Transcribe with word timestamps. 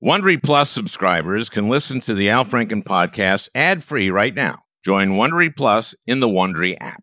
Wondery 0.00 0.40
Plus 0.40 0.70
subscribers 0.70 1.48
can 1.48 1.68
listen 1.68 1.98
to 2.02 2.14
the 2.14 2.30
Al 2.30 2.44
Franken 2.44 2.84
podcast 2.84 3.48
ad 3.52 3.82
free 3.82 4.10
right 4.10 4.32
now. 4.32 4.62
Join 4.84 5.10
Wondery 5.10 5.50
Plus 5.54 5.96
in 6.06 6.20
the 6.20 6.28
Wondery 6.28 6.76
app. 6.80 7.02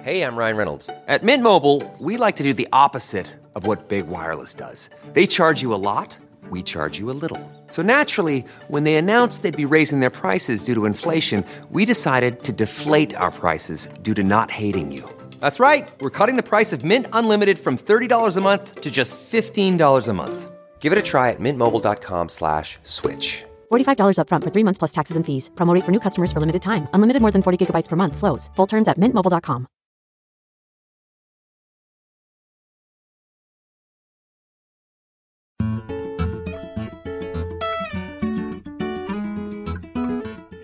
Hey, 0.00 0.22
I'm 0.22 0.34
Ryan 0.34 0.56
Reynolds. 0.56 0.90
At 1.06 1.22
Mint 1.22 1.44
Mobile, 1.44 1.80
we 2.00 2.16
like 2.16 2.34
to 2.36 2.42
do 2.42 2.52
the 2.52 2.66
opposite 2.72 3.28
of 3.54 3.68
what 3.68 3.88
Big 3.88 4.08
Wireless 4.08 4.52
does. 4.52 4.90
They 5.12 5.28
charge 5.28 5.62
you 5.62 5.72
a 5.72 5.78
lot, 5.78 6.18
we 6.50 6.60
charge 6.60 6.98
you 6.98 7.08
a 7.08 7.14
little. 7.22 7.40
So 7.68 7.82
naturally, 7.82 8.44
when 8.66 8.82
they 8.82 8.94
announced 8.94 9.42
they'd 9.42 9.56
be 9.56 9.64
raising 9.76 10.00
their 10.00 10.10
prices 10.10 10.64
due 10.64 10.74
to 10.74 10.86
inflation, 10.86 11.44
we 11.70 11.84
decided 11.84 12.42
to 12.42 12.52
deflate 12.52 13.14
our 13.14 13.30
prices 13.30 13.86
due 14.02 14.14
to 14.14 14.24
not 14.24 14.50
hating 14.50 14.90
you. 14.90 15.08
That's 15.38 15.60
right. 15.60 15.88
We're 16.00 16.10
cutting 16.10 16.34
the 16.34 16.42
price 16.42 16.72
of 16.72 16.82
Mint 16.82 17.06
Unlimited 17.12 17.60
from 17.60 17.78
$30 17.78 18.36
a 18.36 18.40
month 18.40 18.80
to 18.80 18.90
just 18.90 19.16
$15 19.16 20.08
a 20.08 20.12
month. 20.12 20.50
Give 20.80 20.90
it 20.92 20.98
a 20.98 21.02
try 21.02 21.30
at 21.30 21.40
mintmobile.com 21.40 22.30
slash 22.30 22.78
switch. 22.82 23.44
$45 23.70 24.16
upfront 24.20 24.42
for 24.44 24.50
three 24.50 24.64
months 24.64 24.78
plus 24.78 24.92
taxes 24.92 25.16
and 25.18 25.26
fees. 25.26 25.50
Promo 25.54 25.74
rate 25.74 25.84
for 25.84 25.92
new 25.92 26.00
customers 26.00 26.32
for 26.32 26.40
limited 26.40 26.62
time. 26.62 26.88
Unlimited 26.94 27.20
more 27.20 27.30
than 27.30 27.42
40 27.42 27.58
gigabytes 27.66 27.88
per 27.88 27.96
month. 27.96 28.16
Slows. 28.16 28.48
Full 28.56 28.66
terms 28.66 28.88
at 28.88 28.98
mintmobile.com. 28.98 29.66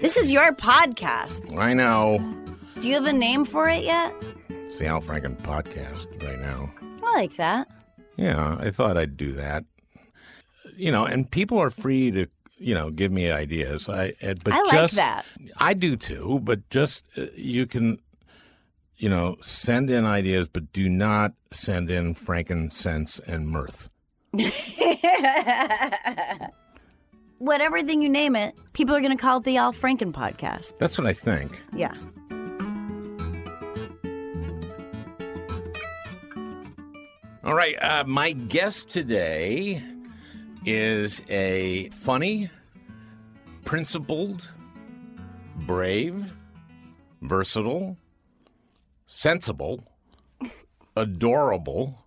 This 0.00 0.16
is 0.18 0.30
your 0.30 0.52
podcast. 0.52 1.56
I 1.56 1.72
know. 1.72 2.20
Do 2.78 2.88
you 2.88 2.94
have 2.94 3.06
a 3.06 3.12
name 3.12 3.44
for 3.44 3.68
it 3.68 3.84
yet? 3.84 4.14
It's 4.48 4.78
the 4.78 4.86
Al 4.86 5.00
Franken 5.00 5.36
podcast 5.42 6.06
right 6.22 6.38
now. 6.38 6.70
I 7.02 7.12
like 7.14 7.36
that. 7.36 7.68
Yeah, 8.16 8.56
I 8.60 8.70
thought 8.70 8.96
I'd 8.96 9.16
do 9.16 9.32
that. 9.32 9.64
You 10.76 10.90
know, 10.90 11.04
and 11.04 11.30
people 11.30 11.58
are 11.58 11.70
free 11.70 12.10
to, 12.10 12.26
you 12.58 12.74
know, 12.74 12.90
give 12.90 13.12
me 13.12 13.30
ideas. 13.30 13.88
I 13.88 14.14
but 14.20 14.52
I 14.52 14.60
like 14.62 14.70
just, 14.70 14.94
that. 14.96 15.26
I 15.58 15.74
do 15.74 15.96
too, 15.96 16.40
but 16.42 16.68
just 16.70 17.08
uh, 17.16 17.26
you 17.36 17.66
can 17.66 17.98
you 18.96 19.08
know, 19.08 19.36
send 19.42 19.90
in 19.90 20.04
ideas 20.06 20.48
but 20.48 20.72
do 20.72 20.88
not 20.88 21.34
send 21.52 21.90
in 21.90 22.14
frankincense 22.14 23.18
and 23.20 23.48
mirth. 23.48 23.92
Whatever 27.38 27.82
thing 27.82 28.00
you 28.02 28.08
name 28.08 28.34
it, 28.36 28.54
people 28.72 28.94
are 28.94 29.00
going 29.00 29.16
to 29.16 29.20
call 29.20 29.38
it 29.38 29.44
the 29.44 29.56
Al 29.56 29.72
Franken 29.72 30.12
podcast. 30.12 30.76
That's 30.78 30.96
what 30.96 31.06
I 31.06 31.12
think. 31.12 31.62
Yeah. 31.74 31.92
All 37.44 37.54
right, 37.54 37.76
uh, 37.82 38.04
my 38.06 38.32
guest 38.32 38.88
today 38.88 39.82
is 40.64 41.20
a 41.28 41.90
funny, 41.90 42.50
principled, 43.64 44.52
brave, 45.56 46.32
versatile, 47.20 47.96
sensible, 49.06 49.84
adorable, 50.96 52.04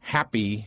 happy, 0.00 0.66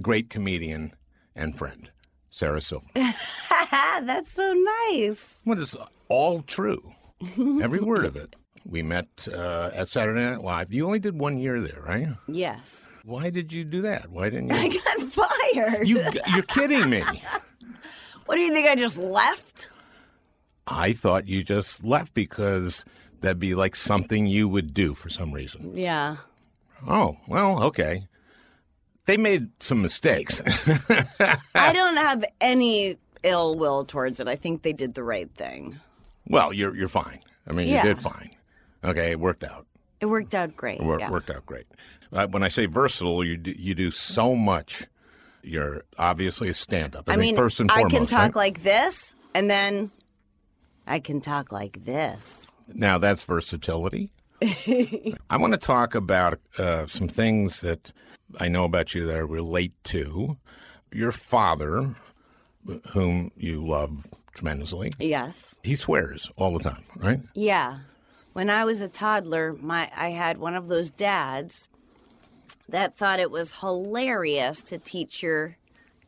great 0.00 0.30
comedian 0.30 0.92
and 1.34 1.56
friend, 1.56 1.90
Sarah 2.30 2.60
Silver. 2.60 2.86
That's 2.94 4.32
so 4.32 4.52
nice. 4.90 5.42
What 5.44 5.58
is 5.58 5.76
all 6.08 6.42
true? 6.42 6.92
Every 7.38 7.80
word 7.80 8.04
of 8.04 8.16
it. 8.16 8.36
We 8.64 8.82
met 8.82 9.28
uh, 9.32 9.70
at 9.74 9.88
Saturday 9.88 10.20
Night 10.20 10.40
Live. 10.40 10.72
You 10.72 10.86
only 10.86 11.00
did 11.00 11.18
one 11.18 11.38
year 11.38 11.60
there, 11.60 11.80
right? 11.84 12.08
Yes. 12.28 12.91
Why 13.04 13.30
did 13.30 13.52
you 13.52 13.64
do 13.64 13.82
that? 13.82 14.10
Why 14.10 14.30
didn't 14.30 14.50
you? 14.50 14.56
I 14.56 14.68
got 14.68 15.12
fired. 15.12 15.88
you 15.88 16.04
you're 16.32 16.42
kidding 16.44 16.88
me. 16.90 17.02
what 18.26 18.36
do 18.36 18.40
you 18.40 18.52
think? 18.52 18.68
I 18.68 18.74
just 18.76 18.98
left? 18.98 19.70
I 20.66 20.92
thought 20.92 21.26
you 21.26 21.42
just 21.42 21.82
left 21.84 22.14
because 22.14 22.84
that'd 23.20 23.38
be 23.40 23.54
like 23.54 23.74
something 23.76 24.26
you 24.26 24.48
would 24.48 24.72
do 24.72 24.94
for 24.94 25.08
some 25.08 25.32
reason. 25.32 25.76
Yeah. 25.76 26.16
Oh, 26.86 27.16
well, 27.28 27.62
okay. 27.64 28.06
They 29.06 29.16
made 29.16 29.48
some 29.60 29.82
mistakes. 29.82 30.40
I 31.54 31.72
don't 31.72 31.96
have 31.96 32.24
any 32.40 32.96
ill 33.24 33.56
will 33.56 33.84
towards 33.84 34.20
it. 34.20 34.28
I 34.28 34.36
think 34.36 34.62
they 34.62 34.72
did 34.72 34.94
the 34.94 35.02
right 35.02 35.30
thing. 35.36 35.80
well, 36.28 36.52
you're 36.52 36.74
you're 36.76 36.88
fine. 36.88 37.18
I 37.48 37.52
mean, 37.52 37.66
Yeah. 37.66 37.82
you 37.84 37.94
did 37.94 38.02
fine. 38.02 38.30
Okay, 38.84 39.10
it 39.10 39.18
worked 39.20 39.42
out. 39.44 39.66
It 40.00 40.06
worked 40.06 40.34
out 40.34 40.56
great. 40.56 40.80
It 40.80 40.84
wor- 40.86 40.98
yeah. 41.00 41.10
worked 41.10 41.30
out 41.30 41.44
great. 41.46 41.66
Uh, 42.12 42.26
when 42.28 42.42
I 42.42 42.48
say 42.48 42.66
versatile, 42.66 43.24
you 43.24 43.36
do, 43.36 43.52
you 43.52 43.74
do 43.74 43.90
so 43.90 44.34
much. 44.34 44.86
You're 45.42 45.82
obviously 45.98 46.48
a 46.48 46.54
stand-up. 46.54 47.08
I, 47.08 47.14
I 47.14 47.16
mean, 47.16 47.34
first 47.34 47.58
and 47.58 47.70
foremost, 47.70 47.94
I 47.94 47.98
can 47.98 48.06
talk 48.06 48.20
right? 48.20 48.36
like 48.36 48.62
this, 48.62 49.16
and 49.34 49.50
then 49.50 49.90
I 50.86 51.00
can 51.00 51.20
talk 51.20 51.50
like 51.52 51.84
this. 51.84 52.52
Now 52.68 52.98
that's 52.98 53.24
versatility. 53.24 54.10
I 54.42 55.36
want 55.36 55.52
to 55.54 55.58
talk 55.58 55.94
about 55.94 56.38
uh, 56.58 56.86
some 56.86 57.08
things 57.08 57.60
that 57.62 57.92
I 58.38 58.48
know 58.48 58.64
about 58.64 58.94
you 58.94 59.06
that 59.06 59.16
I 59.16 59.20
relate 59.20 59.72
to. 59.84 60.36
Your 60.92 61.12
father, 61.12 61.94
whom 62.90 63.30
you 63.36 63.64
love 63.66 64.06
tremendously, 64.34 64.92
Yes. 64.98 65.58
he 65.62 65.74
swears 65.74 66.30
all 66.36 66.56
the 66.56 66.62
time, 66.62 66.82
right? 66.96 67.20
Yeah. 67.34 67.78
When 68.34 68.50
I 68.50 68.64
was 68.64 68.80
a 68.80 68.88
toddler, 68.88 69.54
my 69.54 69.90
I 69.96 70.10
had 70.10 70.38
one 70.38 70.54
of 70.54 70.68
those 70.68 70.90
dads 70.90 71.68
that 72.72 72.94
thought 72.96 73.20
it 73.20 73.30
was 73.30 73.54
hilarious 73.54 74.62
to 74.64 74.76
teach 74.78 75.22
your, 75.22 75.56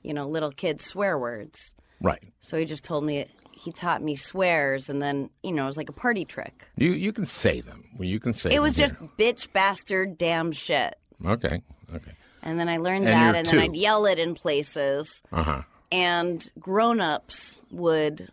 you 0.02 0.12
know, 0.12 0.28
little 0.28 0.50
kids 0.50 0.84
swear 0.84 1.18
words. 1.18 1.72
Right. 2.00 2.22
So 2.42 2.58
he 2.58 2.64
just 2.66 2.84
told 2.84 3.04
me 3.04 3.26
he 3.52 3.70
taught 3.72 4.02
me 4.02 4.16
swears 4.16 4.90
and 4.90 5.00
then, 5.00 5.30
you 5.42 5.52
know, 5.52 5.62
it 5.64 5.66
was 5.68 5.76
like 5.76 5.88
a 5.88 5.92
party 5.94 6.24
trick. 6.24 6.66
You 6.76 6.92
you 6.92 7.12
can 7.12 7.24
say 7.24 7.60
them. 7.60 7.84
Well, 7.98 8.08
you 8.08 8.18
can 8.20 8.32
say. 8.32 8.52
It 8.54 8.60
was 8.60 8.76
just 8.76 8.94
bitch 9.18 9.52
bastard 9.52 10.18
damn 10.18 10.52
shit. 10.52 10.96
okay. 11.24 11.62
Okay. 11.94 12.12
And 12.42 12.58
then 12.58 12.68
I 12.68 12.76
learned 12.78 13.06
And 13.06 13.14
that 13.14 13.34
and 13.36 13.46
two. 13.48 13.56
then 13.56 13.64
I'd 13.70 13.76
yell 13.76 14.04
it 14.06 14.18
in 14.18 14.34
places. 14.34 15.22
Uh 15.32 15.42
huh. 15.42 15.62
and 15.92 16.50
grown-ups 16.58 17.62
would 17.70 18.28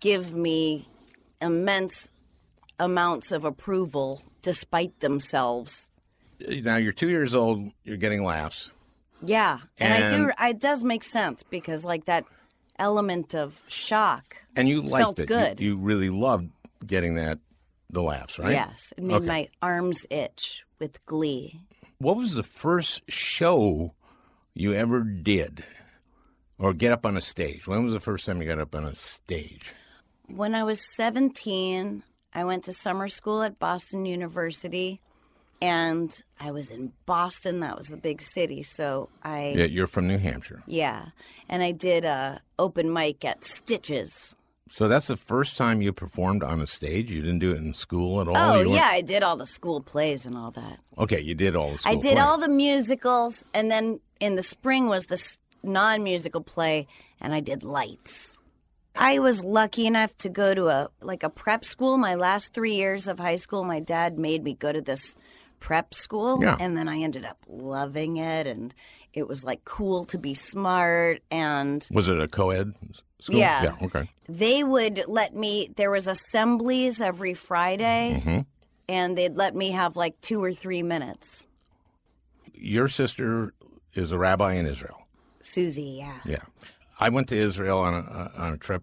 give 0.00 0.34
me 0.34 0.88
immense 1.42 2.10
amounts 2.80 3.30
of 3.32 3.44
approval 3.44 4.22
despite 4.42 4.98
themselves. 5.00 5.90
Now 6.40 6.76
you're 6.76 6.92
two 6.92 7.08
years 7.08 7.34
old. 7.34 7.70
You're 7.84 7.96
getting 7.96 8.24
laughs. 8.24 8.70
Yeah, 9.22 9.60
and, 9.78 10.04
I 10.04 10.16
do. 10.16 10.30
It 10.38 10.60
does 10.60 10.82
make 10.84 11.02
sense 11.02 11.42
because 11.42 11.84
like 11.84 12.04
that 12.04 12.24
element 12.78 13.34
of 13.34 13.62
shock. 13.66 14.36
And 14.56 14.68
you 14.68 14.82
liked 14.82 15.02
Felt 15.02 15.18
it. 15.20 15.22
You- 15.22 15.26
good. 15.26 15.60
You, 15.60 15.76
really 15.76 16.10
loved 16.10 16.50
getting 16.86 17.14
that, 17.14 17.38
the 17.90 18.02
laughs, 18.02 18.38
right? 18.38 18.52
Yes, 18.52 18.92
it 18.96 19.02
made 19.02 19.14
Okay. 19.14 19.26
my 19.26 19.48
arms 19.62 20.04
itch 20.10 20.64
with 20.78 21.04
glee. 21.06 21.60
What 21.98 22.16
was 22.18 22.34
the 22.34 22.42
first 22.42 23.00
show 23.08 23.94
you 24.52 24.74
ever 24.74 25.00
did, 25.00 25.64
or 26.58 26.74
get 26.74 26.92
up 26.92 27.06
on 27.06 27.16
a 27.16 27.22
stage? 27.22 27.66
When 27.66 27.82
was 27.84 27.94
the 27.94 28.00
first 28.00 28.26
time 28.26 28.42
you 28.42 28.46
got 28.48 28.58
up 28.58 28.74
on 28.74 28.84
a 28.84 28.94
stage? 28.94 29.72
When 30.34 30.54
I 30.54 30.62
was 30.64 30.84
17, 30.94 32.02
I 32.34 32.44
went 32.44 32.64
to 32.64 32.74
summer 32.74 33.08
school 33.08 33.42
at 33.42 33.58
Boston 33.58 34.04
University. 34.04 35.00
And 35.62 36.22
I 36.38 36.50
was 36.50 36.70
in 36.70 36.92
Boston. 37.06 37.60
That 37.60 37.78
was 37.78 37.88
the 37.88 37.96
big 37.96 38.20
city. 38.20 38.62
So 38.62 39.08
I 39.22 39.54
Yeah, 39.56 39.64
you're 39.64 39.86
from 39.86 40.06
New 40.06 40.18
Hampshire, 40.18 40.62
Yeah, 40.66 41.06
and 41.48 41.62
I 41.62 41.72
did 41.72 42.04
a 42.04 42.40
open 42.58 42.92
mic 42.92 43.24
at 43.24 43.42
Stitches. 43.44 44.34
so 44.68 44.86
that's 44.88 45.06
the 45.06 45.16
first 45.16 45.56
time 45.56 45.80
you 45.80 45.92
performed 45.92 46.42
on 46.42 46.60
a 46.60 46.66
stage. 46.66 47.10
You 47.10 47.22
didn't 47.22 47.38
do 47.38 47.52
it 47.52 47.56
in 47.58 47.72
school 47.72 48.20
at 48.20 48.28
all. 48.28 48.36
Oh 48.36 48.60
You 48.60 48.74
yeah, 48.74 48.88
I 48.90 49.00
did 49.00 49.22
all 49.22 49.36
the 49.36 49.46
school 49.46 49.80
plays 49.80 50.26
and 50.26 50.36
all 50.36 50.50
that. 50.52 50.78
Okay, 50.98 51.20
you 51.20 51.34
did 51.34 51.56
all 51.56 51.70
the 51.72 51.78
school. 51.78 51.92
I 51.92 51.94
did 51.94 52.12
plays. 52.14 52.24
all 52.24 52.38
the 52.38 52.48
musicals, 52.50 53.44
and 53.54 53.70
then 53.70 54.00
in 54.20 54.34
the 54.36 54.42
spring 54.42 54.88
was 54.88 55.06
this 55.06 55.38
non-musical 55.62 56.42
play, 56.42 56.86
and 57.20 57.32
I 57.34 57.40
did 57.40 57.62
lights. 57.62 58.40
I 58.98 59.18
was 59.18 59.44
lucky 59.44 59.86
enough 59.86 60.16
to 60.18 60.28
go 60.30 60.54
to 60.54 60.68
a 60.68 60.88
like 61.02 61.22
a 61.22 61.28
prep 61.28 61.64
school. 61.64 61.98
My 61.98 62.14
last 62.14 62.54
three 62.54 62.74
years 62.74 63.08
of 63.08 63.18
high 63.18 63.36
school, 63.36 63.62
my 63.62 63.78
dad 63.80 64.18
made 64.18 64.42
me 64.42 64.54
go 64.54 64.72
to 64.72 64.80
this 64.80 65.16
prep 65.66 65.92
school, 65.94 66.32
Yeah. 66.42 66.56
and 66.60 66.76
then 66.76 66.88
I 66.88 66.98
ended 67.06 67.24
up 67.24 67.38
loving 67.48 68.12
it, 68.18 68.46
and 68.46 68.72
it 69.12 69.26
was 69.26 69.40
like 69.44 69.64
cool 69.64 70.04
to 70.12 70.18
be 70.18 70.32
smart 70.34 71.22
and 71.30 71.78
Was 71.90 72.06
it 72.08 72.20
a 72.20 72.28
co-ed 72.28 72.68
school? 73.18 73.38
Yeah. 73.38 73.62
Yeah. 73.64 73.86
Okay. 73.86 74.04
they 74.28 74.62
would 74.62 74.96
let 75.08 75.34
me 75.34 75.52
there 75.80 75.90
was 75.90 76.06
assemblies 76.06 77.00
every 77.00 77.34
friday 77.48 78.02
Mm-hmm. 78.18 78.40
and 78.96 79.08
they'd 79.18 79.36
let 79.44 79.54
me 79.62 79.68
have 79.80 79.96
like 80.04 80.14
two 80.20 80.40
or 80.46 80.52
three 80.52 80.82
minutes 80.94 81.46
Your 82.54 82.88
sister 82.88 83.52
is 83.94 84.12
a 84.12 84.18
rabbi 84.18 84.52
in 84.60 84.66
Israel. 84.74 85.00
susie 85.40 85.94
yeah 86.02 86.18
Yeah. 86.34 86.44
I 87.00 87.08
went 87.16 87.26
to 87.32 87.36
Israel 87.48 87.78
on 87.88 87.92
a 87.94 88.32
on 88.44 88.52
a 88.54 88.58
trip, 88.66 88.82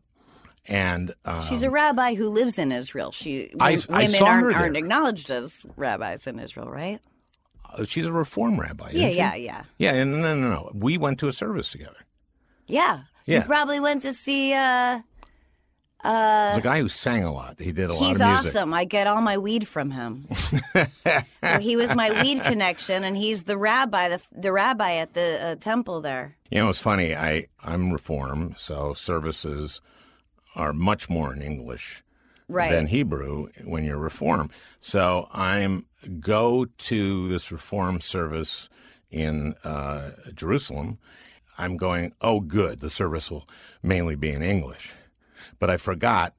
and 0.67 1.13
um, 1.25 1.41
she's 1.43 1.63
a 1.63 1.69
rabbi 1.69 2.15
who 2.15 2.29
lives 2.29 2.57
in 2.57 2.71
israel 2.71 3.11
she 3.11 3.51
I- 3.59 3.75
wo- 3.75 3.81
I 3.89 4.03
women 4.03 4.15
saw 4.19 4.25
aren't, 4.27 4.55
aren't 4.55 4.77
acknowledged 4.77 5.29
as 5.31 5.65
rabbis 5.75 6.25
in 6.27 6.39
israel 6.39 6.69
right 6.69 6.99
uh, 7.73 7.83
she's 7.85 8.05
a 8.05 8.11
reform 8.11 8.59
rabbi. 8.59 8.91
yeah 8.93 9.07
yeah 9.09 9.35
yeah 9.35 9.63
Yeah, 9.77 9.93
and 9.93 10.21
no, 10.21 10.35
no, 10.35 10.49
no. 10.49 10.71
We 10.73 10.97
went 10.97 11.19
to 11.19 11.27
a 11.27 11.31
service 11.31 11.71
together. 11.71 11.97
Yeah. 12.67 13.01
Yeah. 13.25 13.39
You 13.39 13.45
probably 13.45 13.79
went 13.79 14.03
to 14.03 14.13
see. 14.13 14.53
uh 14.53 14.99
He's 16.03 16.57
a 16.57 16.61
guy 16.61 16.79
who 16.81 16.89
sang 16.89 17.23
a 17.23 17.31
lot. 17.31 17.55
He 17.59 17.71
did 17.71 17.89
a 17.89 17.93
lot 17.93 18.03
He's 18.05 18.19
of 18.21 18.27
music. 18.27 18.55
awesome. 18.55 18.73
I 18.73 18.83
get 18.83 19.07
all 19.07 19.21
my 19.21 19.37
weed 19.37 19.67
from 19.67 19.89
him. 19.91 20.27
well, 20.75 21.59
he 21.61 21.75
was 21.77 21.95
my 21.95 22.21
weed 22.21 22.43
connection, 22.43 23.03
and 23.05 23.15
he's 23.15 23.43
the 23.43 23.57
rabbi, 23.57 24.09
the 24.09 24.21
the 24.33 24.51
rabbi 24.51 24.95
at 24.95 25.13
the 25.13 25.39
uh, 25.43 25.55
temple 25.55 26.01
there. 26.01 26.35
You 26.51 26.59
know, 26.59 26.69
it's 26.69 26.79
funny. 26.79 27.15
I 27.15 27.47
I'm 27.63 27.91
Reform, 27.93 28.53
so 28.57 28.93
services 28.93 29.79
are 30.55 30.73
much 30.73 31.09
more 31.09 31.33
in 31.33 31.41
English 31.41 32.03
Right. 32.49 32.71
than 32.71 32.87
Hebrew 32.87 33.47
when 33.63 33.83
you're 33.85 33.97
Reform. 33.97 34.49
So 34.81 35.27
I'm 35.33 35.85
go 36.19 36.65
to 36.65 37.27
this 37.29 37.51
Reform 37.51 38.01
service 38.01 38.69
in 39.09 39.55
uh, 39.63 40.11
Jerusalem. 40.33 40.99
I'm 41.57 41.77
going. 41.77 42.13
Oh, 42.21 42.39
good. 42.41 42.79
The 42.79 42.89
service 42.89 43.31
will 43.31 43.47
mainly 43.81 44.15
be 44.15 44.29
in 44.31 44.41
English, 44.43 44.91
but 45.59 45.69
I 45.69 45.77
forgot 45.77 46.33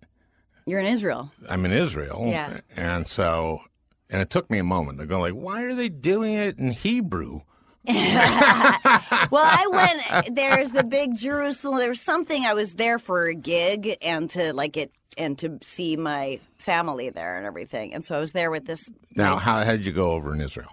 You're 0.67 0.81
in 0.81 0.87
Israel. 0.87 1.31
I'm 1.49 1.65
in 1.65 1.73
Israel. 1.73 2.27
Yeah. 2.29 2.61
And 2.77 3.07
so, 3.07 3.61
and 4.11 4.21
it 4.21 4.29
took 4.31 4.51
me 4.51 4.59
a 4.59 4.65
moment 4.65 4.99
to 4.99 5.07
go 5.07 5.21
like, 5.21 5.33
why 5.35 5.63
are 5.63 5.75
they 5.75 5.89
doing 5.89 6.35
it 6.35 6.59
in 6.59 6.71
Hebrew? 6.73 7.41
Well, 9.31 9.45
I 9.45 9.67
went. 10.13 10.35
There's 10.37 10.71
the 10.71 10.85
big 10.85 11.17
Jerusalem. 11.17 11.79
There 11.79 11.89
was 11.89 12.01
something. 12.01 12.45
I 12.45 12.55
was 12.55 12.75
there 12.75 12.99
for 12.99 13.27
a 13.27 13.35
gig 13.35 13.97
and 14.03 14.31
to 14.31 14.53
like 14.53 14.77
it 14.77 14.93
and 15.17 15.39
to 15.39 15.59
see 15.63 15.97
my 15.97 16.41
family 16.59 17.11
there 17.11 17.37
and 17.37 17.47
everything. 17.47 17.95
And 17.95 18.05
so 18.05 18.17
I 18.17 18.21
was 18.21 18.33
there 18.33 18.51
with 18.51 18.67
this. 18.67 18.89
Now, 19.17 19.37
how, 19.37 19.65
how 19.65 19.73
did 19.73 19.85
you 19.87 19.93
go 19.93 20.13
over 20.13 20.33
in 20.35 20.41
Israel? 20.41 20.69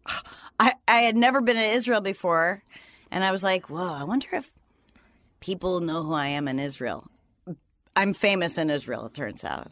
I 0.58 0.74
I 0.88 0.98
had 0.98 1.16
never 1.16 1.40
been 1.40 1.56
in 1.56 1.70
Israel 1.72 2.00
before, 2.00 2.62
and 3.10 3.24
I 3.24 3.30
was 3.32 3.42
like, 3.42 3.68
whoa. 3.70 3.92
I 3.92 4.04
wonder 4.04 4.28
if 4.32 4.50
people 5.40 5.80
know 5.80 6.02
who 6.02 6.12
I 6.12 6.28
am 6.28 6.48
in 6.48 6.58
Israel. 6.58 7.06
I'm 7.94 8.12
famous 8.14 8.58
in 8.58 8.68
Israel. 8.70 9.06
It 9.06 9.14
turns 9.14 9.44
out. 9.44 9.70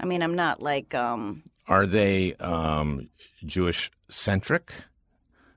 I 0.00 0.06
mean, 0.06 0.22
I'm 0.22 0.34
not 0.34 0.62
like 0.62 0.94
um 0.94 1.42
Are 1.68 1.86
they 1.86 2.34
um, 2.34 3.08
Jewish 3.44 3.90
centric? 4.08 4.72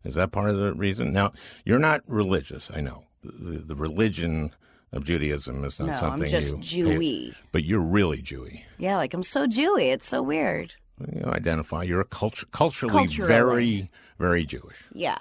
Is 0.07 0.15
that 0.15 0.31
part 0.31 0.49
of 0.49 0.57
the 0.57 0.73
reason? 0.73 1.11
Now, 1.11 1.33
you're 1.65 1.79
not 1.79 2.01
religious, 2.07 2.71
I 2.73 2.81
know. 2.81 3.03
The, 3.23 3.59
the 3.59 3.75
religion 3.75 4.51
of 4.93 5.03
Judaism 5.03 5.63
is 5.65 5.79
not 5.79 5.87
No, 5.87 5.93
I'm 5.93 5.99
something 5.99 6.29
just 6.29 6.71
you. 6.73 6.85
Jewy. 6.87 7.35
But 7.51 7.65
you're 7.65 7.81
really 7.81 8.21
Jewy. 8.21 8.63
yeah, 8.77 8.95
like 8.97 9.13
I'm 9.13 9.23
so 9.23 9.45
Jewy. 9.47 9.91
It's 9.93 10.07
so 10.07 10.21
weird. 10.21 10.73
You 11.13 11.25
identify. 11.25 11.83
You're 11.83 12.01
a 12.01 12.05
culture, 12.05 12.47
culturally, 12.51 12.93
Culturally. 12.93 13.27
very, 13.27 13.91
very 14.17 14.45
Jewish. 14.45 14.77
Yeah. 14.93 15.19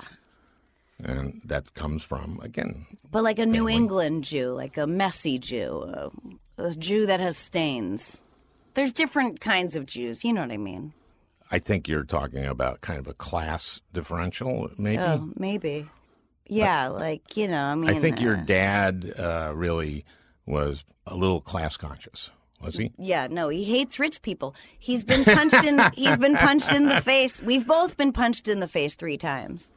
And 1.05 1.43
that 1.45 1.75
comes 1.75 2.03
from, 2.05 2.41
again, 2.43 2.87
But 3.11 3.23
like 3.25 3.39
a 3.39 3.45
New 3.45 3.69
England 3.69 4.25
Jew, 4.25 4.53
like 4.53 4.79
a 4.79 4.87
messy 4.87 5.39
Jew, 5.39 5.83
a, 6.57 6.63
a 6.63 6.73
Jew 6.75 7.05
that 7.07 7.21
has 7.21 7.37
stains. 7.37 8.23
There's 8.75 8.93
different 8.93 9.41
kinds 9.41 9.77
of 9.77 9.85
Jews. 9.85 10.25
You 10.25 10.33
know 10.33 10.41
what 10.43 10.53
I 10.53 10.57
mean? 10.57 10.93
I 11.51 11.59
think 11.59 11.89
you're 11.89 12.05
talking 12.05 12.45
about 12.45 12.81
kind 12.81 12.99
of 12.99 13.07
a 13.07 13.15
class 13.15 13.81
differential, 13.93 14.71
maybe. 14.79 15.03
Oh, 15.03 15.31
maybe. 15.37 15.89
Yeah, 16.49 16.89
like 16.89 17.37
you 17.37 17.49
know. 17.49 17.63
I 17.63 17.75
mean, 17.75 17.91
I 17.91 17.95
think 17.95 18.21
your 18.21 18.37
uh, 18.37 18.45
dad 18.45 19.13
uh, 19.19 19.53
really 19.55 20.05
was 20.47 20.85
a 21.07 21.17
little 21.17 21.41
class 21.41 21.77
conscious, 21.77 22.31
was 22.63 22.77
he? 22.77 22.93
Yeah, 22.99 23.27
no, 23.29 23.49
he 23.49 23.65
hates 23.65 23.99
rich 23.99 24.23
people. 24.23 24.55
He's 24.79 25.03
been 25.03 25.25
punched 25.25 25.65
in. 25.65 25.81
he's 25.95 26.17
been 26.17 26.37
punched 26.37 26.73
in 26.73 26.89
the 26.89 27.01
face. 27.01 27.43
We've 27.43 27.67
both 27.67 27.97
been 27.97 28.13
punched 28.13 28.47
in 28.49 28.61
the 28.61 28.69
face 28.69 28.95
three 28.95 29.17
times. 29.19 29.73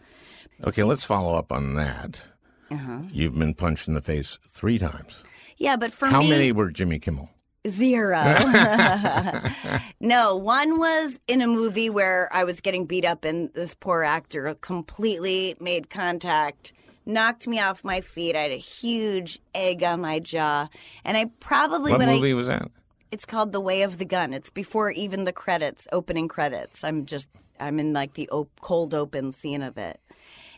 Okay, 0.63 0.83
let's 0.83 1.03
follow 1.03 1.35
up 1.35 1.51
on 1.51 1.75
that. 1.75 2.27
Uh-huh. 2.71 2.99
You've 3.11 3.37
been 3.37 3.55
punched 3.55 3.87
in 3.87 3.95
the 3.95 4.01
face 4.01 4.37
three 4.47 4.77
times. 4.77 5.23
Yeah, 5.57 5.75
but 5.75 5.91
for 5.91 6.07
How 6.07 6.21
me, 6.21 6.29
many 6.29 6.51
were 6.51 6.69
Jimmy 6.69 6.99
Kimmel? 6.99 7.29
Zero. 7.67 8.21
no, 9.99 10.35
one 10.37 10.79
was 10.79 11.19
in 11.27 11.41
a 11.41 11.47
movie 11.47 11.89
where 11.89 12.29
I 12.31 12.43
was 12.45 12.61
getting 12.61 12.85
beat 12.85 13.05
up, 13.05 13.25
and 13.25 13.53
this 13.53 13.75
poor 13.75 14.03
actor 14.03 14.55
completely 14.61 15.55
made 15.59 15.89
contact, 15.89 16.71
knocked 17.05 17.47
me 17.47 17.59
off 17.59 17.83
my 17.83 17.99
feet. 18.01 18.35
I 18.35 18.43
had 18.43 18.51
a 18.51 18.55
huge 18.57 19.39
egg 19.53 19.83
on 19.83 19.99
my 20.01 20.19
jaw, 20.19 20.69
and 21.03 21.17
I 21.17 21.25
probably 21.41 21.91
What 21.91 21.99
when 21.99 22.09
movie 22.09 22.31
I 22.31 22.35
was 22.35 22.47
that? 22.47 22.71
it's 23.11 23.25
called 23.25 23.51
The 23.51 23.59
Way 23.59 23.81
of 23.81 23.97
the 23.97 24.05
Gun. 24.05 24.33
It's 24.33 24.49
before 24.49 24.91
even 24.91 25.25
the 25.25 25.33
credits, 25.33 25.87
opening 25.91 26.27
credits. 26.29 26.83
I'm 26.83 27.05
just 27.05 27.27
I'm 27.59 27.77
in 27.79 27.91
like 27.91 28.13
the 28.13 28.29
op- 28.29 28.61
cold 28.61 28.93
open 28.93 29.33
scene 29.33 29.61
of 29.63 29.77
it, 29.77 29.99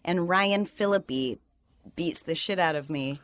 and 0.05 0.29
Ryan 0.29 0.65
Phillippe 0.65 1.39
beats 1.95 2.21
the 2.21 2.35
shit 2.35 2.59
out 2.59 2.75
of 2.75 2.91
me, 2.91 3.19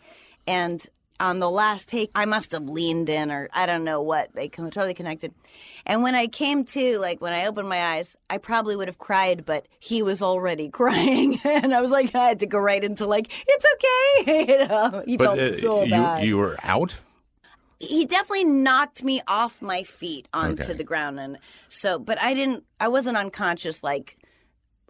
and 0.47 0.83
on 1.19 1.39
the 1.39 1.49
last 1.49 1.89
take, 1.89 2.11
I 2.13 2.25
must 2.25 2.51
have 2.51 2.69
leaned 2.69 3.09
in 3.09 3.31
or 3.31 3.49
I 3.53 3.65
don't 3.65 3.83
know 3.83 4.01
what. 4.01 4.33
They 4.33 4.49
totally 4.49 4.93
connected. 4.93 5.33
And 5.85 6.03
when 6.03 6.15
I 6.15 6.27
came 6.27 6.63
to, 6.65 6.99
like 6.99 7.21
when 7.21 7.33
I 7.33 7.45
opened 7.45 7.69
my 7.69 7.95
eyes, 7.95 8.15
I 8.29 8.37
probably 8.37 8.75
would 8.75 8.87
have 8.87 8.97
cried, 8.97 9.45
but 9.45 9.67
he 9.79 10.03
was 10.03 10.21
already 10.21 10.69
crying, 10.81 11.39
and 11.43 11.73
I 11.73 11.81
was 11.81 11.91
like, 11.91 12.13
I 12.15 12.27
had 12.27 12.39
to 12.41 12.45
go 12.45 12.59
right 12.59 12.83
into 12.83 13.05
like, 13.07 13.31
it's 13.47 13.65
okay. 13.73 14.45
you 14.61 14.67
know, 14.67 15.03
he 15.05 15.17
felt 15.17 15.39
uh, 15.39 15.51
so 15.53 15.83
you, 15.83 15.91
bad 15.91 16.23
you 16.25 16.37
were 16.37 16.57
out? 16.63 16.97
he 17.79 18.05
definitely 18.05 18.43
knocked 18.43 19.03
me 19.03 19.21
off 19.27 19.61
my 19.61 19.83
feet 19.83 20.27
onto 20.33 20.63
Okay. 20.63 20.73
the 20.73 20.83
ground 20.83 21.19
and 21.19 21.37
so 21.67 21.99
but 21.99 22.19
i 22.19 22.33
didn't 22.33 22.63
i 22.79 22.87
wasn't 22.87 23.15
unconscious 23.15 23.83
like 23.83 24.17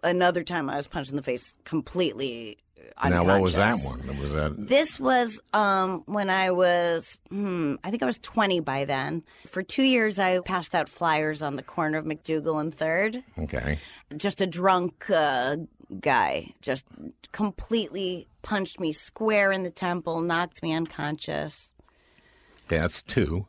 another 0.02 0.42
time 0.42 0.70
i 0.70 0.76
was 0.78 0.86
punched 0.86 1.10
in 1.10 1.16
the 1.16 1.22
face 1.22 1.58
completely. 1.64 2.56
Now, 3.04 3.24
what 3.24 3.40
was 3.40 3.54
that 3.54 3.76
one? 3.82 4.18
Was 4.20 4.32
that 4.32 4.54
this 4.56 4.98
was 4.98 5.40
um, 5.52 6.02
when 6.06 6.30
i 6.30 6.50
was 6.50 7.18
hmm, 7.28 7.76
i 7.84 7.90
think 7.90 8.02
i 8.02 8.06
was 8.06 8.18
20 8.18 8.60
by 8.60 8.84
then 8.84 9.24
for 9.46 9.62
two 9.62 9.82
years 9.82 10.18
i 10.18 10.40
passed 10.40 10.74
out 10.74 10.88
flyers 10.88 11.42
on 11.42 11.56
the 11.56 11.62
corner 11.62 11.98
of 11.98 12.04
MacDougal 12.04 12.60
and 12.60 12.74
third 12.74 13.22
okay? 13.38 13.78
just 14.16 14.40
a 14.40 14.46
drunk 14.46 15.08
uh, 15.10 15.56
guy 16.00 16.52
just 16.60 16.86
completely 17.32 18.26
punched 18.42 18.80
me 18.80 18.92
square 18.92 19.52
in 19.52 19.62
the 19.62 19.70
temple 19.70 20.20
knocked 20.20 20.62
me 20.62 20.72
unconscious 20.72 21.72
Okay, 22.68 22.80
that's 22.80 23.00
two. 23.00 23.46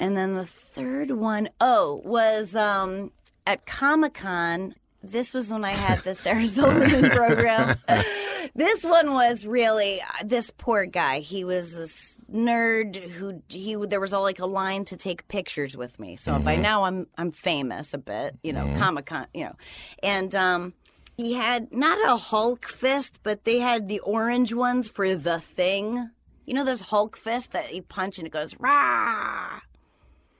And 0.00 0.16
then 0.16 0.32
the 0.32 0.46
third 0.46 1.10
one, 1.10 1.50
oh, 1.60 2.00
was 2.06 2.56
um, 2.56 3.12
at 3.46 3.66
Comic 3.66 4.14
Con. 4.14 4.74
This 5.02 5.34
was 5.34 5.52
when 5.52 5.64
I 5.64 5.72
had 5.72 6.00
the 6.00 6.14
Sarah 6.14 6.46
Silverman 6.46 7.10
program. 7.16 7.76
this 8.54 8.84
one 8.84 9.12
was 9.12 9.44
really 9.44 10.00
uh, 10.00 10.24
this 10.24 10.50
poor 10.56 10.86
guy. 10.86 11.20
He 11.20 11.44
was 11.44 11.74
this 11.74 12.18
nerd 12.32 12.96
who 12.96 13.42
he 13.48 13.74
there 13.74 14.00
was 14.00 14.12
all 14.12 14.22
like 14.22 14.38
a 14.38 14.46
line 14.46 14.84
to 14.86 14.96
take 14.96 15.26
pictures 15.28 15.76
with 15.76 15.98
me. 15.98 16.16
So 16.16 16.38
by 16.38 16.56
now 16.56 16.84
I'm 16.84 17.06
I'm 17.18 17.30
famous 17.30 17.92
a 17.94 17.98
bit, 17.98 18.38
you 18.42 18.52
know, 18.52 18.72
Comic 18.78 19.06
Con, 19.06 19.26
you 19.34 19.44
know, 19.44 19.56
and 20.02 20.34
um, 20.36 20.74
he 21.16 21.34
had 21.34 21.72
not 21.74 21.98
a 22.08 22.16
Hulk 22.16 22.66
fist, 22.66 23.20
but 23.22 23.44
they 23.44 23.58
had 23.58 23.88
the 23.88 24.00
orange 24.00 24.54
ones 24.54 24.88
for 24.88 25.14
the 25.14 25.40
thing. 25.40 26.10
You 26.46 26.54
know, 26.54 26.64
those 26.64 26.80
Hulk 26.80 27.16
fists 27.16 27.48
that 27.48 27.74
you 27.74 27.82
punch 27.82 28.18
and 28.18 28.26
it 28.26 28.30
goes 28.30 28.58
rah 28.58 29.60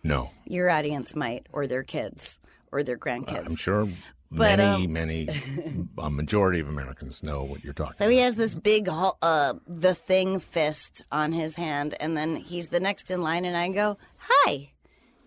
No, 0.02 0.30
your 0.44 0.70
audience 0.70 1.14
might, 1.14 1.46
or 1.52 1.66
their 1.66 1.82
kids, 1.82 2.38
or 2.70 2.82
their 2.82 2.98
grandkids. 2.98 3.46
I'm 3.46 3.56
sure 3.56 3.88
But, 4.34 4.58
many, 4.58 4.86
um, 4.86 4.92
many, 4.92 5.28
a 5.98 6.10
majority 6.10 6.60
of 6.60 6.68
Americans 6.68 7.22
know 7.22 7.44
what 7.44 7.62
you're 7.62 7.74
talking 7.74 7.94
So 7.94 8.08
he 8.08 8.18
has 8.18 8.36
this 8.36 8.54
big, 8.54 8.88
uh, 8.88 9.54
the 9.66 9.94
thing 9.94 10.40
fist 10.40 11.04
on 11.12 11.32
his 11.32 11.56
hand, 11.56 11.94
and 12.00 12.16
then 12.16 12.36
he's 12.36 12.68
the 12.68 12.80
next 12.80 13.10
in 13.10 13.20
line, 13.22 13.44
and 13.44 13.56
I 13.56 13.68
go, 13.70 13.98
"Hi," 14.18 14.72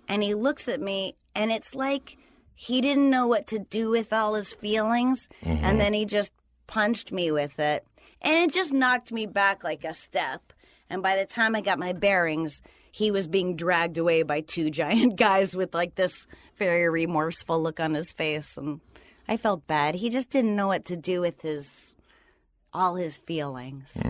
and 0.08 0.24
he 0.24 0.34
looks 0.34 0.68
at 0.68 0.82
me, 0.82 1.16
and 1.36 1.52
it's 1.52 1.76
like 1.76 2.18
he 2.56 2.82
didn't 2.82 3.10
know 3.10 3.28
what 3.28 3.48
to 3.48 3.60
do 3.60 3.90
with 3.92 4.12
all 4.12 4.34
his 4.34 4.54
feelings, 4.54 5.30
and 5.44 5.80
then 5.80 5.94
he 5.94 6.06
just 6.06 6.32
punched 6.68 7.12
me 7.12 7.32
with 7.32 7.60
it, 7.60 7.86
and 8.22 8.38
it 8.40 8.52
just 8.52 8.74
knocked 8.74 9.12
me 9.12 9.26
back 9.26 9.64
like 9.64 9.84
a 9.84 9.94
step. 9.94 10.42
And 10.90 11.04
by 11.04 11.16
the 11.16 11.26
time 11.26 11.56
I 11.56 11.62
got 11.62 11.80
my 11.80 11.94
bearings, 11.94 12.62
he 12.92 13.12
was 13.12 13.28
being 13.28 13.56
dragged 13.56 13.98
away 13.98 14.24
by 14.24 14.42
two 14.42 14.70
giant 14.82 15.18
guys 15.18 15.56
with 15.56 15.76
like 15.76 15.96
this 15.96 16.26
very 16.58 16.90
remorseful 16.90 17.62
look 17.62 17.80
on 17.80 17.94
his 17.94 18.12
face, 18.12 18.58
and 18.58 18.80
I 19.28 19.38
felt 19.38 19.66
bad. 19.68 19.96
He 19.96 20.10
just 20.10 20.30
didn't 20.30 20.56
know 20.56 20.68
what 20.68 20.86
to 20.86 20.98
do 20.98 21.22
with 21.22 21.42
his 21.42 21.96
all 22.74 22.96
his 22.96 23.18
feelings. 23.18 24.02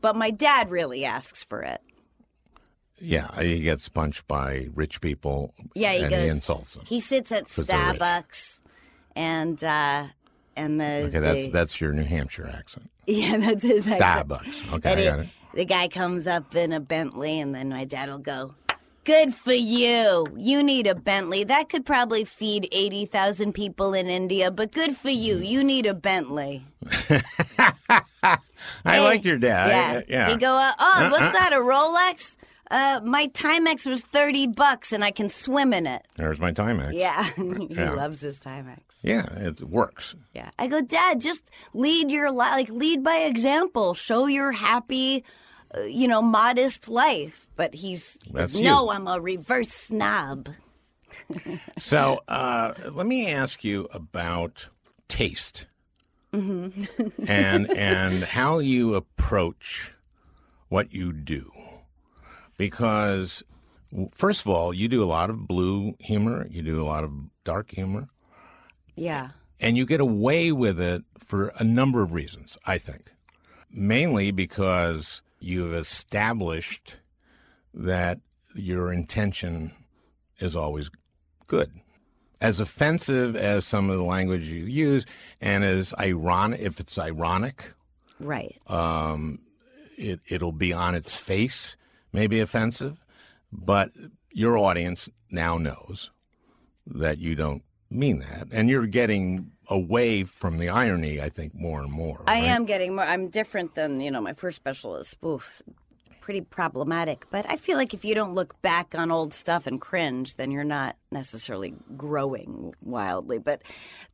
But 0.00 0.16
my 0.16 0.30
dad 0.30 0.70
really 0.70 1.04
asks 1.04 1.42
for 1.42 1.62
it. 1.62 1.80
Yeah, 2.98 3.28
he 3.40 3.60
gets 3.60 3.88
punched 3.88 4.26
by 4.26 4.68
rich 4.74 5.00
people. 5.00 5.52
Yeah, 5.74 5.92
he 5.92 6.00
and 6.02 6.10
goes. 6.10 6.22
he 6.22 6.28
insults 6.28 6.74
them. 6.74 6.84
He 6.86 6.98
sits 7.00 7.30
at. 7.30 7.44
Starbucks, 7.46 8.60
and 9.14 9.62
uh, 9.62 10.06
and 10.56 10.80
the 10.80 10.84
Okay, 11.08 11.18
that's 11.18 11.44
the- 11.46 11.50
that's 11.50 11.80
your 11.80 11.92
New 11.92 12.04
Hampshire 12.04 12.46
accent. 12.48 12.90
yeah, 13.06 13.36
that's 13.36 13.62
his 13.62 13.90
accent. 13.90 14.28
Starbucks. 14.28 14.72
Okay, 14.74 14.90
And 14.90 15.00
I 15.00 15.04
got 15.04 15.18
it. 15.20 15.28
The 15.54 15.64
guy 15.64 15.88
comes 15.88 16.26
up 16.26 16.54
in 16.54 16.72
a 16.72 16.80
Bentley, 16.80 17.38
and 17.40 17.54
then 17.54 17.68
my 17.70 17.84
dad 17.84 18.08
will 18.10 18.18
go, 18.18 18.54
Good 19.06 19.34
for 19.36 19.52
you. 19.52 20.26
You 20.36 20.62
need 20.64 20.88
a 20.88 20.94
Bentley. 20.96 21.44
That 21.44 21.68
could 21.68 21.86
probably 21.86 22.24
feed 22.24 22.68
80,000 22.72 23.52
people 23.52 23.94
in 23.94 24.08
India, 24.08 24.50
but 24.50 24.72
good 24.72 24.96
for 24.96 25.10
you. 25.10 25.36
You 25.36 25.62
need 25.62 25.86
a 25.86 25.94
Bentley. 25.94 26.64
I 28.28 28.38
Hey, 28.84 29.00
like 29.00 29.24
your 29.24 29.38
dad. 29.38 29.68
Yeah. 29.70 29.98
I- 30.00 30.04
yeah. 30.08 30.32
You 30.32 30.38
go, 30.38 30.52
uh, 30.56 30.72
oh, 30.78 31.08
what's 31.10 31.32
that, 31.38 31.52
a 31.52 31.56
Rolex? 31.56 32.36
Uh, 32.68 33.00
my 33.04 33.28
Timex 33.28 33.86
was 33.88 34.02
30 34.02 34.48
bucks 34.48 34.92
and 34.92 35.04
I 35.04 35.12
can 35.12 35.28
swim 35.28 35.72
in 35.72 35.86
it. 35.86 36.04
There's 36.16 36.40
my 36.40 36.50
Timex. 36.50 36.92
Yeah. 36.92 37.22
he 37.36 37.68
Yeah. 37.76 37.92
loves 37.92 38.20
his 38.22 38.40
Timex. 38.40 38.80
Yeah, 39.04 39.24
it 39.36 39.60
works. 39.62 40.16
Yeah. 40.34 40.50
I 40.58 40.66
go, 40.66 40.80
Dad, 40.80 41.20
just 41.20 41.50
lead 41.74 42.10
your 42.10 42.32
life, 42.32 42.50
like 42.52 42.70
lead 42.70 43.04
by 43.04 43.18
example. 43.18 43.94
Show 43.94 44.26
your 44.26 44.50
happy, 44.50 45.18
uh, 45.18 45.30
you 45.86 46.08
know, 46.08 46.22
modest 46.22 46.88
life. 46.88 47.46
But 47.56 47.74
he's, 47.74 48.18
That's 48.32 48.54
no, 48.54 48.84
you. 48.84 48.90
I'm 48.90 49.06
a 49.06 49.20
reverse 49.20 49.70
snob. 49.70 50.48
So 51.78 52.20
uh, 52.28 52.74
let 52.92 53.06
me 53.06 53.30
ask 53.30 53.64
you 53.64 53.88
about 53.92 54.68
taste 55.08 55.66
Mm-hmm. 56.32 57.22
and 57.28 57.70
and 57.70 58.24
how 58.24 58.58
you 58.58 58.94
approach 58.94 59.92
what 60.68 60.92
you 60.92 61.12
do, 61.12 61.50
because 62.58 63.42
first 64.14 64.40
of 64.42 64.48
all, 64.48 64.74
you 64.74 64.88
do 64.88 65.02
a 65.02 65.06
lot 65.06 65.30
of 65.30 65.46
blue 65.48 65.94
humor, 66.00 66.46
you 66.50 66.60
do 66.62 66.82
a 66.82 66.84
lot 66.84 67.04
of 67.04 67.12
dark 67.44 67.70
humor, 67.70 68.08
Yeah. 68.96 69.30
and 69.60 69.76
you 69.78 69.86
get 69.86 70.00
away 70.00 70.52
with 70.52 70.78
it 70.80 71.04
for 71.16 71.52
a 71.58 71.64
number 71.64 72.02
of 72.02 72.12
reasons. 72.12 72.58
I 72.66 72.76
think 72.78 73.12
mainly 73.70 74.30
because 74.30 75.22
you've 75.38 75.74
established 75.74 76.96
that 77.74 78.20
your 78.54 78.92
intention 78.92 79.72
is 80.38 80.56
always 80.56 80.90
good. 81.46 81.72
As 82.40 82.60
offensive 82.60 83.34
as 83.34 83.64
some 83.64 83.88
of 83.88 83.96
the 83.96 84.04
language 84.04 84.46
you 84.46 84.64
use, 84.64 85.06
and 85.40 85.64
as 85.64 85.94
ironic, 85.98 86.60
if 86.60 86.80
it's 86.80 86.98
ironic, 86.98 87.74
Right. 88.18 88.56
Um, 88.66 89.40
it, 89.96 90.20
it'll 90.28 90.52
be 90.52 90.72
on 90.72 90.94
its 90.94 91.14
face, 91.14 91.76
maybe 92.12 92.40
offensive, 92.40 92.98
but 93.52 93.90
your 94.30 94.58
audience 94.58 95.08
now 95.30 95.56
knows 95.58 96.10
that 96.86 97.18
you 97.18 97.34
don't 97.34 97.62
mean 97.90 98.20
that. 98.20 98.48
And 98.52 98.68
you're 98.68 98.86
getting 98.86 99.52
away 99.68 100.24
from 100.24 100.58
the 100.58 100.68
irony, 100.68 101.20
I 101.20 101.28
think, 101.28 101.54
more 101.54 101.80
and 101.80 101.90
more. 101.90 102.22
I 102.26 102.40
right? 102.40 102.44
am 102.44 102.64
getting 102.64 102.94
more. 102.94 103.04
I'm 103.04 103.28
different 103.28 103.74
than 103.74 104.00
you 104.00 104.10
know. 104.10 104.20
My 104.20 104.32
first 104.32 104.56
special 104.56 104.96
is 104.96 105.08
spoof, 105.08 105.62
pretty 106.20 106.40
problematic. 106.40 107.26
But 107.30 107.46
I 107.48 107.56
feel 107.56 107.76
like 107.76 107.94
if 107.94 108.04
you 108.04 108.14
don't 108.14 108.34
look 108.34 108.60
back 108.60 108.94
on 108.96 109.12
old 109.12 109.32
stuff 109.32 109.66
and 109.66 109.80
cringe, 109.80 110.34
then 110.34 110.50
you're 110.50 110.64
not 110.64 110.96
necessarily 111.12 111.74
growing 111.96 112.74
wildly. 112.82 113.38
But, 113.38 113.62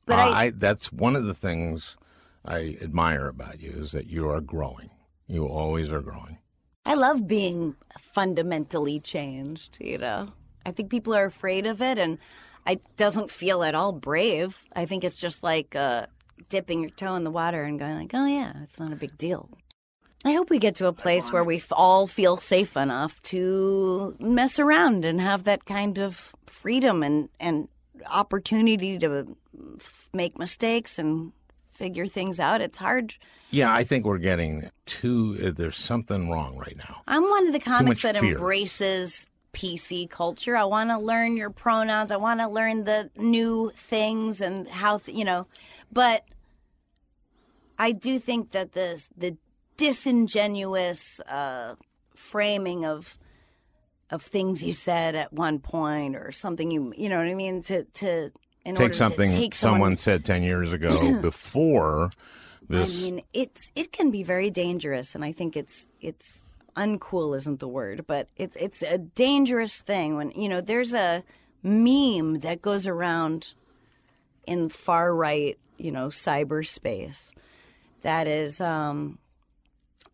but 0.05 0.19
Uh, 0.19 0.23
I, 0.23 0.43
I, 0.45 0.51
that's 0.51 0.93
one 0.93 1.17
of 1.17 1.25
the 1.25 1.35
things 1.35 1.97
I 2.45 2.77
admire 2.83 3.29
about 3.29 3.61
you 3.61 3.71
is 3.71 3.93
that 3.93 4.09
you 4.09 4.29
are 4.29 4.41
growing. 4.43 4.91
You 5.27 5.47
always 5.47 5.91
are 5.91 6.03
growing. 6.03 6.39
I 6.85 6.95
love 6.95 7.27
being 7.27 7.77
fundamentally 7.99 9.01
changed. 9.01 9.79
You 9.81 9.99
know, 9.99 10.33
I 10.67 10.73
think 10.73 10.91
people 10.91 11.15
are 11.15 11.25
afraid 11.25 11.65
of 11.65 11.81
it, 11.81 11.97
and 11.97 12.19
it 12.67 12.83
doesn't 12.97 13.31
feel 13.31 13.63
at 13.63 13.75
all 13.75 13.93
brave. 13.93 14.63
I 14.75 14.87
think 14.87 15.05
it's 15.05 15.15
just 15.17 15.43
like 15.43 15.75
uh, 15.77 16.07
dipping 16.49 16.81
your 16.83 16.91
toe 16.91 17.15
in 17.17 17.25
the 17.25 17.31
water 17.31 17.63
and 17.63 17.79
going 17.79 17.97
like, 17.99 18.11
"Oh 18.15 18.27
yeah, 18.27 18.53
it's 18.63 18.79
not 18.81 18.93
a 18.93 18.97
big 18.97 19.17
deal." 19.19 19.49
I 20.25 20.33
hope 20.33 20.51
we 20.51 20.59
get 20.61 20.77
to 20.77 20.87
a 20.87 20.93
place 20.93 21.33
where 21.33 21.43
we 21.43 21.61
all 21.73 22.07
feel 22.07 22.37
safe 22.37 22.77
enough 22.77 23.21
to 23.23 24.15
mess 24.21 24.61
around 24.61 25.05
and 25.05 25.21
have 25.21 25.43
that 25.45 25.65
kind 25.65 25.99
of 25.99 26.33
freedom 26.47 27.03
and 27.03 27.29
and 27.41 27.67
opportunity 28.11 28.99
to 28.99 29.37
f- 29.81 30.09
make 30.13 30.39
mistakes 30.39 30.99
and 30.99 31.33
figure 31.73 32.07
things 32.07 32.39
out. 32.39 32.61
It's 32.61 32.79
hard. 32.79 33.15
Yeah, 33.51 33.73
I 33.73 33.83
think 33.85 34.05
we're 34.07 34.19
getting 34.19 34.71
too. 34.87 35.39
uh, 35.45 35.51
There's 35.51 35.77
something 35.77 36.31
wrong 36.31 36.57
right 36.57 36.77
now. 36.77 37.03
I'm 37.09 37.29
one 37.29 37.47
of 37.47 37.53
the 37.53 37.59
comics 37.61 38.03
that 38.03 38.17
fear. 38.19 38.35
embraces 38.35 39.29
PC 39.53 40.09
culture. 40.09 40.57
I 40.57 40.65
want 40.65 40.91
to 40.91 40.99
learn 40.99 41.37
your 41.37 41.51
pronouns. 41.51 42.11
I 42.11 42.17
want 42.17 42.41
to 42.41 42.49
learn 42.49 42.85
the 42.85 43.11
new 43.17 43.71
things 43.77 44.41
and 44.41 44.67
how 44.69 44.99
th- 44.99 45.17
you 45.17 45.25
know. 45.25 45.47
But 45.93 46.25
I 47.79 47.93
do 47.93 48.19
think 48.19 48.53
that 48.53 48.73
the 48.73 49.07
the 49.17 49.37
disingenuous 49.77 51.21
uh, 51.21 51.75
framing 52.15 52.85
of 52.85 53.17
of 54.11 54.23
things 54.23 54.63
you 54.63 54.73
said 54.73 55.15
at 55.15 55.33
one 55.33 55.59
point 55.59 56.17
or 56.17 56.31
something 56.33 56.71
you 56.71 56.93
you 56.97 57.09
know 57.09 57.17
what 57.17 57.27
I 57.27 57.35
mean 57.35 57.63
to 57.63 57.85
to 57.85 58.31
in 58.65 58.77
order 58.77 58.89
Take 58.89 58.95
something 58.95 59.31
to 59.31 59.37
take 59.37 59.55
someone 59.55 59.97
said 59.97 60.25
10 60.25 60.43
years 60.43 60.73
ago 60.73 61.19
before 61.21 62.11
this. 62.69 63.03
I 63.03 63.11
mean, 63.11 63.23
it's 63.33 63.71
it 63.75 63.93
can 63.93 64.11
be 64.11 64.23
very 64.23 64.51
dangerous, 64.51 65.15
and 65.15 65.25
I 65.25 65.33
think 65.33 65.57
it's 65.57 65.89
it's 66.01 66.43
uncool 66.77 67.37
isn't 67.37 67.61
the 67.61 67.69
word, 67.69 68.05
but 68.07 68.29
it's 68.37 68.57
it's 68.57 68.83
a 68.83 68.99
dangerous 68.99 69.81
thing 69.81 70.17
when 70.17 70.31
you 70.33 70.49
know 70.49 70.61
there's 70.61 70.95
a 70.95 71.23
meme 71.63 72.41
that 72.41 72.63
goes 72.63 72.87
around 72.87 73.53
in 74.47 74.69
far 74.69 75.15
right, 75.15 75.59
you 75.77 75.93
know, 75.93 76.09
cyberspace 76.09 77.33
that 78.03 78.27
is 78.27 78.61
um, 78.61 79.19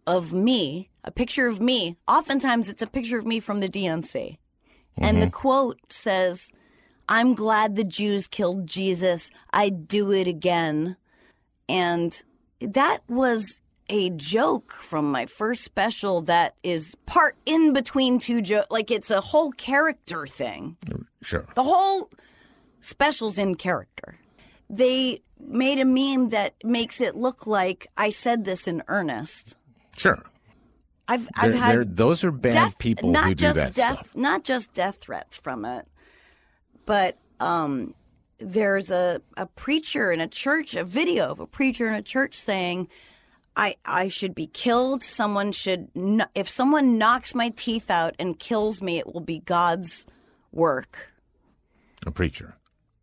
of 0.06 0.32
me, 0.32 0.90
a 1.04 1.10
picture 1.10 1.46
of 1.46 1.60
me. 1.60 1.96
Oftentimes, 2.06 2.68
it's 2.68 2.82
a 2.82 2.86
picture 2.86 3.18
of 3.18 3.26
me 3.26 3.40
from 3.40 3.60
the 3.60 3.68
DNC, 3.68 4.38
and 4.96 5.22
the 5.22 5.30
quote 5.30 5.80
says. 5.90 6.50
I'm 7.10 7.34
glad 7.34 7.74
the 7.74 7.84
Jews 7.84 8.28
killed 8.28 8.66
Jesus. 8.66 9.30
I'd 9.50 9.88
do 9.88 10.12
it 10.12 10.26
again. 10.26 10.98
And 11.66 12.22
that 12.60 12.98
was 13.08 13.62
a 13.88 14.10
joke 14.10 14.72
from 14.72 15.10
my 15.10 15.26
first 15.26 15.64
special 15.64 16.20
that 16.22 16.54
is 16.62 16.94
part 17.06 17.36
in 17.46 17.72
between 17.72 18.18
two 18.18 18.42
jokes. 18.42 18.66
Like 18.70 18.90
it's 18.90 19.10
a 19.10 19.20
whole 19.20 19.50
character 19.52 20.26
thing. 20.26 20.76
sure. 21.22 21.46
The 21.54 21.62
whole 21.62 22.10
special's 22.80 23.38
in 23.38 23.54
character. 23.54 24.16
They 24.70 25.22
made 25.40 25.78
a 25.78 25.84
meme 25.84 26.30
that 26.30 26.54
makes 26.62 27.00
it 27.00 27.14
look 27.16 27.46
like 27.46 27.86
I 27.96 28.10
said 28.10 28.44
this 28.44 28.68
in 28.68 28.82
earnest. 28.88 29.56
Sure. 29.96 30.22
I've 31.10 31.26
I've 31.36 31.52
They're- 31.52 31.60
had 31.60 31.74
they're- 31.76 31.84
those 31.84 32.22
are 32.24 32.30
bad 32.30 32.52
death- 32.52 32.78
people 32.78 33.10
not 33.10 33.24
who 33.28 33.34
do 33.34 33.52
that 33.54 33.74
death, 33.74 33.94
stuff. 33.98 34.14
Not 34.16 34.44
just 34.44 34.74
death 34.74 34.98
threats 35.00 35.36
from 35.38 35.64
it, 35.64 35.86
but 36.84 37.16
um, 37.40 37.94
there's 38.38 38.90
a, 38.90 39.22
a 39.36 39.46
preacher 39.46 40.12
in 40.12 40.20
a 40.20 40.28
church, 40.28 40.74
a 40.74 40.84
video 40.84 41.30
of 41.30 41.40
a 41.40 41.46
preacher 41.46 41.88
in 41.88 41.94
a 41.94 42.02
church 42.02 42.34
saying, 42.34 42.88
"I 43.58 43.76
I 43.84 44.08
should 44.08 44.34
be 44.34 44.46
killed. 44.46 45.02
Someone 45.02 45.52
should 45.52 45.88
if 46.34 46.48
someone 46.48 46.96
knocks 46.96 47.34
my 47.34 47.50
teeth 47.50 47.90
out 47.90 48.14
and 48.18 48.38
kills 48.38 48.80
me, 48.80 48.98
it 48.98 49.12
will 49.12 49.20
be 49.20 49.40
God's 49.40 50.06
work." 50.52 51.12
A 52.06 52.10
preacher. 52.10 52.54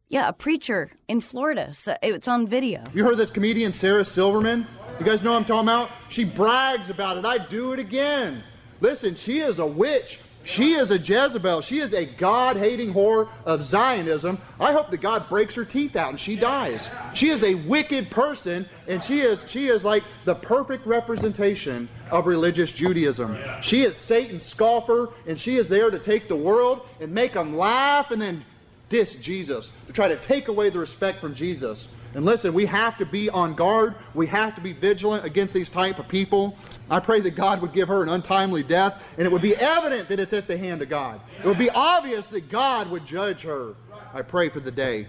Yeah, 0.07 0.29
a 0.29 0.33
preacher 0.33 0.91
in 1.07 1.19
Florida. 1.19 1.73
So 1.73 1.97
it's 2.01 2.27
on 2.27 2.47
video. 2.47 2.83
You 2.93 3.03
heard 3.03 3.17
this 3.17 3.29
comedian 3.29 3.71
Sarah 3.71 4.05
Silverman? 4.05 4.65
You 4.99 5.05
guys 5.05 5.21
know 5.21 5.31
what 5.31 5.39
I'm 5.39 5.45
talking 5.45 5.67
about? 5.67 5.89
She 6.09 6.23
brags 6.23 6.89
about 6.89 7.17
it. 7.17 7.25
I'd 7.25 7.49
do 7.49 7.73
it 7.73 7.79
again. 7.79 8.41
Listen, 8.81 9.13
she 9.15 9.39
is 9.39 9.59
a 9.59 9.65
witch. 9.65 10.19
She 10.45 10.73
is 10.73 10.91
a 10.91 10.99
Jezebel. 10.99 11.61
She 11.61 11.79
is 11.79 11.93
a 11.93 12.05
God 12.05 12.55
hating 12.55 12.93
whore 12.93 13.29
of 13.45 13.65
Zionism. 13.65 14.37
I 14.59 14.71
hope 14.71 14.91
that 14.91 15.01
God 15.01 15.27
breaks 15.27 15.55
her 15.55 15.65
teeth 15.65 15.95
out 15.95 16.09
and 16.09 16.19
she 16.19 16.35
dies. 16.35 16.87
She 17.13 17.29
is 17.29 17.43
a 17.43 17.55
wicked 17.55 18.11
person 18.11 18.69
and 18.87 19.01
she 19.03 19.21
is 19.21 19.43
she 19.47 19.67
is 19.67 19.83
like 19.83 20.03
the 20.25 20.35
perfect 20.35 20.85
representation 20.85 21.89
of 22.11 22.27
religious 22.27 22.71
Judaism. 22.71 23.37
She 23.61 23.81
is 23.81 23.97
Satan's 23.97 24.43
scoffer 24.43 25.09
and 25.27 25.37
she 25.37 25.57
is 25.57 25.67
there 25.67 25.89
to 25.89 25.99
take 25.99 26.27
the 26.27 26.35
world 26.35 26.87
and 27.01 27.11
make 27.11 27.33
them 27.33 27.57
laugh 27.57 28.11
and 28.11 28.21
then 28.21 28.45
diss 28.89 29.15
Jesus, 29.15 29.71
to 29.87 29.93
try 29.93 30.07
to 30.07 30.17
take 30.17 30.47
away 30.47 30.69
the 30.69 30.79
respect 30.79 31.19
from 31.19 31.33
Jesus. 31.33 31.87
And 32.15 32.23
listen, 32.23 32.53
we 32.53 32.65
have 32.65 32.97
to 32.97 33.05
be 33.05 33.29
on 33.29 33.55
guard. 33.55 33.95
We 34.13 34.25
have 34.27 34.55
to 34.55 34.61
be 34.61 34.71
vigilant 34.71 35.25
against 35.25 35.53
these 35.53 35.67
type 35.67 35.99
of 35.99 36.07
people. 36.07 36.55
I 36.89 37.01
pray 37.01 37.19
that 37.19 37.31
God 37.31 37.61
would 37.61 37.73
give 37.73 37.89
her 37.89 38.03
an 38.03 38.09
untimely 38.09 38.63
death, 38.63 39.05
and 39.17 39.27
it 39.27 39.31
would 39.31 39.41
be 39.41 39.55
evident 39.57 40.07
that 40.07 40.19
it's 40.21 40.31
at 40.31 40.47
the 40.47 40.57
hand 40.57 40.81
of 40.81 40.87
God. 40.87 41.19
It 41.43 41.45
would 41.45 41.57
be 41.57 41.69
obvious 41.71 42.27
that 42.27 42.49
God 42.49 42.89
would 42.89 43.05
judge 43.05 43.41
her. 43.41 43.75
I 44.13 44.21
pray 44.21 44.47
for 44.47 44.61
the 44.61 44.71
day. 44.71 45.07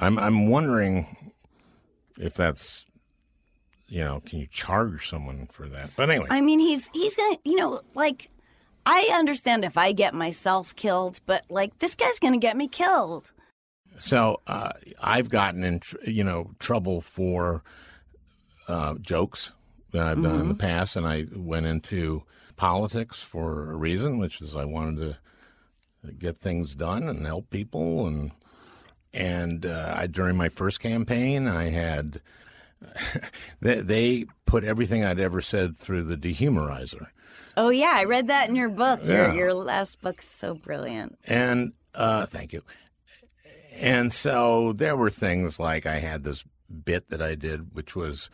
I'm 0.00 0.18
I'm 0.18 0.48
wondering 0.48 1.34
if 2.18 2.32
that's 2.32 2.86
you 3.88 4.00
know, 4.00 4.20
can 4.24 4.38
you 4.38 4.46
charge 4.46 5.10
someone 5.10 5.48
for 5.52 5.66
that? 5.66 5.90
But 5.94 6.08
anyway, 6.08 6.28
I 6.30 6.40
mean, 6.40 6.60
he's 6.60 6.88
he's 6.94 7.16
gonna, 7.16 7.36
you 7.44 7.56
know, 7.56 7.80
like 7.94 8.30
I 8.86 9.10
understand 9.12 9.64
if 9.66 9.76
I 9.76 9.92
get 9.92 10.14
myself 10.14 10.74
killed, 10.74 11.20
but 11.26 11.44
like 11.50 11.80
this 11.80 11.96
guy's 11.96 12.18
gonna 12.18 12.38
get 12.38 12.56
me 12.56 12.66
killed. 12.66 13.32
So 14.00 14.40
uh, 14.48 14.72
I've 15.00 15.28
gotten 15.28 15.62
in 15.62 15.78
tr- 15.80 15.96
you 16.06 16.24
know 16.24 16.50
trouble 16.58 17.00
for 17.00 17.62
uh, 18.66 18.94
jokes 19.00 19.52
that 19.92 20.02
I've 20.02 20.22
done 20.22 20.34
in 20.34 20.40
Mm-hmm. 20.40 20.48
the 20.48 20.54
past, 20.54 20.96
and 20.96 21.06
I 21.06 21.26
went 21.34 21.66
into 21.66 22.22
politics 22.56 23.22
for 23.22 23.70
a 23.72 23.76
reason, 23.76 24.18
which 24.18 24.40
is 24.40 24.54
I 24.56 24.64
wanted 24.64 24.98
to 26.04 26.12
get 26.12 26.36
things 26.38 26.74
done 26.74 27.08
and 27.08 27.26
help 27.26 27.50
people. 27.50 28.06
And 28.06 28.32
and 29.12 29.66
uh, 29.66 29.94
I, 29.96 30.06
during 30.06 30.36
my 30.36 30.48
first 30.48 30.78
campaign, 30.80 31.48
I 31.48 31.70
had 31.70 32.20
they, 33.60 33.80
they 33.80 34.26
put 34.46 34.64
everything 34.64 35.04
I'd 35.04 35.20
ever 35.20 35.42
said 35.42 35.76
through 35.76 36.04
the 36.04 36.16
dehumorizer. 36.16 37.06
Oh 37.56 37.68
yeah, 37.70 37.92
I 37.94 38.04
read 38.04 38.28
that 38.28 38.48
in 38.48 38.54
your 38.54 38.68
book. 38.68 39.00
Yeah. 39.04 39.32
Your 39.32 39.34
your 39.34 39.54
last 39.54 40.00
book's 40.00 40.28
so 40.28 40.54
brilliant. 40.54 41.18
And 41.26 41.72
uh, 41.94 42.26
thank 42.26 42.52
you. 42.52 42.62
And 43.80 44.12
so 44.12 44.72
there 44.74 44.96
were 44.96 45.10
things 45.10 45.58
like 45.58 45.86
I 45.86 45.98
had 45.98 46.22
this 46.22 46.44
bit 46.84 47.08
that 47.10 47.22
I 47.22 47.34
did, 47.34 47.74
which 47.74 47.96
was 47.96 48.30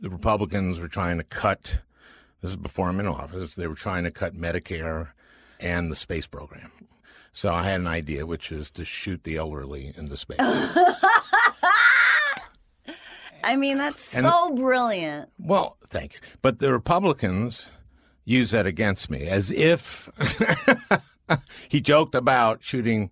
the 0.00 0.10
Republicans 0.10 0.78
were 0.78 0.88
trying 0.88 1.16
to 1.18 1.24
cut. 1.24 1.80
This 2.42 2.50
is 2.50 2.56
before 2.56 2.88
I'm 2.90 3.00
in 3.00 3.06
office. 3.06 3.54
They 3.54 3.66
were 3.66 3.74
trying 3.74 4.04
to 4.04 4.10
cut 4.10 4.34
Medicare 4.34 5.08
and 5.58 5.90
the 5.90 5.96
space 5.96 6.26
program. 6.26 6.70
So 7.32 7.52
I 7.52 7.62
had 7.64 7.80
an 7.80 7.86
idea, 7.86 8.26
which 8.26 8.52
is 8.52 8.70
to 8.72 8.84
shoot 8.84 9.24
the 9.24 9.36
elderly 9.36 9.92
into 9.96 10.16
space. 10.16 10.36
I 13.42 13.56
mean, 13.56 13.78
that's 13.78 14.14
And- 14.14 14.26
so 14.26 14.54
brilliant. 14.54 15.30
well, 15.38 15.76
thank 15.86 16.14
you. 16.14 16.20
But 16.42 16.58
the 16.60 16.72
Republicans 16.72 17.78
use 18.24 18.52
that 18.52 18.66
against 18.66 19.10
me 19.10 19.26
as 19.26 19.50
if 19.50 20.08
he 21.68 21.80
joked 21.80 22.14
about 22.14 22.62
shooting 22.62 23.10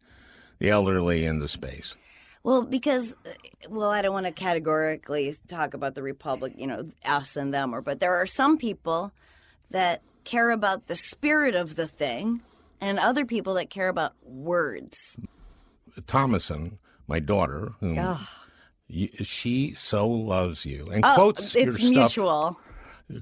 the 0.62 0.71
elderly 0.71 1.25
in 1.26 1.40
the 1.40 1.49
space. 1.49 1.97
Well, 2.45 2.62
because, 2.62 3.16
uh, 3.26 3.31
well, 3.69 3.90
I 3.90 4.00
don't 4.00 4.12
want 4.12 4.26
to 4.26 4.33
categorically 4.33 5.35
talk 5.49 5.75
about 5.75 5.97
the 5.97 6.02
Republic, 6.04 6.52
you 6.57 6.69
know, 6.69 6.85
us 7.04 7.37
and 7.37 7.52
them, 7.52 7.75
or, 7.75 7.81
but 7.81 7.99
there 7.99 8.14
are 8.14 8.26
some 8.26 8.57
people 8.59 9.12
that 9.73 10.02
care 10.23 10.50
about 10.50 10.87
the 10.87 10.95
spirit 10.95 11.57
of 11.57 11.75
the 11.75 11.88
thing, 11.88 12.42
and 12.81 13.00
other 13.00 13.25
people 13.25 13.54
that 13.54 13.71
care 13.71 13.88
about 13.88 14.12
words. 14.23 15.19
Thomasin, 16.07 16.78
my 17.09 17.19
daughter, 17.19 17.73
whom 17.81 17.99
Ugh. 17.99 18.21
y- 18.88 19.11
she 19.23 19.75
so 19.75 20.09
loves 20.09 20.64
you 20.64 20.88
and 20.92 21.04
Oh, 21.04 21.14
quotes 21.14 21.54
your 21.54 21.73
it's 21.75 21.85
stuff 21.87 21.90
mutual. 21.90 22.57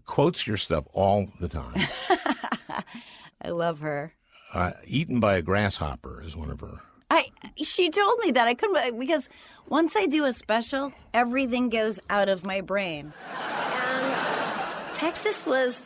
quotes 0.05 0.47
your 0.47 0.59
stuff 0.59 0.85
all 0.93 1.27
the 1.41 1.49
time. 1.49 1.75
I 3.43 3.49
love 3.49 3.81
her. 3.81 4.13
uh, 4.53 4.73
eaten 4.87 5.21
by 5.21 5.37
a 5.37 5.43
grasshopper 5.43 6.23
is 6.23 6.37
one 6.37 6.51
of 6.51 6.61
her. 6.61 6.81
I 7.11 7.27
she 7.57 7.91
told 7.91 8.21
me 8.21 8.31
that 8.33 8.47
I 8.47 8.55
couldn't 8.55 8.99
because 8.99 9.29
once 9.69 9.97
I 9.97 10.07
do 10.07 10.25
a 10.25 10.33
special, 10.33 10.93
everything 11.13 11.69
goes 11.69 11.99
out 12.09 12.29
of 12.29 12.45
my 12.45 12.61
brain. 12.61 13.13
And 13.37 14.95
Texas 14.95 15.45
was 15.45 15.85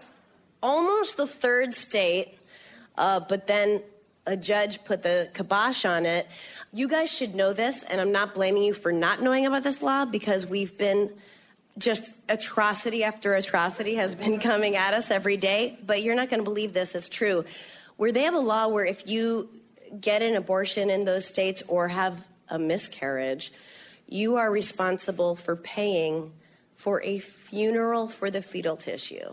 almost 0.62 1.16
the 1.16 1.26
third 1.26 1.74
state, 1.74 2.38
uh, 2.96 3.20
but 3.20 3.46
then 3.46 3.82
a 4.26 4.36
judge 4.36 4.84
put 4.84 5.02
the 5.02 5.30
kibosh 5.34 5.84
on 5.84 6.06
it. 6.06 6.26
You 6.72 6.88
guys 6.88 7.10
should 7.10 7.34
know 7.34 7.52
this, 7.52 7.82
and 7.82 8.00
I'm 8.00 8.12
not 8.12 8.34
blaming 8.34 8.62
you 8.62 8.74
for 8.74 8.92
not 8.92 9.20
knowing 9.20 9.46
about 9.46 9.62
this 9.62 9.82
law 9.82 10.04
because 10.04 10.46
we've 10.46 10.76
been 10.76 11.12
just 11.76 12.10
atrocity 12.28 13.04
after 13.04 13.34
atrocity 13.34 13.96
has 13.96 14.14
been 14.24 14.40
coming 14.40 14.76
at 14.76 14.94
us 14.94 15.10
every 15.10 15.36
day. 15.36 15.78
But 15.84 16.02
you're 16.02 16.14
not 16.14 16.30
going 16.30 16.40
to 16.40 16.44
believe 16.44 16.72
this, 16.72 16.94
it's 16.94 17.08
true. 17.08 17.44
Where 17.96 18.12
they 18.12 18.22
have 18.22 18.34
a 18.34 18.40
law 18.40 18.68
where 18.68 18.84
if 18.84 19.06
you 19.06 19.48
get 20.00 20.22
an 20.22 20.36
abortion 20.36 20.90
in 20.90 21.04
those 21.04 21.26
states 21.26 21.62
or 21.68 21.88
have 21.88 22.26
a 22.48 22.58
miscarriage, 22.58 23.52
you 24.08 24.36
are 24.36 24.50
responsible 24.50 25.36
for 25.36 25.56
paying 25.56 26.32
for 26.76 27.02
a 27.02 27.18
funeral 27.18 28.08
for 28.08 28.30
the 28.30 28.42
fetal 28.42 28.76
tissue. 28.76 29.32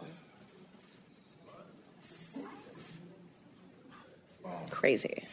Crazy 4.70 5.25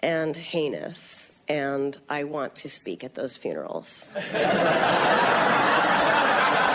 and 0.00 0.34
heinous. 0.34 1.32
And 1.48 1.96
I 2.08 2.24
want 2.24 2.56
to 2.56 2.68
speak 2.68 3.04
at 3.04 3.14
those 3.14 3.36
funerals. 3.36 4.12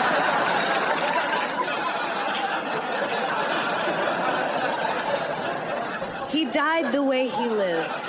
He 6.36 6.44
died 6.44 6.92
the 6.92 7.02
way 7.02 7.28
he 7.28 7.48
lived. 7.48 8.04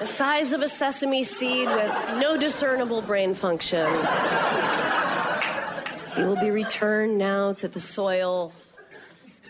The 0.00 0.06
size 0.06 0.54
of 0.54 0.62
a 0.62 0.68
sesame 0.70 1.22
seed 1.22 1.68
with 1.68 1.94
no 2.16 2.38
discernible 2.38 3.02
brain 3.02 3.34
function. 3.34 3.84
He 6.16 6.24
will 6.24 6.40
be 6.40 6.50
returned 6.50 7.18
now 7.18 7.52
to 7.52 7.68
the 7.68 7.78
soil 7.78 8.54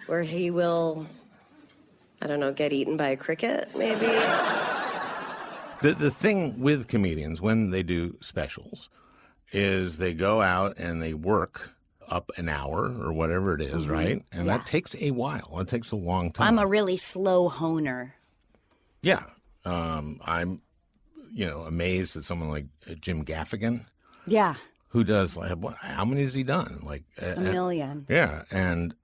where 0.07 0.25
he 0.25 0.51
will, 0.51 1.07
I 2.21 2.27
don't 2.27 2.41
know, 2.41 2.53
get 2.53 2.73
eaten 2.73 2.97
by 2.97 3.11
a 3.11 3.17
cricket, 3.17 3.69
maybe? 3.77 4.07
The 5.81 5.95
the 5.97 6.11
thing 6.11 6.61
with 6.61 6.89
comedians 6.89 7.41
when 7.41 7.71
they 7.71 7.85
do 7.85 8.17
specials 8.21 8.89
is 9.53 9.99
they 9.99 10.13
go 10.13 10.43
out 10.43 10.77
and 10.77 11.01
they 11.01 11.15
work 11.15 11.77
up 12.13 12.31
an 12.37 12.49
hour 12.49 12.85
or 13.01 13.13
whatever 13.13 13.55
it 13.55 13.61
is, 13.63 13.89
right? 13.89 14.23
And 14.33 14.49
that 14.49 14.67
takes 14.67 14.95
a 15.01 15.11
while. 15.13 15.59
It 15.61 15.69
takes 15.69 15.91
a 15.93 15.97
long 15.97 16.31
time. 16.31 16.47
I'm 16.49 16.59
a 16.59 16.67
really 16.67 16.97
slow 16.97 17.49
honer. 17.49 18.15
Yeah. 19.03 19.25
Um, 19.65 20.21
I'm, 20.25 20.61
you 21.33 21.47
know, 21.47 21.63
amazed 21.63 22.17
at 22.17 22.25
someone 22.25 22.51
like 22.51 22.67
uh, 22.91 22.95
Jim 22.95 23.25
Gaffigan, 23.25 23.87
Yeah, 24.27 24.55
who 24.89 25.05
does 25.05 25.37
like, 25.37 25.57
how 25.81 26.05
many 26.05 26.23
has 26.23 26.35
he 26.35 26.43
done? 26.43 26.81
Like, 26.83 27.05
uh, 27.21 27.35
a 27.37 27.41
million. 27.41 28.07
yeah. 28.09 28.43
And 28.51 28.95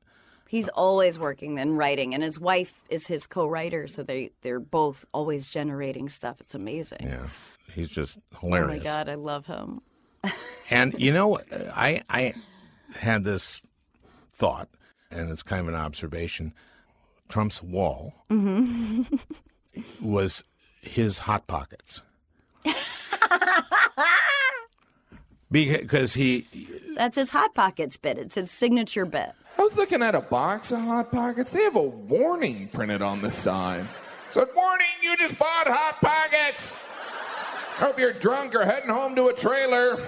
He's 0.48 0.68
always 0.68 1.18
working 1.18 1.58
and 1.58 1.76
writing, 1.76 2.14
and 2.14 2.22
his 2.22 2.40
wife 2.40 2.82
is 2.88 3.06
his 3.06 3.26
co-writer, 3.26 3.86
so 3.86 4.02
they 4.02 4.30
they're 4.40 4.60
both 4.60 5.04
always 5.12 5.50
generating 5.50 6.08
stuff. 6.08 6.40
It's 6.40 6.54
amazing. 6.54 7.02
yeah, 7.02 7.26
he's 7.74 7.90
just 7.90 8.18
Oh 8.36 8.38
hilarious. 8.48 8.78
my 8.78 8.82
god, 8.82 9.08
I 9.10 9.14
love 9.14 9.46
him. 9.46 9.80
And 10.70 10.94
you 10.98 11.12
know, 11.12 11.38
I 11.74 12.00
I 12.10 12.32
had 12.96 13.24
this 13.24 13.62
thought, 14.32 14.68
and 15.10 15.30
it's 15.30 15.42
kind 15.42 15.60
of 15.62 15.68
an 15.68 15.74
observation. 15.74 16.54
Trump's 17.28 17.62
wall 17.62 18.24
mm-hmm. 18.30 19.02
was 20.02 20.44
his 20.80 21.20
hot 21.20 21.46
pockets. 21.46 22.02
Because 25.50 26.12
he, 26.12 26.46
That's 26.94 27.16
his 27.16 27.30
hot 27.30 27.54
pockets 27.54 27.96
bit. 27.96 28.18
It's 28.18 28.34
his 28.34 28.50
signature 28.50 29.06
bit. 29.06 29.32
I 29.58 29.62
was 29.62 29.76
looking 29.76 30.02
at 30.02 30.14
a 30.14 30.20
box 30.20 30.70
of 30.70 30.80
Hot 30.80 31.10
Pockets. 31.10 31.52
They 31.52 31.62
have 31.62 31.74
a 31.74 31.82
warning 31.82 32.68
printed 32.68 33.02
on 33.02 33.22
the 33.22 33.30
side. 33.30 33.86
Said, 34.30 34.48
warning, 34.54 34.86
you 35.02 35.16
just 35.16 35.38
bought 35.38 35.66
Hot 35.66 36.00
Pockets. 36.00 36.78
Hope 37.76 37.98
you're 37.98 38.12
drunk 38.12 38.54
or 38.54 38.64
heading 38.64 38.90
home 38.90 39.16
to 39.16 39.28
a 39.28 39.32
trailer. 39.32 40.06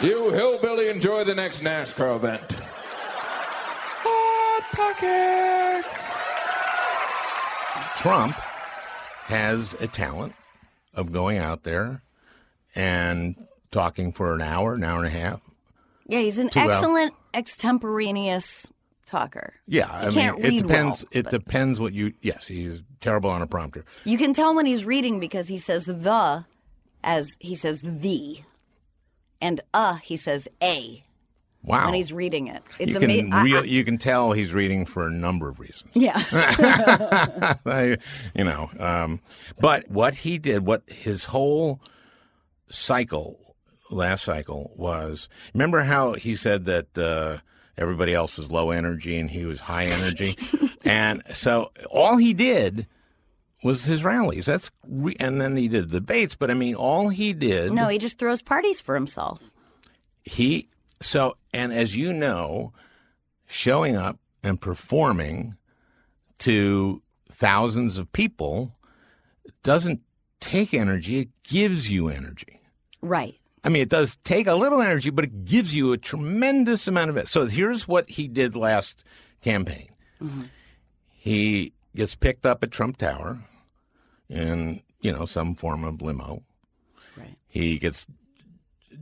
You 0.00 0.30
hillbilly 0.30 0.88
enjoy 0.88 1.24
the 1.24 1.34
next 1.34 1.60
NASCAR 1.60 2.14
event. 2.16 2.52
Hot 4.04 4.62
Pockets. 4.72 5.88
Trump 8.00 8.34
has 9.26 9.74
a 9.80 9.88
talent 9.88 10.34
of 10.94 11.10
going 11.12 11.38
out 11.38 11.64
there 11.64 12.02
and 12.76 13.34
talking 13.72 14.12
for 14.12 14.34
an 14.34 14.40
hour, 14.40 14.74
an 14.74 14.84
hour 14.84 14.98
and 14.98 15.06
a 15.08 15.10
half. 15.18 15.40
Yeah, 16.06 16.20
he's 16.20 16.38
an 16.38 16.48
Too 16.48 16.60
well. 16.60 16.68
excellent 16.70 17.14
extemporaneous 17.34 18.70
talker. 19.04 19.54
Yeah, 19.66 19.88
I 19.90 20.10
can't 20.12 20.38
mean, 20.38 20.46
it 20.46 20.62
depends. 20.62 21.02
well, 21.02 21.08
it 21.10 21.24
but- 21.24 21.30
depends 21.32 21.80
what 21.80 21.92
you. 21.92 22.12
Yes, 22.22 22.46
he's 22.46 22.84
terrible 23.00 23.30
on 23.30 23.42
a 23.42 23.48
prompter. 23.48 23.84
You 24.04 24.16
can 24.16 24.32
tell 24.32 24.54
when 24.54 24.64
he's 24.66 24.84
reading 24.84 25.18
because 25.18 25.48
he 25.48 25.58
says 25.58 25.86
the 25.86 26.44
as 27.02 27.36
he 27.40 27.54
says 27.56 27.82
the, 27.82 28.40
and 29.40 29.60
uh 29.74 29.94
he 29.96 30.16
says 30.16 30.48
a 30.62 31.02
Wow, 31.64 31.86
when 31.86 31.94
he's 31.94 32.12
reading 32.12 32.46
it. 32.46 32.62
It's 32.78 32.94
you 32.94 33.00
can 33.00 33.10
amazing. 33.10 33.30
real, 33.32 33.64
you 33.66 33.84
can 33.84 33.98
tell 33.98 34.32
he's 34.32 34.54
reading 34.54 34.86
for 34.86 35.06
a 35.08 35.10
number 35.10 35.48
of 35.48 35.58
reasons. 35.58 35.90
yeah, 35.94 36.22
I- 37.66 37.98
you 38.34 38.44
know, 38.44 38.70
um, 38.78 39.20
but 39.60 39.90
what 39.90 40.14
he 40.14 40.38
did, 40.38 40.64
what 40.64 40.82
his 40.86 41.24
whole 41.26 41.80
cycle, 42.70 43.56
last 43.90 44.24
cycle 44.24 44.72
was. 44.76 45.28
Remember 45.54 45.80
how 45.82 46.14
he 46.14 46.34
said 46.34 46.64
that 46.66 46.96
uh, 46.96 47.38
everybody 47.76 48.14
else 48.14 48.36
was 48.38 48.50
low 48.50 48.70
energy 48.70 49.18
and 49.18 49.30
he 49.30 49.44
was 49.44 49.60
high 49.60 49.86
energy, 49.86 50.36
and 50.84 51.22
so 51.32 51.70
all 51.90 52.16
he 52.16 52.32
did 52.34 52.86
was 53.62 53.84
his 53.84 54.04
rallies. 54.04 54.46
That's 54.46 54.70
re- 54.86 55.16
and 55.18 55.40
then 55.40 55.56
he 55.56 55.68
did 55.68 55.90
debates. 55.90 56.34
But 56.36 56.50
I 56.50 56.54
mean, 56.54 56.74
all 56.74 57.08
he 57.08 57.32
did. 57.32 57.72
no, 57.72 57.88
he 57.88 57.98
just 57.98 58.18
throws 58.18 58.42
parties 58.42 58.80
for 58.80 58.94
himself. 58.94 59.50
he 60.24 60.68
so 61.00 61.36
and 61.54 61.72
as 61.72 61.96
you 61.96 62.12
know 62.12 62.72
showing 63.48 63.96
up 63.96 64.18
and 64.42 64.60
performing 64.60 65.56
to 66.40 67.00
thousands 67.30 67.98
of 67.98 68.12
people 68.12 68.72
doesn't 69.62 70.00
take 70.40 70.74
energy 70.74 71.20
it 71.20 71.28
gives 71.44 71.88
you 71.90 72.08
energy 72.08 72.60
Right. 73.00 73.36
i 73.64 73.68
mean 73.68 73.82
it 73.82 73.88
does 73.88 74.16
take 74.24 74.46
a 74.48 74.54
little 74.56 74.82
energy 74.82 75.10
but 75.10 75.24
it 75.24 75.44
gives 75.44 75.74
you 75.74 75.92
a 75.92 75.98
tremendous 75.98 76.86
amount 76.88 77.10
of 77.10 77.16
it 77.16 77.28
so 77.28 77.46
here's 77.46 77.86
what 77.88 78.10
he 78.10 78.26
did 78.28 78.54
last 78.56 79.04
campaign 79.40 79.88
mm-hmm. 80.22 80.42
He 81.20 81.72
gets 81.96 82.14
picked 82.14 82.46
up 82.46 82.62
at 82.62 82.70
Trump 82.70 82.96
Tower 82.96 83.38
in, 84.28 84.82
you 85.00 85.12
know, 85.12 85.24
some 85.24 85.54
form 85.54 85.84
of 85.84 86.02
limo. 86.02 86.42
Right. 87.16 87.36
He 87.46 87.78
gets 87.78 88.06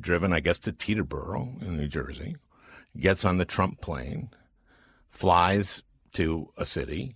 driven, 0.00 0.32
I 0.32 0.40
guess, 0.40 0.58
to 0.58 0.72
Teterboro 0.72 1.60
in 1.62 1.76
New 1.76 1.88
Jersey, 1.88 2.36
gets 2.98 3.24
on 3.24 3.38
the 3.38 3.44
Trump 3.44 3.80
plane, 3.80 4.30
flies 5.10 5.82
to 6.12 6.50
a 6.56 6.64
city, 6.64 7.14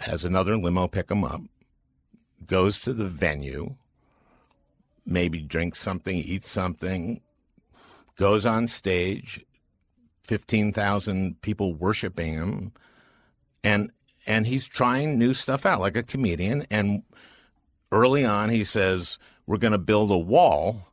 has 0.00 0.24
another 0.24 0.56
limo 0.56 0.88
pick 0.88 1.10
him 1.10 1.24
up, 1.24 1.42
goes 2.46 2.80
to 2.80 2.92
the 2.92 3.06
venue, 3.06 3.76
maybe 5.06 5.40
drinks 5.40 5.78
something, 5.78 6.16
eats 6.16 6.50
something, 6.50 7.20
goes 8.16 8.46
on 8.46 8.68
stage, 8.68 9.44
15,000 10.24 11.40
people 11.42 11.74
worshiping 11.74 12.34
him, 12.34 12.72
and 13.62 13.90
and 14.26 14.46
he's 14.46 14.66
trying 14.66 15.18
new 15.18 15.34
stuff 15.34 15.66
out 15.66 15.80
like 15.80 15.96
a 15.96 16.02
comedian 16.02 16.66
and 16.70 17.02
early 17.92 18.24
on 18.24 18.48
he 18.48 18.64
says 18.64 19.18
we're 19.46 19.58
going 19.58 19.72
to 19.72 19.78
build 19.78 20.10
a 20.10 20.18
wall 20.18 20.88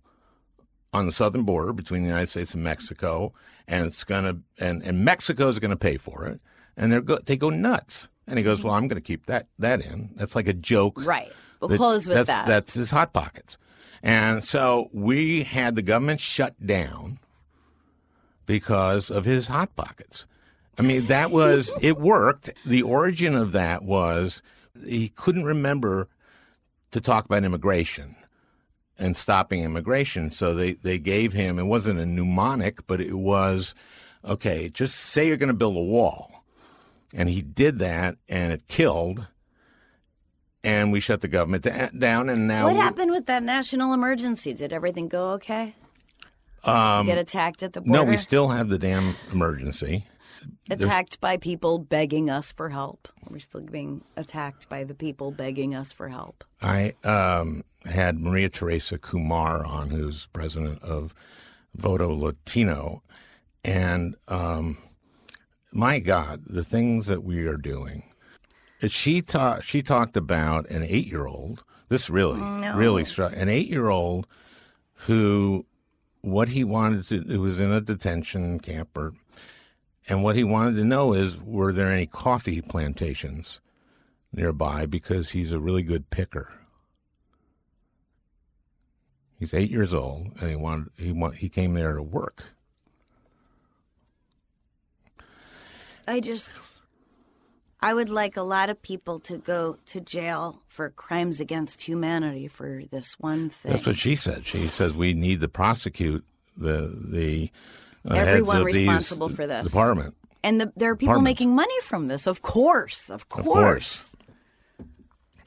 on 0.93 1.05
the 1.05 1.11
southern 1.11 1.43
border 1.43 1.73
between 1.73 2.01
the 2.03 2.07
United 2.07 2.27
States 2.27 2.53
and 2.53 2.63
Mexico, 2.63 3.33
and 3.67 3.85
it's 3.85 4.03
going 4.03 4.23
to 4.23 4.39
and 4.63 4.83
and 4.83 5.05
Mexico 5.05 5.47
is 5.47 5.59
going 5.59 5.71
to 5.71 5.77
pay 5.77 5.97
for 5.97 6.25
it, 6.25 6.41
and 6.75 6.91
they 6.91 6.99
go 6.99 7.17
they 7.17 7.37
go 7.37 7.49
nuts. 7.49 8.07
And 8.27 8.37
he 8.37 8.43
goes, 8.43 8.59
mm-hmm. 8.59 8.67
"Well, 8.67 8.77
I'm 8.77 8.87
going 8.87 9.01
to 9.01 9.05
keep 9.05 9.25
that 9.25 9.47
that 9.59 9.85
in. 9.85 10.11
That's 10.15 10.35
like 10.35 10.47
a 10.47 10.53
joke, 10.53 11.03
Right. 11.03 11.31
We'll 11.59 11.69
that- 11.69 11.77
close 11.77 12.07
with 12.07 12.17
that's, 12.17 12.27
that. 12.27 12.47
That's 12.47 12.73
his 12.73 12.91
hot 12.91 13.13
pockets." 13.13 13.57
And 14.03 14.43
so 14.43 14.89
we 14.93 15.43
had 15.43 15.75
the 15.75 15.81
government 15.81 16.19
shut 16.19 16.65
down 16.65 17.19
because 18.45 19.11
of 19.11 19.25
his 19.25 19.47
hot 19.47 19.75
pockets. 19.75 20.25
I 20.81 20.87
mean, 20.87 21.05
that 21.05 21.29
was 21.29 21.71
it 21.79 21.97
worked. 21.99 22.49
The 22.65 22.81
origin 22.81 23.35
of 23.35 23.51
that 23.51 23.83
was 23.83 24.41
he 24.83 25.09
couldn't 25.09 25.43
remember 25.43 26.07
to 26.89 26.99
talk 26.99 27.25
about 27.25 27.43
immigration 27.43 28.15
and 28.97 29.15
stopping 29.15 29.63
immigration. 29.63 30.31
So 30.31 30.55
they, 30.55 30.73
they 30.73 30.97
gave 30.97 31.33
him, 31.33 31.59
it 31.59 31.65
wasn't 31.65 31.99
a 31.99 32.05
mnemonic, 32.05 32.87
but 32.87 32.99
it 32.99 33.13
was, 33.13 33.75
okay, 34.25 34.69
just 34.69 34.95
say 34.95 35.27
you're 35.27 35.37
going 35.37 35.51
to 35.51 35.53
build 35.55 35.77
a 35.77 35.81
wall. 35.81 36.43
And 37.13 37.29
he 37.29 37.43
did 37.43 37.77
that 37.77 38.17
and 38.27 38.51
it 38.51 38.67
killed. 38.67 39.27
And 40.63 40.91
we 40.91 40.99
shut 40.99 41.21
the 41.21 41.27
government 41.27 41.63
down. 41.97 42.27
And 42.29 42.47
now 42.47 42.65
What 42.65 42.73
we- 42.73 42.79
happened 42.79 43.11
with 43.11 43.27
that 43.27 43.43
national 43.43 43.93
emergency? 43.93 44.53
Did 44.53 44.73
everything 44.73 45.07
go 45.09 45.31
okay? 45.33 45.75
Um, 46.63 47.05
get 47.05 47.17
attacked 47.19 47.61
at 47.63 47.73
the 47.73 47.81
border? 47.81 48.03
No, 48.03 48.09
we 48.09 48.17
still 48.17 48.49
have 48.49 48.69
the 48.69 48.77
damn 48.79 49.15
emergency. 49.31 50.05
Attacked 50.69 51.19
by 51.21 51.37
people 51.37 51.79
begging 51.79 52.29
us 52.29 52.51
for 52.51 52.69
help. 52.69 53.07
We're 53.29 53.39
still 53.39 53.61
being 53.61 54.03
attacked 54.17 54.69
by 54.69 54.83
the 54.83 54.93
people 54.93 55.31
begging 55.31 55.75
us 55.75 55.91
for 55.91 56.09
help. 56.09 56.43
I 56.61 56.93
um, 57.03 57.63
had 57.85 58.19
Maria 58.19 58.49
Teresa 58.49 58.97
Kumar 58.97 59.65
on, 59.65 59.89
who's 59.89 60.27
president 60.27 60.81
of 60.81 61.13
Voto 61.75 62.13
Latino, 62.13 63.03
and 63.63 64.15
um, 64.27 64.77
my 65.71 65.99
God, 65.99 66.43
the 66.45 66.63
things 66.63 67.07
that 67.07 67.23
we 67.23 67.45
are 67.45 67.57
doing. 67.57 68.03
She 68.87 69.21
ta- 69.21 69.59
she 69.59 69.83
talked 69.83 70.17
about 70.17 70.69
an 70.69 70.83
eight 70.83 71.07
year 71.07 71.27
old. 71.27 71.63
This 71.89 72.09
really, 72.09 72.41
really 72.73 73.05
struck 73.05 73.33
an 73.35 73.47
eight 73.47 73.67
year 73.67 73.89
old 73.89 74.25
who 75.05 75.65
what 76.21 76.49
he 76.49 76.63
wanted 76.63 77.05
to 77.07 77.33
it 77.33 77.37
was 77.37 77.59
in 77.59 77.71
a 77.71 77.81
detention 77.81 78.59
camp 78.59 78.89
or 78.95 79.13
and 80.07 80.23
what 80.23 80.35
he 80.35 80.43
wanted 80.43 80.75
to 80.75 80.83
know 80.83 81.13
is 81.13 81.39
were 81.39 81.71
there 81.71 81.91
any 81.91 82.05
coffee 82.05 82.61
plantations 82.61 83.61
nearby 84.33 84.85
because 84.85 85.31
he's 85.31 85.51
a 85.51 85.59
really 85.59 85.83
good 85.83 86.09
picker. 86.09 86.53
He's 89.37 89.53
eight 89.53 89.71
years 89.71 89.93
old, 89.93 90.31
and 90.39 90.49
he 90.49 90.55
wanted 90.55 90.89
he 90.97 91.11
want, 91.11 91.35
he 91.35 91.49
came 91.49 91.73
there 91.73 91.95
to 91.95 92.03
work. 92.03 92.53
I 96.07 96.19
just, 96.19 96.83
I 97.79 97.93
would 97.93 98.09
like 98.09 98.37
a 98.37 98.41
lot 98.41 98.69
of 98.69 98.81
people 98.81 99.19
to 99.21 99.37
go 99.37 99.77
to 99.87 100.01
jail 100.01 100.61
for 100.67 100.89
crimes 100.89 101.39
against 101.39 101.81
humanity 101.81 102.47
for 102.47 102.83
this 102.91 103.19
one 103.19 103.49
thing. 103.49 103.71
That's 103.71 103.87
what 103.87 103.97
she 103.97 104.15
said. 104.15 104.45
She 104.45 104.67
says 104.67 104.93
we 104.93 105.13
need 105.13 105.41
to 105.41 105.47
prosecute 105.47 106.23
the 106.55 106.95
the 106.95 107.49
Everyone 108.09 108.63
responsible 108.63 109.29
for 109.29 109.45
this. 109.47 109.67
department. 109.67 110.15
and 110.43 110.59
the, 110.61 110.73
there 110.75 110.89
are 110.91 110.95
people 110.95 111.21
making 111.21 111.53
money 111.55 111.79
from 111.81 112.07
this. 112.07 112.27
Of 112.27 112.41
course, 112.41 113.09
of 113.09 113.29
course. 113.29 113.45
Of 113.47 113.53
course. 113.53 114.15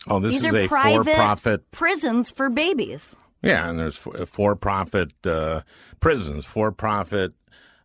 Oh, 0.06 0.20
this 0.20 0.32
These 0.32 0.44
is 0.44 0.54
a 0.54 0.68
private 0.68 1.04
for-profit. 1.04 1.70
prisons 1.70 2.30
for 2.30 2.50
babies. 2.50 3.16
Yeah, 3.42 3.68
and 3.68 3.78
there's 3.78 3.96
for- 3.96 4.26
for-profit 4.26 5.12
uh, 5.26 5.62
prisons, 6.00 6.44
for-profit 6.46 7.32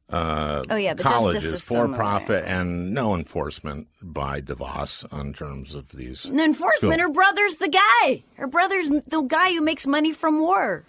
uh, 0.09 0.63
Oh 0.69 0.75
yeah, 0.75 0.95
the 0.95 1.03
colleges, 1.03 1.43
system. 1.51 1.89
for-profit, 1.93 2.43
and 2.45 2.93
no 2.93 3.13
enforcement 3.15 3.87
by 4.01 4.41
DeVos 4.41 5.05
on 5.13 5.33
terms 5.33 5.75
of 5.75 5.89
these. 5.91 6.25
And 6.25 6.41
enforcement. 6.41 6.99
Her 6.99 7.09
brother's 7.09 7.57
the 7.57 7.67
guy. 7.69 8.23
Her 8.35 8.47
brother's 8.47 8.89
the 8.89 9.21
guy 9.27 9.51
who 9.53 9.61
makes 9.61 9.85
money 9.85 10.11
from 10.11 10.39
war. 10.39 10.83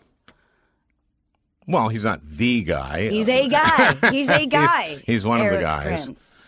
Well, 1.71 1.89
he's 1.89 2.05
not 2.05 2.21
the 2.27 2.63
guy. 2.65 3.09
He's 3.09 3.29
a 3.29 3.49
guy. 3.51 4.11
He's 4.11 4.29
a 4.29 4.45
guy. 4.47 5.03
he's 5.07 5.25
one 5.25 5.41
of 5.41 5.47
the 5.47 5.53
Erik 5.53 5.61
guys. 5.61 6.05
Prince. 6.05 6.41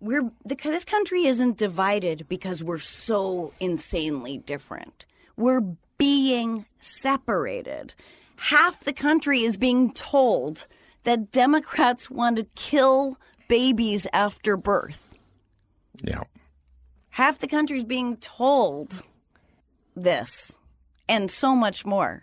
We're 0.00 0.30
the, 0.44 0.54
this 0.54 0.84
country 0.84 1.26
isn't 1.26 1.56
divided 1.56 2.26
because 2.28 2.62
we're 2.62 2.78
so 2.78 3.52
insanely 3.58 4.38
different. 4.38 5.04
We're 5.36 5.62
being 5.98 6.66
separated. 6.78 7.94
Half 8.36 8.84
the 8.84 8.92
country 8.92 9.42
is 9.42 9.56
being 9.56 9.92
told 9.92 10.68
that 11.02 11.32
Democrats 11.32 12.08
want 12.08 12.36
to 12.36 12.44
kill 12.54 13.18
babies 13.48 14.06
after 14.12 14.56
birth. 14.56 15.16
Yeah. 16.04 16.22
Half 17.10 17.40
the 17.40 17.48
country 17.48 17.78
is 17.78 17.84
being 17.84 18.16
told 18.18 19.02
this 19.96 20.56
and 21.08 21.28
so 21.28 21.56
much 21.56 21.84
more. 21.84 22.22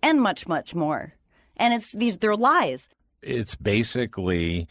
And 0.00 0.20
much, 0.20 0.46
much 0.46 0.74
more. 0.76 1.14
And 1.56 1.74
it's 1.74 1.92
these 1.92 2.16
they're 2.16 2.36
lies. 2.36 2.88
It's 3.22 3.54
basically 3.54 4.66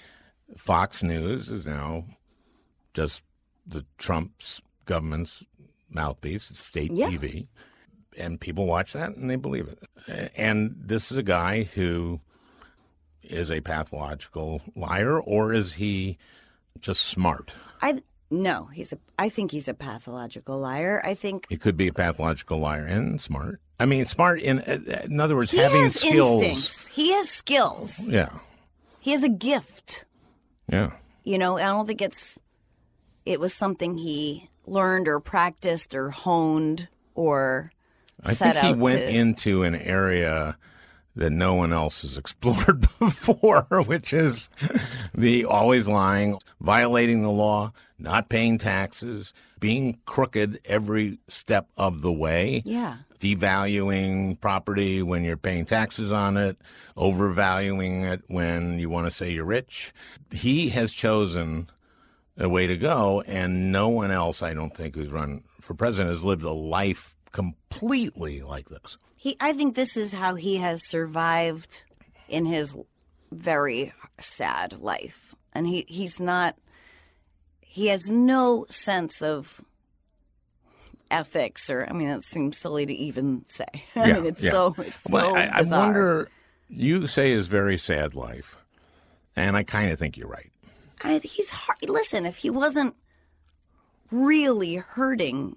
Fox 0.58 1.04
News 1.04 1.50
is 1.50 1.66
now 1.66 2.04
just 2.94 3.24
the 3.66 3.86
Trump's 3.98 4.62
government's 4.86 5.44
mouthpiece, 5.90 6.50
it's 6.50 6.64
state 6.64 6.92
Yeah. 6.94 7.08
TV. 7.08 7.48
And 8.18 8.42
people 8.42 8.66
watch 8.66 8.92
that 8.94 9.16
and 9.16 9.30
they 9.30 9.38
believe 9.38 9.70
it. 9.70 10.32
And 10.36 10.76
this 10.78 11.12
is 11.12 11.18
a 11.18 11.24
guy 11.24 11.64
who 11.64 12.20
is 13.24 13.50
a 13.50 13.62
pathological 13.62 14.62
liar, 14.76 15.20
or 15.20 15.54
is 15.54 15.74
he 15.74 16.18
just 16.82 17.04
smart? 17.04 17.54
I 17.82 18.02
no, 18.30 18.66
he's 18.66 18.94
a. 18.94 18.98
I 19.20 19.30
think 19.30 19.52
he's 19.52 19.68
a 19.68 19.74
pathological 19.74 20.58
liar. 20.60 21.02
I 21.06 21.14
think 21.14 21.46
He 21.50 21.58
could 21.58 21.78
be 21.78 21.88
a 21.88 21.94
pathological 21.94 22.58
liar 22.60 22.86
and 22.86 23.20
smart. 23.22 23.60
I 23.82 23.86
mean, 23.86 24.06
smart 24.06 24.40
in 24.42 24.60
uh, 24.60 24.80
uh, 24.88 25.02
in 25.06 25.20
other 25.20 25.36
words, 25.36 25.52
he 25.52 25.58
having 25.58 25.82
has 25.82 25.96
skills. 26.00 26.42
instincts. 26.44 26.88
He 26.88 27.12
has 27.14 27.30
skills. 27.30 28.00
Yeah, 28.10 28.30
He 29.00 29.12
has 29.12 29.24
a 29.24 29.30
gift. 29.30 30.06
yeah. 30.70 30.92
You 31.24 31.38
know, 31.38 31.58
I 31.58 31.64
don't 31.64 31.86
think 31.88 32.02
it's. 32.02 32.40
It 33.26 33.40
was 33.40 33.54
something 33.54 33.98
he 33.98 34.50
learned 34.66 35.08
or 35.08 35.20
practiced 35.20 35.94
or 35.94 36.10
honed 36.12 36.88
or 37.16 37.72
I 38.24 38.34
set 38.34 38.56
think 38.56 38.66
he 38.66 38.82
went 38.82 39.00
to. 39.00 39.10
into 39.10 39.64
an 39.64 39.76
area 39.76 40.58
that 41.16 41.30
no 41.32 41.54
one 41.56 41.74
else 41.74 42.02
has 42.04 42.18
explored 42.24 42.82
before, 43.00 43.68
which 43.86 44.14
is 44.14 44.50
the 45.14 45.46
always 45.46 45.88
lying, 45.88 46.38
violating 46.60 47.22
the 47.22 47.30
law, 47.32 47.72
not 48.00 48.30
paying 48.30 48.58
taxes, 48.58 49.34
being 49.62 50.00
crooked 50.06 50.60
every 50.66 51.20
step 51.30 51.70
of 51.78 52.02
the 52.02 52.12
way. 52.12 52.62
Yeah. 52.66 52.98
Devaluing 53.20 54.42
property 54.42 55.02
when 55.02 55.24
you're 55.24 55.38
paying 55.38 55.66
taxes 55.66 56.12
on 56.12 56.36
it, 56.36 56.58
overvaluing 56.98 58.04
it 58.04 58.24
when 58.28 58.80
you 58.80 58.90
want 58.90 59.08
to 59.08 59.12
say 59.12 59.32
you're 59.32 59.46
rich. 59.46 59.94
He 60.32 60.70
has 60.70 60.92
chosen 60.92 61.68
a 62.38 62.50
way 62.50 62.66
to 62.68 62.76
go, 62.76 63.22
and 63.28 63.72
no 63.72 63.88
one 63.88 64.10
else, 64.12 64.42
I 64.42 64.54
don't 64.54 64.76
think, 64.76 64.96
who's 64.96 65.12
run 65.12 65.44
for 65.62 65.76
president 65.76 66.10
has 66.10 66.24
lived 66.24 66.44
a 66.44 66.52
life 66.52 67.16
completely 67.32 68.42
like 68.42 68.70
this. 68.70 68.98
He. 69.16 69.38
I 69.40 69.54
think 69.54 69.76
this 69.76 69.96
is 69.96 70.12
how 70.14 70.36
he 70.36 70.58
has 70.58 70.86
survived 70.88 71.84
in 72.28 72.46
his 72.46 72.76
very 73.32 73.94
sad 74.20 74.80
life, 74.82 75.36
and 75.54 75.68
he 75.68 75.86
he's 75.88 76.20
not. 76.20 76.58
He 77.74 77.88
has 77.88 78.12
no 78.12 78.66
sense 78.70 79.22
of 79.22 79.62
ethics, 81.10 81.70
or 81.70 81.88
I 81.90 81.94
mean, 81.94 82.10
that 82.10 82.22
seems 82.22 82.58
silly 82.58 82.86
to 82.86 82.94
even 82.94 83.46
say. 83.46 83.66
I 83.96 84.08
Yeah, 84.08 84.16
mean, 84.16 84.26
it's 84.26 84.44
yeah. 84.44 84.52
so 84.52 84.76
it's 84.78 85.10
Well, 85.10 85.28
so 85.28 85.36
I, 85.38 85.52
I 85.54 85.62
wonder. 85.62 86.30
You 86.68 87.08
say 87.08 87.32
his 87.32 87.48
very 87.48 87.78
sad 87.78 88.14
life, 88.14 88.58
and 89.38 89.56
I 89.56 89.64
kind 89.64 89.90
of 89.90 89.98
think 89.98 90.18
you're 90.18 90.28
right. 90.28 90.52
I, 91.02 91.20
he's 91.20 91.50
hard. 91.52 91.90
Listen, 91.90 92.26
if 92.26 92.36
he 92.38 92.50
wasn't 92.50 92.94
really 94.12 94.76
hurting 94.76 95.56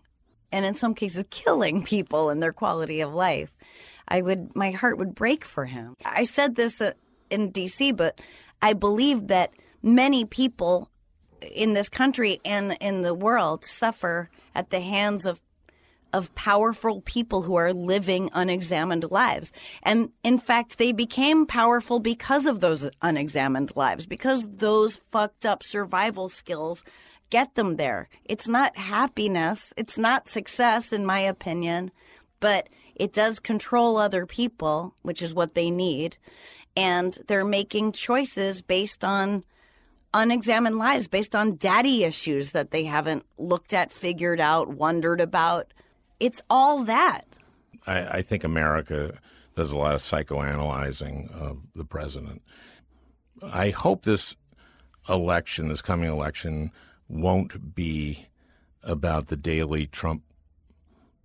and 0.53 0.64
in 0.64 0.74
some 0.74 0.94
cases 0.94 1.24
killing 1.31 1.83
people 1.83 2.31
and 2.31 2.40
their 2.40 2.53
quality 2.53 3.00
of 3.00 3.12
life, 3.12 3.53
I 4.07 4.22
would 4.22 4.55
my 4.55 4.70
heart 4.70 4.98
would 4.98 5.16
break 5.16 5.44
for 5.44 5.64
him. 5.64 5.96
I 6.05 6.22
said 6.22 6.55
this 6.55 6.81
uh, 6.81 6.92
in 7.29 7.50
DC, 7.50 7.96
but 7.96 8.20
I 8.62 8.72
believe 8.72 9.27
that 9.27 9.53
many 9.83 10.24
people 10.24 10.90
in 11.52 11.74
this 11.74 11.88
country 11.88 12.40
and 12.44 12.76
in 12.80 13.02
the 13.02 13.14
world 13.14 13.64
suffer 13.64 14.30
at 14.54 14.70
the 14.70 14.80
hands 14.80 15.26
of 15.26 15.40
of 16.14 16.33
powerful 16.37 17.00
people 17.00 17.42
who 17.42 17.57
are 17.57 17.72
living 17.72 18.30
unexamined 18.33 19.11
lives. 19.11 19.52
And 19.83 20.11
in 20.22 20.38
fact, 20.38 20.78
they 20.78 20.92
became 20.92 21.44
powerful 21.44 21.98
because 21.98 22.46
of 22.46 22.61
those 22.61 22.88
unexamined 23.02 23.72
lives, 23.74 24.07
because 24.07 24.46
those 24.48 24.94
fucked 24.94 25.44
up 25.44 25.64
survival 25.64 26.28
skills 26.28 26.85
get 27.30 27.57
them 27.57 27.76
there. 27.76 28.09
It's 28.24 28.46
not 28.46 28.78
happiness, 28.78 29.74
it's 29.76 29.98
not 29.98 30.28
success, 30.28 30.92
in 30.92 31.04
my 31.04 31.18
opinion, 31.18 31.90
but 32.38 32.68
it 32.94 33.12
does 33.12 33.40
control 33.40 33.96
other 33.96 34.24
people, 34.24 34.94
which 35.02 35.20
is 35.20 35.35
what 35.35 35.54
they 35.54 35.68
need. 35.68 36.16
And 36.76 37.18
they're 37.26 37.44
making 37.44 37.90
choices 37.90 38.62
based 38.62 39.04
on 39.04 39.42
unexamined 40.14 40.79
lives, 40.79 41.09
based 41.09 41.35
on 41.35 41.57
daddy 41.57 42.05
issues 42.05 42.53
that 42.53 42.70
they 42.70 42.85
haven't 42.85 43.27
looked 43.37 43.74
at, 43.74 43.92
figured 43.92 44.40
out, 44.40 44.68
wondered 44.68 45.20
about. 45.20 45.74
It's 46.20 46.40
all 46.48 46.85
that. 46.85 47.24
I, 47.87 48.07
I 48.07 48.22
think 48.22 48.44
America 48.44 49.18
does 49.55 49.72
a 49.72 49.79
lot 49.79 49.94
of 49.94 50.00
psychoanalyzing 50.00 51.31
of 51.33 51.59
the 51.74 51.85
president. 51.85 52.42
I 53.42 53.70
hope 53.70 54.05
this 54.05 54.37
election, 55.09 55.68
this 55.68 55.83
coming 55.83 56.09
election, 56.09 56.70
won't 57.09 57.74
be 57.74 58.29
about 58.83 59.27
the 59.27 59.37
daily 59.37 59.87
Trump 59.87 60.22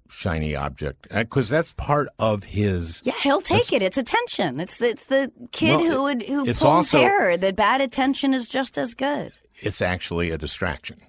shiny 0.09 0.55
object 0.55 1.07
uh, 1.11 1.23
because 1.23 1.47
that's 1.47 1.71
part 1.73 2.09
of 2.19 2.43
his. 2.43 3.01
Yeah, 3.05 3.13
he'll 3.21 3.41
take 3.41 3.71
it. 3.71 3.81
It's 3.81 3.97
attention. 3.97 4.59
It's 4.59 4.77
the, 4.77 4.89
it's 4.89 5.05
the 5.05 5.31
kid 5.51 5.79
who 5.79 6.03
would 6.03 6.23
who 6.23 6.45
pulls 6.45 6.63
also- 6.63 6.99
hair. 6.99 7.37
The 7.37 7.53
bad 7.53 7.79
attention 7.79 8.33
is 8.33 8.47
just 8.47 8.77
as 8.77 8.93
good. 8.93 9.31
It's 9.61 9.81
actually 9.81 10.31
a 10.31 10.37
distraction. 10.37 10.99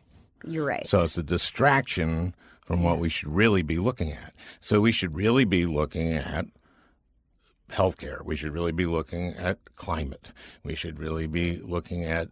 You're 0.44 0.64
right. 0.64 0.86
So 0.86 1.04
it's 1.04 1.18
a 1.18 1.22
distraction 1.22 2.34
from 2.64 2.82
what 2.82 2.98
we 2.98 3.08
should 3.08 3.28
really 3.28 3.62
be 3.62 3.78
looking 3.78 4.12
at. 4.12 4.32
So 4.60 4.80
we 4.80 4.92
should 4.92 5.16
really 5.16 5.44
be 5.44 5.66
looking 5.66 6.12
at 6.12 6.46
healthcare. 7.70 8.24
We 8.24 8.36
should 8.36 8.52
really 8.52 8.72
be 8.72 8.86
looking 8.86 9.34
at 9.34 9.58
climate. 9.76 10.32
We 10.62 10.74
should 10.74 10.98
really 10.98 11.26
be 11.26 11.56
looking 11.56 12.04
at 12.04 12.28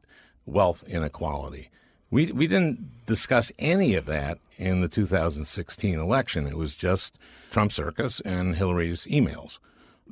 wealth 0.47 0.85
inequality. 0.89 1.71
We 2.11 2.33
we 2.33 2.47
didn't 2.47 3.07
discuss 3.07 3.53
any 3.59 3.95
of 3.95 4.07
that 4.07 4.39
in 4.57 4.81
the 4.81 4.89
2016 4.89 5.99
election. 5.99 6.47
It 6.47 6.57
was 6.57 6.75
just 6.75 7.19
Trump 7.51 7.73
circus 7.73 8.21
and 8.21 8.57
Hillary's 8.57 9.05
emails. 9.07 9.59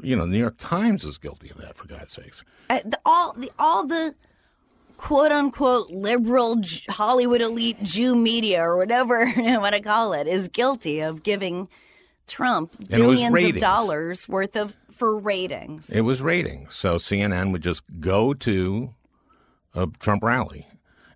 You 0.03 0.17
know, 0.17 0.27
the 0.27 0.33
New 0.33 0.39
York 0.39 0.57
Times 0.59 1.05
is 1.05 1.17
guilty 1.17 1.51
of 1.51 1.57
that, 1.57 1.77
for 1.77 1.89
God's 1.89 2.13
sakes. 2.13 2.45
Uh, 2.69 2.81
the, 2.85 2.99
all 3.05 3.33
the 3.33 3.51
all 3.59 3.87
the 3.87 4.15
quote 4.97 5.33
unquote 5.33 5.91
liberal 5.91 6.61
Hollywood 6.89 7.41
elite 7.41 7.83
Jew 7.83 8.15
media 8.15 8.63
or 8.63 8.77
whatever 8.77 9.25
you 9.37 9.61
want 9.61 9.75
to 9.75 9.81
call 9.81 10.13
it 10.13 10.27
is 10.27 10.49
guilty 10.49 11.01
of 11.01 11.23
giving 11.23 11.69
Trump 12.27 12.79
was 12.79 12.89
billions 12.89 13.43
of 13.43 13.59
dollars 13.59 14.29
worth 14.29 14.57
of 14.57 14.77
for 14.91 15.17
ratings. 15.17 15.91
It 15.91 16.03
was 16.03 16.23
ratings. 16.23 16.75
So 16.75 16.97
CNN 16.97 17.53
would 17.53 17.63
just 17.63 17.83
go 18.01 18.35
to 18.35 18.95
a 19.75 19.87
Trump 19.99 20.23
rally 20.23 20.67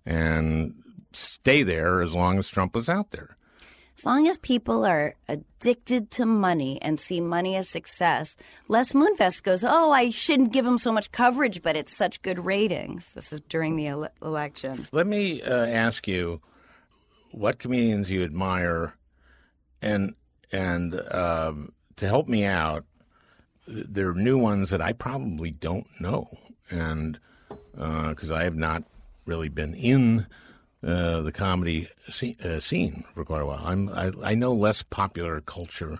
and 0.05 0.73
stay 1.13 1.63
there 1.63 2.01
as 2.01 2.13
long 2.13 2.39
as 2.39 2.49
Trump 2.49 2.75
was 2.75 2.89
out 2.89 3.11
there. 3.11 3.37
As 3.97 4.05
long 4.05 4.27
as 4.27 4.39
people 4.39 4.83
are 4.83 5.13
addicted 5.27 6.09
to 6.11 6.25
money 6.25 6.81
and 6.81 6.99
see 6.99 7.21
money 7.21 7.55
as 7.55 7.69
success, 7.69 8.35
Les 8.67 8.93
Moonves 8.93 9.43
goes, 9.43 9.63
"Oh, 9.63 9.91
I 9.91 10.09
shouldn't 10.09 10.53
give 10.53 10.65
him 10.65 10.79
so 10.79 10.91
much 10.91 11.11
coverage, 11.11 11.61
but 11.61 11.75
it's 11.75 11.95
such 11.95 12.21
good 12.23 12.39
ratings." 12.39 13.11
This 13.11 13.31
is 13.31 13.41
during 13.41 13.75
the 13.75 13.87
ele- 13.87 14.09
election. 14.23 14.87
Let 14.91 15.05
me 15.05 15.43
uh, 15.43 15.67
ask 15.67 16.07
you 16.07 16.41
what 17.31 17.59
comedians 17.59 18.09
you 18.09 18.23
admire, 18.23 18.95
and 19.83 20.15
and 20.51 20.99
um, 21.11 21.73
to 21.97 22.07
help 22.07 22.27
me 22.27 22.43
out, 22.43 22.85
there 23.67 24.09
are 24.09 24.15
new 24.15 24.37
ones 24.37 24.71
that 24.71 24.81
I 24.81 24.93
probably 24.93 25.51
don't 25.51 25.85
know, 25.99 26.27
and 26.71 27.19
because 27.73 28.31
I 28.31 28.45
have 28.45 28.55
not 28.55 28.83
really 29.31 29.47
been 29.47 29.73
in 29.73 30.27
uh, 30.85 31.21
the 31.21 31.31
comedy 31.31 31.87
scene, 32.09 32.35
uh, 32.43 32.59
scene 32.59 33.05
for 33.13 33.23
quite 33.23 33.41
a 33.41 33.45
while. 33.45 33.61
I'm 33.63 33.87
I, 33.87 34.11
I 34.31 34.35
know 34.35 34.51
less 34.51 34.83
popular 34.83 35.39
culture 35.39 35.99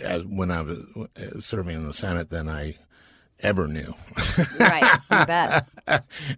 as 0.00 0.24
when 0.24 0.50
I 0.50 0.62
was 0.62 0.78
uh, 0.96 1.38
serving 1.38 1.76
in 1.76 1.86
the 1.86 1.94
Senate 1.94 2.30
than 2.30 2.48
I 2.48 2.78
ever 3.38 3.68
knew. 3.68 3.94
right, 4.58 4.98
you 5.08 5.26
bet. 5.26 5.68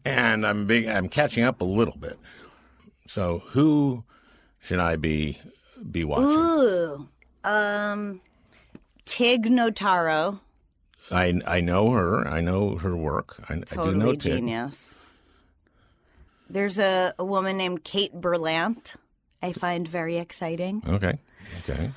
and 0.04 0.46
I'm 0.46 0.66
big. 0.66 0.86
I'm 0.88 1.08
catching 1.08 1.42
up 1.42 1.62
a 1.62 1.64
little 1.64 1.96
bit. 1.96 2.18
So 3.06 3.38
who 3.46 4.04
should 4.60 4.80
I 4.80 4.96
be 4.96 5.38
be 5.90 6.04
watching? 6.04 6.28
Ooh, 6.28 7.08
um, 7.44 8.20
Tig 9.06 9.46
Notaro, 9.46 10.40
I 11.10 11.40
I 11.46 11.60
know 11.62 11.92
her. 11.92 12.28
I 12.28 12.42
know 12.42 12.76
her 12.76 12.94
work. 12.94 13.42
I, 13.48 13.54
I 13.54 13.56
do 13.56 13.64
totally 13.64 13.96
know 13.96 14.12
Tig. 14.12 14.32
genius. 14.34 14.98
There's 16.50 16.78
a, 16.78 17.12
a 17.18 17.24
woman 17.24 17.56
named 17.56 17.84
Kate 17.84 18.14
Berlant. 18.14 18.96
I 19.42 19.52
find 19.52 19.86
very 19.86 20.16
exciting. 20.18 20.82
Okay. 20.88 21.18
Okay. 21.68 21.90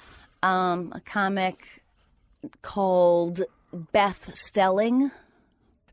Um, 0.43 0.91
a 0.95 0.99
comic 1.01 1.83
called 2.61 3.41
Beth 3.91 4.31
Stelling. 4.35 5.11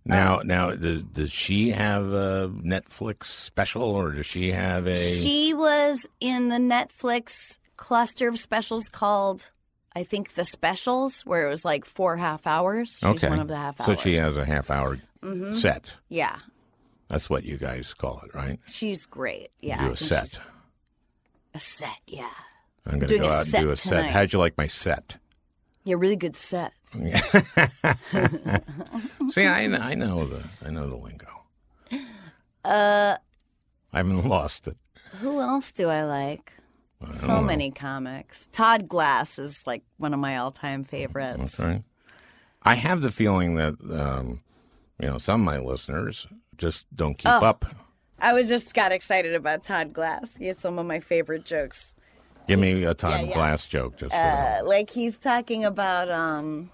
Now, 0.04 0.40
now, 0.42 0.70
does, 0.70 1.02
does 1.02 1.30
she 1.32 1.70
have 1.70 2.04
a 2.12 2.48
Netflix 2.48 3.24
special, 3.26 3.82
or 3.82 4.12
does 4.12 4.24
she 4.26 4.52
have 4.52 4.86
a? 4.86 4.94
She 4.94 5.52
was 5.52 6.08
in 6.20 6.48
the 6.48 6.56
Netflix 6.56 7.58
cluster 7.76 8.28
of 8.28 8.38
specials 8.38 8.88
called, 8.88 9.50
I 9.94 10.04
think, 10.04 10.34
The 10.34 10.46
Specials, 10.46 11.26
where 11.26 11.46
it 11.46 11.50
was 11.50 11.62
like 11.64 11.84
four 11.84 12.16
half 12.16 12.46
hours. 12.46 12.96
She's 13.00 13.04
okay. 13.04 13.28
one 13.28 13.38
of 13.40 13.48
the 13.48 13.56
half 13.56 13.80
hours. 13.80 13.86
So 13.86 13.94
she 14.02 14.16
has 14.16 14.36
a 14.36 14.44
half 14.44 14.70
hour 14.70 14.98
Mm-hmm. 15.22 15.52
set. 15.54 15.96
Yeah, 16.08 16.38
That's 17.08 17.30
what 17.30 17.44
you 17.44 17.56
guys 17.56 17.94
call 17.94 18.22
it, 18.24 18.34
right? 18.34 18.58
she's 18.66 19.06
great. 19.06 19.48
Yeah, 19.60 19.82
do 19.82 19.88
I 19.88 19.92
a 19.92 19.96
set. 19.96 20.38
A 21.54 21.58
set, 21.58 21.98
yeah. 22.06 22.28
I'm 22.86 22.98
going 22.98 23.08
to 23.08 23.18
go 23.18 23.26
out 23.26 23.52
and 23.52 23.64
do 23.64 23.70
a 23.70 23.76
set. 23.76 24.10
How'd 24.10 24.32
you 24.32 24.38
like 24.38 24.56
my 24.58 24.66
set? 24.66 25.16
Yeah, 25.84 25.96
really 25.98 26.16
good 26.16 26.36
set. 26.36 26.72
See, 29.30 29.46
I, 29.46 29.64
I 29.64 29.94
know 29.94 30.26
the 30.26 30.44
I 30.64 30.70
know 30.70 30.88
the 30.88 30.96
lingo. 30.96 31.26
Uh, 32.64 33.16
I 33.92 33.96
haven't 33.96 34.26
lost 34.26 34.68
it. 34.68 34.76
Who 35.20 35.40
else 35.40 35.72
do 35.72 35.88
I 35.88 36.04
like? 36.04 36.52
So 37.14 37.40
many 37.40 37.70
comics. 37.70 38.48
Todd 38.52 38.88
Glass 38.88 39.38
is 39.38 39.66
like 39.66 39.82
one 39.98 40.12
of 40.12 40.20
my 40.20 40.36
all-time 40.36 40.82
favorites. 40.84 41.56
That's 41.56 41.60
right. 41.60 41.82
I 42.62 42.74
have 42.74 43.02
the 43.02 43.10
feeling 43.12 43.54
that 43.54 43.74
um, 43.90 44.40
you 45.00 45.08
know 45.08 45.18
some 45.18 45.40
of 45.40 45.44
my 45.46 45.58
listeners 45.58 46.26
just 46.58 46.86
don't 46.94 47.14
keep 47.16 47.30
Oh. 47.30 47.44
up. 47.44 47.64
I 48.20 48.32
was 48.32 48.48
just 48.48 48.74
got 48.74 48.90
excited 48.92 49.34
about 49.34 49.62
Todd 49.62 49.92
Glass. 49.92 50.36
He 50.36 50.46
has 50.46 50.58
some 50.58 50.78
of 50.78 50.86
my 50.86 50.98
favorite 51.00 51.44
jokes. 51.44 51.94
Give 52.48 52.58
me 52.58 52.82
a 52.84 52.94
Todd 52.94 53.20
Yeah, 53.20 53.26
yeah. 53.28 53.34
Glass 53.34 53.66
joke, 53.66 53.96
just 53.98 54.12
Uh, 54.12 54.60
like 54.64 54.90
he's 54.90 55.18
talking 55.18 55.64
about 55.64 56.10
um, 56.10 56.70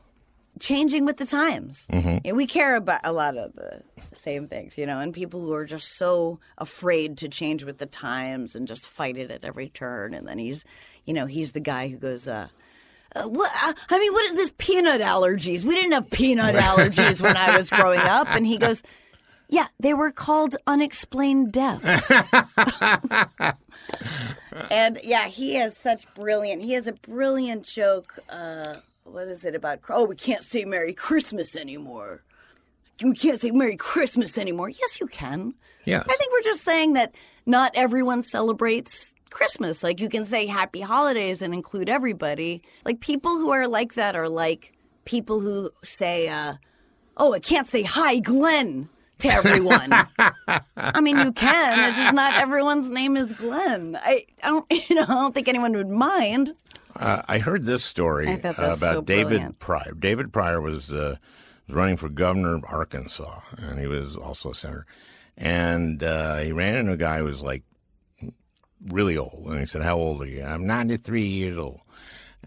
changing 0.60 1.04
with 1.04 1.16
the 1.18 1.26
times. 1.26 1.86
Yeah, 2.24 2.32
we 2.32 2.46
care 2.46 2.76
about 2.76 3.00
a 3.04 3.12
lot 3.12 3.36
of 3.36 3.54
the 3.56 3.82
same 4.14 4.46
things, 4.46 4.78
you 4.78 4.86
know, 4.86 5.00
and 5.00 5.12
people 5.12 5.40
who 5.40 5.52
are 5.52 5.64
just 5.66 5.96
so 5.98 6.38
afraid 6.58 7.18
to 7.18 7.28
change 7.28 7.64
with 7.64 7.78
the 7.78 7.86
times 7.86 8.54
and 8.56 8.66
just 8.68 8.86
fight 8.86 9.16
it 9.18 9.30
at 9.30 9.44
every 9.44 9.68
turn. 9.68 10.14
And 10.14 10.26
then 10.28 10.38
he's, 10.38 10.64
you 11.04 11.12
know, 11.12 11.26
he's 11.26 11.52
the 11.52 11.60
guy 11.60 11.88
who 11.88 11.98
goes, 11.98 12.26
uh, 12.28 12.48
uh, 13.16 13.24
what, 13.24 13.50
uh, 13.64 13.74
I 13.90 13.98
mean, 13.98 14.12
what 14.12 14.24
is 14.26 14.34
this 14.34 14.52
peanut 14.58 15.00
allergies? 15.00 15.62
We 15.64 15.74
didn't 15.74 15.92
have 15.92 16.10
peanut 16.10 16.54
allergies 16.70 17.20
when 17.20 17.36
I 17.36 17.56
was 17.56 17.68
growing 17.68 18.00
up. 18.00 18.28
And 18.30 18.46
he 18.46 18.56
goes, 18.58 18.82
yeah, 19.54 19.68
they 19.78 19.94
were 19.94 20.10
called 20.10 20.56
unexplained 20.66 21.52
deaths. 21.52 22.10
and 24.70 24.98
yeah, 25.04 25.28
he 25.28 25.54
has 25.54 25.76
such 25.76 26.12
brilliant. 26.14 26.60
He 26.60 26.72
has 26.72 26.88
a 26.88 26.92
brilliant 26.92 27.64
joke. 27.64 28.18
Uh, 28.28 28.78
what 29.04 29.28
is 29.28 29.44
it 29.44 29.54
about? 29.54 29.78
Oh, 29.88 30.06
we 30.06 30.16
can't 30.16 30.42
say 30.42 30.64
Merry 30.64 30.92
Christmas 30.92 31.54
anymore. 31.54 32.24
We 33.00 33.14
can't 33.14 33.40
say 33.40 33.52
Merry 33.52 33.76
Christmas 33.76 34.38
anymore. 34.38 34.70
Yes, 34.70 34.98
you 34.98 35.06
can. 35.06 35.54
Yes. 35.84 36.04
I 36.08 36.16
think 36.16 36.32
we're 36.32 36.42
just 36.42 36.62
saying 36.62 36.94
that 36.94 37.14
not 37.46 37.70
everyone 37.76 38.22
celebrates 38.22 39.14
Christmas. 39.30 39.84
Like 39.84 40.00
you 40.00 40.08
can 40.08 40.24
say 40.24 40.46
Happy 40.46 40.80
Holidays 40.80 41.42
and 41.42 41.54
include 41.54 41.88
everybody. 41.88 42.64
Like 42.84 42.98
people 42.98 43.38
who 43.38 43.50
are 43.50 43.68
like 43.68 43.94
that 43.94 44.16
are 44.16 44.28
like 44.28 44.72
people 45.04 45.38
who 45.38 45.70
say, 45.84 46.26
uh, 46.26 46.54
"Oh, 47.16 47.34
I 47.34 47.38
can't 47.38 47.68
say 47.68 47.84
Hi, 47.84 48.18
Glenn." 48.18 48.88
To 49.24 49.32
everyone. 49.32 49.90
I 50.76 51.00
mean, 51.00 51.18
you 51.18 51.32
can. 51.32 51.88
It's 51.88 51.96
just 51.96 52.14
not 52.14 52.34
everyone's 52.34 52.90
name 52.90 53.16
is 53.16 53.32
Glenn. 53.32 53.98
I, 54.02 54.26
I 54.42 54.48
don't, 54.48 54.66
you 54.88 54.96
know, 54.96 55.02
I 55.02 55.14
don't 55.14 55.34
think 55.34 55.48
anyone 55.48 55.72
would 55.72 55.88
mind. 55.88 56.52
Uh, 56.96 57.22
I 57.26 57.38
heard 57.38 57.64
this 57.64 57.82
story 57.82 58.32
about 58.44 58.78
so 58.78 59.00
David 59.00 59.28
brilliant. 59.28 59.58
Pryor. 59.58 59.94
David 59.98 60.32
Pryor 60.32 60.60
was, 60.60 60.92
uh, 60.92 61.16
was 61.66 61.74
running 61.74 61.96
for 61.96 62.08
governor 62.08 62.54
of 62.54 62.64
Arkansas, 62.68 63.40
and 63.56 63.80
he 63.80 63.87
was 63.87 64.16
also 64.16 64.50
a 64.50 64.54
senator. 64.54 64.87
And 65.37 66.02
uh, 66.04 66.37
he 66.38 66.52
ran 66.52 66.76
into 66.76 66.92
a 66.92 66.96
guy 66.96 67.18
who 67.18 67.24
was 67.24 67.42
like 67.42 67.64
really 68.87 69.16
old, 69.16 69.46
and 69.48 69.58
he 69.58 69.66
said, 69.66 69.82
"How 69.82 69.96
old 69.96 70.22
are 70.22 70.26
you?" 70.26 70.44
I'm 70.44 70.66
93 70.66 71.22
years 71.22 71.58
old. 71.58 71.80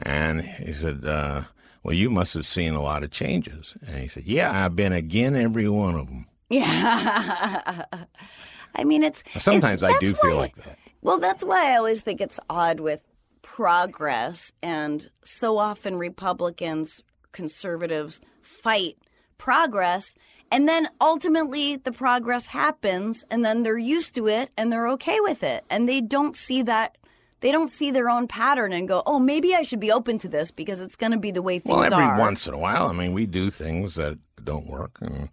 And 0.02 0.42
he 0.42 0.72
said, 0.72 1.04
uh, 1.04 1.42
"Well, 1.84 1.96
you 1.96 2.10
must 2.10 2.34
have 2.36 2.46
seen 2.46 2.76
a 2.76 2.82
lot 2.82 3.04
of 3.04 3.12
changes." 3.12 3.76
And 3.86 4.00
he 4.00 4.08
said, 4.08 4.24
"Yeah, 4.24 4.64
I've 4.64 4.78
been 4.78 4.94
again 4.94 5.36
every 5.36 5.68
one 5.68 5.96
of 5.96 6.08
them." 6.08 6.28
Yeah. 6.50 7.86
I 8.76 8.84
mean, 8.84 9.04
it's 9.04 9.24
Sometimes 9.42 9.84
it- 9.84 9.90
I 9.90 9.98
do 10.00 10.14
feel 10.14 10.36
why- 10.36 10.42
like 10.42 10.56
that. 10.58 10.78
Well, 11.02 11.20
that's 11.20 11.44
why 11.44 11.72
I 11.72 11.78
always 11.78 12.02
think 12.02 12.20
it's 12.22 12.40
odd 12.50 12.80
with 12.80 13.06
progress, 13.42 14.52
and 14.62 15.10
so 15.24 15.58
often 15.58 15.98
Republicans, 15.98 17.02
conservatives 17.32 18.20
fight 18.42 18.98
progress, 19.38 20.16
and 20.52 20.68
then 20.68 20.90
ultimately 21.00 21.76
the 21.78 21.92
progress 21.92 22.48
happens, 22.48 23.24
and 23.32 23.46
then 23.46 23.64
they're 23.64 23.78
used 23.78 24.16
to 24.16 24.28
it 24.28 24.50
and 24.58 24.72
they're 24.72 24.88
okay 24.90 25.20
with 25.22 25.44
it, 25.44 25.64
and 25.70 25.88
they 25.88 26.02
don't 26.02 26.36
see 26.36 26.62
that. 26.64 26.98
They 27.40 27.52
don't 27.52 27.70
see 27.70 27.92
their 27.92 28.10
own 28.10 28.28
pattern 28.28 28.74
and 28.74 28.88
go, 28.88 29.04
"Oh, 29.06 29.20
maybe 29.20 29.54
I 29.56 29.62
should 29.62 29.80
be 29.80 29.92
open 29.92 30.18
to 30.20 30.28
this 30.28 30.50
because 30.52 30.82
it's 30.82 30.96
going 30.96 31.12
to 31.12 31.20
be 31.20 31.30
the 31.32 31.44
way 31.44 31.60
things 31.60 31.76
Well, 31.78 31.84
every 31.84 32.04
are." 32.04 32.18
once 32.20 32.48
in 32.48 32.54
a 32.54 32.58
while, 32.58 32.88
I 32.88 32.94
mean, 32.94 33.14
we 33.14 33.28
do 33.28 33.50
things 33.52 33.96
that 33.96 34.18
don't 34.44 34.68
work, 34.68 34.98
and 35.02 35.30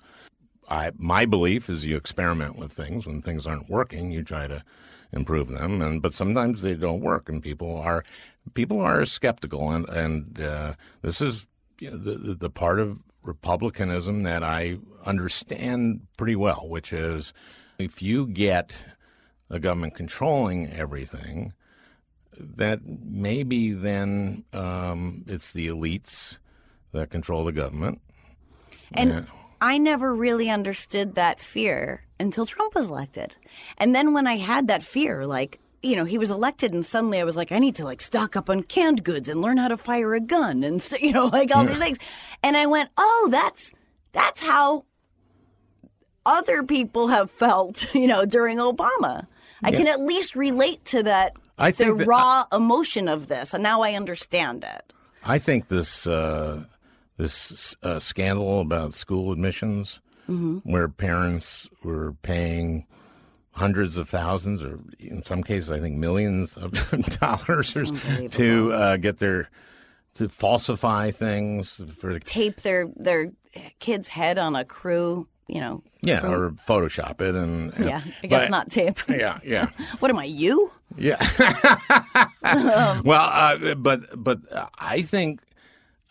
I 0.69 0.93
my 0.97 1.25
belief 1.27 1.69
is 1.69 1.87
you 1.87 1.97
experiment 1.97 2.59
with 2.59 2.73
things. 2.73 3.07
When 3.07 3.23
things 3.23 3.47
aren't 3.47 3.69
working, 3.69 4.11
you 4.11 4.23
try 4.23 4.47
to 4.47 4.65
improve 5.13 5.49
them, 5.49 5.81
and 5.83 6.03
but 6.03 6.15
sometimes 6.15 6.63
they 6.63 6.75
don't 6.75 7.01
work, 7.01 7.29
and 7.29 7.43
people 7.43 7.77
are 7.77 8.05
people 8.55 8.81
are 8.81 9.05
skeptical, 9.05 9.71
and 9.71 9.89
and 9.89 10.41
uh, 10.41 10.75
this 11.03 11.21
is 11.21 11.47
you 11.79 11.91
know, 11.91 11.97
the, 11.97 12.35
the 12.35 12.51
part 12.51 12.81
of 12.81 13.03
republicanism 13.23 14.23
that 14.23 14.43
I 14.43 14.79
understand 15.07 16.07
pretty 16.17 16.37
well, 16.37 16.67
which 16.69 16.93
is 16.93 17.33
if 17.79 18.03
you 18.03 18.27
get 18.27 18.75
the 19.49 19.59
government 19.59 19.95
controlling 19.95 20.71
everything 20.71 21.53
that 22.37 22.81
maybe 22.85 23.73
then 23.73 24.45
um, 24.53 25.25
it's 25.27 25.53
the 25.53 25.69
elites 25.69 26.39
that 26.93 27.11
control 27.11 27.45
the 27.45 27.53
government. 27.53 28.01
And 28.93 29.11
Yeah. 29.11 29.23
I 29.61 29.79
never 29.79 30.15
really 30.15 30.51
understood 30.51 31.15
that 31.15 31.41
fear 31.41 32.05
until 32.21 32.47
Trump 32.47 32.75
was 32.75 32.89
elected. 32.89 33.37
And 33.79 33.95
then 33.95 34.13
when 34.13 34.27
I 34.27 34.37
had 34.37 34.69
that 34.69 34.83
fear, 34.83 35.27
like, 35.27 35.59
you 35.83 35.97
know, 35.97 36.05
he 36.05 36.17
was 36.19 36.31
elected 36.31 36.73
and 36.73 36.85
suddenly 36.85 37.21
I 37.21 37.25
was 37.25 37.37
like, 37.37 37.53
I 37.53 37.59
need 37.59 37.75
to 37.77 37.85
like 37.85 38.01
stock 38.01 38.37
up 38.37 38.49
on 38.49 38.63
canned 38.63 39.05
goods 39.05 39.29
and 39.29 39.43
learn 39.43 39.59
how 39.59 39.69
to 39.69 39.77
fire 39.77 40.15
a 40.15 40.21
gun 40.21 40.65
and 40.65 40.81
so, 40.81 40.97
you 40.97 41.13
know, 41.13 41.27
like 41.33 41.55
all 41.55 41.65
these 41.65 41.79
things. 41.79 41.99
And 42.43 42.57
I 42.57 42.67
went, 42.67 42.91
"Oh, 42.97 43.29
that's 43.31 43.73
that's 44.13 44.41
how 44.41 44.85
other 46.27 46.63
people 46.63 47.09
have 47.09 47.31
felt, 47.31 47.87
you 47.95 48.07
know, 48.07 48.25
during 48.25 48.59
Obama." 48.59 49.27
I 49.63 49.71
can 49.73 49.87
at 49.87 50.01
least 50.01 50.37
relate 50.37 50.85
to 50.87 51.03
that 51.05 51.33
I 51.59 51.71
the 51.71 51.77
think 51.77 51.99
that- 51.99 52.07
raw 52.07 52.45
emotion 52.53 53.09
of 53.09 53.29
this, 53.29 53.55
and 53.55 53.63
now 53.63 53.81
I 53.83 53.95
understand 53.95 54.63
it. 54.65 54.93
I 55.25 55.39
think 55.39 55.69
this 55.69 56.07
uh, 56.07 56.65
this 57.17 57.77
uh, 57.83 57.99
scandal 57.99 58.61
about 58.61 58.95
school 58.95 59.33
admissions, 59.33 60.01
where 60.27 60.89
parents 60.89 61.69
were 61.83 62.13
paying 62.23 62.87
hundreds 63.53 63.99
of 63.99 64.09
thousands, 64.09 64.63
or 64.63 64.81
in 64.99 65.25
some 65.25 65.43
cases, 65.43 65.71
I 65.71 65.79
think 65.81 65.97
millions 65.97 66.57
of 66.57 66.73
dollars, 67.21 67.73
to 68.31 68.73
uh, 68.73 68.97
get 68.97 69.19
their 69.19 69.51
to 70.15 70.29
falsify 70.29 71.11
things 71.11 71.81
for 71.99 72.13
the 72.15 72.21
Tape 72.21 72.61
their 72.63 72.87
their 72.97 73.33
kid's 73.81 74.09
head 74.09 74.39
on 74.39 74.57
a 74.57 74.65
crew, 74.65 75.29
you 75.47 75.61
know, 75.61 75.83
yeah, 76.03 76.27
or 76.27 76.51
Photoshop 76.53 77.21
it, 77.21 77.35
and, 77.35 77.73
and 77.75 77.85
Yeah, 77.85 78.01
I 78.23 78.27
guess 78.27 78.43
but- 78.45 78.51
not 78.51 78.71
tape. 78.71 78.99
Yeah, 79.09 79.39
yeah. 79.45 79.71
What 80.01 80.11
am 80.11 80.19
I, 80.19 80.25
you? 80.25 80.73
Yeah. 80.97 81.19
well, 83.05 83.29
uh, 83.33 83.75
but 83.75 84.01
but 84.17 84.39
I 84.79 85.03
think 85.03 85.41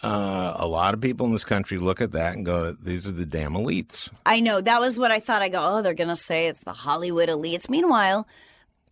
uh, 0.04 0.54
a 0.58 0.68
lot 0.68 0.94
of 0.94 1.02
people 1.02 1.26
in 1.26 1.32
this 1.32 1.44
country 1.44 1.78
look 1.78 2.02
at 2.02 2.12
that 2.12 2.36
and 2.36 2.46
go, 2.46 2.74
"These 2.74 3.08
are 3.08 3.12
the 3.12 3.26
damn 3.26 3.54
elites." 3.54 4.10
I 4.26 4.40
know 4.42 4.62
that 4.62 4.80
was 4.82 4.98
what 5.00 5.12
I 5.12 5.20
thought. 5.20 5.42
I 5.42 5.50
go, 5.50 5.60
oh, 5.62 5.82
they're 5.82 5.94
gonna 5.94 6.16
say 6.16 6.48
it's 6.48 6.64
the 6.64 6.74
Hollywood 6.74 7.30
elites. 7.30 7.70
Meanwhile, 7.70 8.28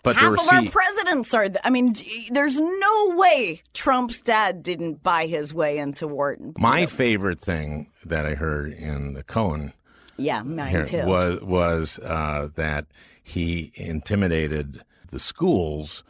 But 0.03 0.15
half 0.15 0.33
of 0.33 0.47
our 0.51 0.63
presidents 0.71 1.33
are. 1.33 1.49
I 1.63 1.69
mean, 1.69 1.95
there's 2.31 2.59
no 2.59 3.13
way 3.15 3.61
Trump's 3.73 4.21
dad 4.21 4.63
didn't 4.63 5.03
buy 5.03 5.27
his 5.27 5.53
way 5.53 5.77
into 5.77 6.07
Wharton. 6.07 6.53
my 6.57 6.85
favorite 6.85 7.39
thing 7.41 7.91
that 8.05 8.25
I 8.25 8.33
heard 8.35 8.71
in 8.73 9.13
the 9.13 9.23
Cohen 9.23 9.73
Yeah, 10.17 10.41
mine 10.43 10.85
too. 10.85 11.05
was 11.05 11.41
was 11.41 11.99
uh, 11.99 12.49
that 12.55 12.85
he 13.23 13.71
intimidated 13.75 14.81
the 15.11 15.19
schools 15.19 16.03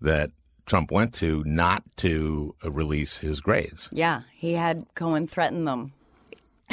that 0.00 0.30
Trump 0.70 0.92
went 0.92 1.12
to 1.14 1.42
not 1.44 1.82
to 1.96 2.54
uh, 2.64 2.70
release 2.70 3.18
his 3.18 3.40
grades. 3.40 3.88
Yeah, 3.90 4.22
he 4.32 4.52
had 4.52 4.86
Cohen 4.94 5.26
threaten 5.26 5.64
them. 5.64 5.92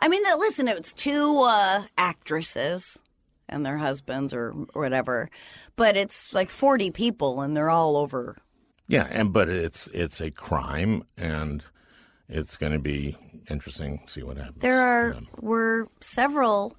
I 0.00 0.08
mean, 0.08 0.24
that 0.24 0.40
listen, 0.40 0.66
it's 0.66 0.92
two 0.92 1.40
uh, 1.44 1.84
actresses 1.96 3.00
and 3.48 3.64
their 3.64 3.78
husbands 3.78 4.34
or, 4.34 4.52
or 4.74 4.82
whatever, 4.82 5.30
but 5.76 5.96
it's 5.96 6.34
like 6.34 6.50
40 6.50 6.90
people 6.90 7.42
and 7.42 7.56
they're 7.56 7.70
all 7.70 7.96
over. 7.96 8.38
Yeah, 8.88 9.06
and 9.08 9.32
but 9.32 9.48
it's 9.48 9.86
it's 9.94 10.20
a 10.20 10.32
crime, 10.32 11.04
and 11.16 11.64
it's 12.28 12.56
going 12.56 12.72
to 12.72 12.80
be 12.80 13.16
interesting 13.48 14.00
to 14.04 14.10
see 14.12 14.22
what 14.24 14.36
happens. 14.36 14.58
There 14.62 14.80
are 14.80 15.12
Yeah. 15.12 15.20
were 15.40 15.86
several 16.00 16.74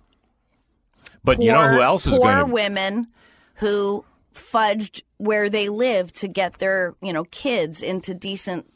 But 1.24 1.38
poor, 1.38 1.46
you 1.46 1.52
know 1.54 1.70
who 1.70 1.82
else 1.82 2.06
is 2.06 2.12
poor 2.18 2.34
going 2.34 2.48
to? 2.48 2.52
women 2.52 3.08
who 3.56 4.04
fudged 4.36 5.02
where 5.18 5.50
they 5.50 5.70
live 5.70 6.12
to 6.14 6.28
get 6.28 6.60
their 6.60 6.96
you 7.02 7.14
know 7.14 7.26
kids 7.26 7.82
into 7.82 8.14
decent 8.14 8.72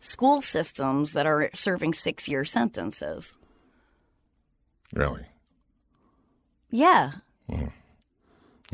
school 0.00 0.40
systems 0.40 1.12
that 1.14 1.26
are 1.26 1.50
serving 1.54 1.94
six 1.94 2.28
year 2.28 2.44
sentences. 2.44 3.36
Really? 4.92 5.26
Yeah. 6.70 7.12
Hmm. 7.48 7.66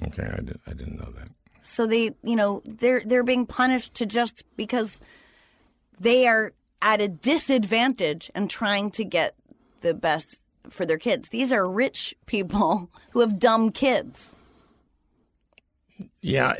Okay, 0.02 0.26
I, 0.26 0.36
did, 0.36 0.60
I 0.66 0.72
didn't 0.72 0.98
know 0.98 1.12
that. 1.16 1.28
So 1.62 1.86
they, 1.86 2.12
you 2.22 2.36
know, 2.36 2.62
they're 2.64 3.02
they're 3.04 3.22
being 3.22 3.46
punished 3.46 3.94
to 3.96 4.06
just 4.06 4.44
because 4.56 5.00
they 6.00 6.26
are 6.26 6.52
at 6.80 7.00
a 7.00 7.08
disadvantage 7.08 8.30
and 8.34 8.48
trying 8.48 8.90
to 8.92 9.04
get 9.04 9.34
the 9.82 9.92
best 9.92 10.46
for 10.70 10.86
their 10.86 10.98
kids. 10.98 11.28
These 11.28 11.52
are 11.52 11.68
rich 11.68 12.14
people 12.26 12.90
who 13.12 13.20
have 13.20 13.38
dumb 13.38 13.70
kids. 13.70 14.34
Yeah, 16.20 16.50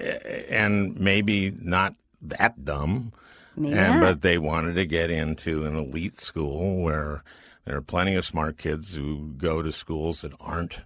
and 0.48 0.98
maybe 0.98 1.50
not 1.60 1.94
that 2.22 2.64
dumb, 2.64 3.12
Yeah. 3.56 3.92
and, 3.92 4.00
but 4.00 4.20
they 4.22 4.38
wanted 4.38 4.74
to 4.74 4.86
get 4.86 5.10
into 5.10 5.64
an 5.64 5.76
elite 5.76 6.18
school 6.18 6.82
where 6.82 7.22
there 7.64 7.76
are 7.76 7.82
plenty 7.82 8.14
of 8.14 8.24
smart 8.24 8.58
kids 8.58 8.94
who 8.96 9.34
go 9.36 9.62
to 9.62 9.70
schools 9.72 10.22
that 10.22 10.32
aren't 10.40 10.82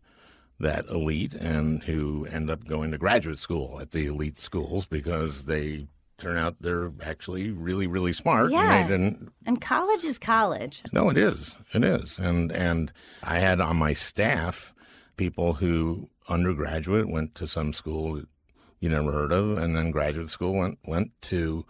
that 0.61 0.87
elite 0.87 1.35
and 1.35 1.83
who 1.85 2.27
end 2.31 2.49
up 2.51 2.65
going 2.67 2.91
to 2.93 2.99
graduate 2.99 3.39
school 3.39 3.79
at 3.81 3.91
the 3.91 4.07
elite 4.07 4.39
schools 4.39 4.87
because 4.87 5.47
they 5.47 5.87
turn 6.17 6.37
out 6.37 6.55
they're 6.61 6.93
actually 7.03 7.51
really, 7.51 7.89
really 7.89 8.13
smart. 8.13 8.51
Yeah. 8.53 8.73
And 8.77 8.85
they 8.85 8.89
didn't 8.97 9.33
And 9.47 9.61
college 9.61 10.05
is 10.05 10.17
college. 10.19 10.83
No, 10.93 11.09
it 11.11 11.17
is. 11.17 11.57
It 11.73 11.83
is. 11.83 12.19
And 12.21 12.53
and 12.53 12.93
I 13.25 13.41
had 13.41 13.61
on 13.61 13.77
my 13.77 13.95
staff 13.95 14.75
people 15.17 15.55
who 15.55 16.09
undergraduate 16.29 17.09
went 17.09 17.35
to 17.37 17.47
some 17.49 17.73
school 17.73 18.23
you 18.81 18.89
never 18.89 19.13
heard 19.13 19.33
of, 19.33 19.59
and 19.59 19.77
then 19.77 19.91
graduate 19.91 20.31
school 20.31 20.55
went 20.55 20.79
went 20.87 21.11
to 21.23 21.65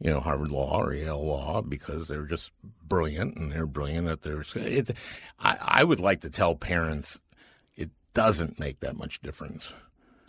you 0.00 0.10
know 0.10 0.20
Harvard 0.20 0.50
Law 0.50 0.78
or 0.82 0.94
Yale 0.94 1.24
Law 1.24 1.62
because 1.62 2.08
they're 2.08 2.24
just 2.26 2.52
brilliant 2.86 3.36
and 3.36 3.52
they're 3.52 3.66
brilliant 3.66 4.08
at 4.08 4.22
their. 4.22 4.42
It, 4.54 4.90
I, 5.40 5.56
I 5.60 5.84
would 5.84 6.00
like 6.00 6.20
to 6.22 6.30
tell 6.30 6.54
parents 6.54 7.22
it 7.76 7.90
doesn't 8.14 8.58
make 8.60 8.80
that 8.80 8.96
much 8.96 9.20
difference 9.22 9.72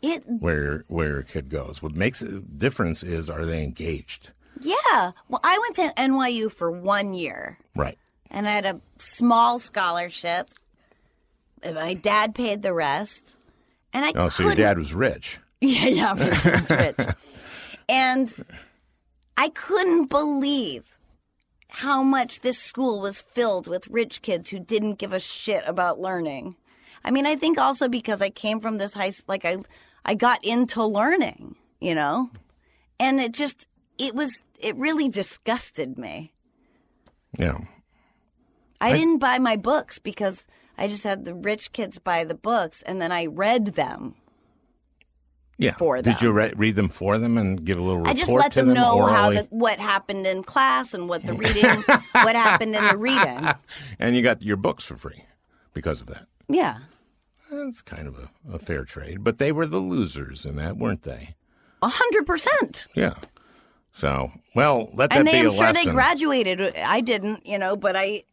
It 0.01 0.23
where 0.25 0.83
where 0.87 1.07
your 1.09 1.23
kid 1.23 1.49
goes. 1.49 1.81
What 1.81 1.95
makes 1.95 2.21
a 2.21 2.39
difference 2.39 3.03
is 3.03 3.29
are 3.29 3.45
they 3.45 3.63
engaged? 3.63 4.31
yeah. 4.61 5.11
Well, 5.29 5.41
I 5.43 5.59
went 5.59 5.75
to 5.75 5.93
NYU 6.01 6.51
for 6.51 6.71
one 6.71 7.13
year. 7.13 7.59
Right. 7.75 7.97
and 8.31 8.47
I 8.49 8.53
had 8.53 8.65
a 8.65 8.81
small 8.97 9.59
scholarship. 9.59 10.47
And 11.63 11.75
My 11.75 11.93
dad 11.95 12.33
paid 12.35 12.61
the 12.61 12.73
rest, 12.73 13.35
and 13.93 14.05
I 14.05 14.13
Oh, 14.15 14.29
so 14.29 14.43
your 14.43 14.55
dad 14.55 14.77
was 14.77 14.93
rich. 14.93 15.39
Yeah, 15.61 15.87
yeah, 15.87 16.13
my 16.13 16.29
dad's 16.29 16.69
rich. 16.69 17.07
And 17.89 18.45
I 19.37 19.49
couldn't 19.49 20.09
believe 20.09 20.97
how 21.69 22.03
much 22.03 22.41
this 22.41 22.57
school 22.57 22.99
was 22.99 23.21
filled 23.21 23.67
with 23.67 23.87
rich 23.87 24.21
kids 24.21 24.49
who 24.49 24.59
didn't 24.59 24.95
give 24.95 25.13
a 25.13 25.19
shit 25.19 25.63
about 25.65 25.99
learning. 25.99 26.55
I 27.03 27.11
mean, 27.11 27.25
I 27.25 27.35
think 27.35 27.57
also 27.57 27.87
because 27.87 28.21
I 28.21 28.29
came 28.29 28.59
from 28.59 28.77
this 28.77 28.93
high, 28.93 29.11
like 29.27 29.45
I, 29.45 29.57
I 30.05 30.15
got 30.15 30.43
into 30.43 30.83
learning, 30.85 31.55
you 31.79 31.95
know, 31.95 32.29
and 32.99 33.19
it 33.19 33.33
just, 33.33 33.67
it 33.97 34.15
was, 34.15 34.45
it 34.59 34.75
really 34.75 35.09
disgusted 35.09 35.97
me. 35.97 36.33
Yeah. 37.37 37.59
I, 38.79 38.93
didn't 38.93 39.19
buy 39.19 39.39
my 39.39 39.55
books 39.55 39.99
because 39.99 40.47
I 40.77 40.87
just 40.87 41.03
had 41.03 41.25
the 41.25 41.33
rich 41.33 41.71
kids 41.71 41.99
buy 41.99 42.23
the 42.23 42.35
books 42.35 42.81
and 42.83 43.01
then 43.01 43.11
I 43.11 43.25
read 43.25 43.67
them. 43.67 44.15
Yeah. 45.59 45.73
For 45.73 45.99
Did 46.01 46.21
you 46.21 46.31
re- 46.31 46.53
read 46.55 46.75
them 46.75 46.87
for 46.89 47.17
them 47.17 47.37
and 47.37 47.63
give 47.65 47.77
a 47.77 47.81
little 47.81 47.97
report 47.97 48.15
I 48.15 48.19
just 48.19 48.31
let 48.31 48.51
to 48.51 48.63
them 48.63 48.73
know 48.75 49.05
how 49.07 49.31
the, 49.31 49.47
what 49.49 49.79
happened 49.79 50.27
in 50.27 50.43
class 50.43 50.93
and 50.93 51.09
what 51.09 51.23
the 51.23 51.33
reading, 51.33 51.83
what 52.23 52.35
happened 52.35 52.75
in 52.75 52.85
the 52.87 52.97
reading. 52.97 53.47
And 53.99 54.15
you 54.15 54.21
got 54.21 54.43
your 54.43 54.57
books 54.57 54.83
for 54.85 54.95
free 54.97 55.23
because 55.73 55.99
of 56.01 56.07
that. 56.07 56.27
Yeah, 56.47 56.77
That's 57.51 57.81
kind 57.81 58.07
of 58.07 58.17
a, 58.19 58.53
a 58.53 58.59
fair 58.59 58.85
trade. 58.85 59.23
But 59.23 59.39
they 59.39 59.51
were 59.51 59.65
the 59.65 59.79
losers 59.79 60.45
in 60.45 60.55
that, 60.57 60.77
weren't 60.77 61.03
they? 61.03 61.35
a 61.81 61.87
hundred 61.89 62.25
percent. 62.27 62.85
Yeah. 62.95 63.15
So, 63.91 64.31
well, 64.55 64.89
let 64.93 65.09
that 65.09 65.17
And 65.19 65.25
be 65.25 65.31
they, 65.31 65.41
a 65.41 65.45
I'm 65.45 65.49
sure 65.51 65.59
lesson. 65.67 65.85
they 65.85 65.91
graduated. 65.91 66.75
I 66.75 67.01
didn't, 67.01 67.45
you 67.47 67.57
know, 67.57 67.75
but 67.75 67.95
I, 67.95 68.23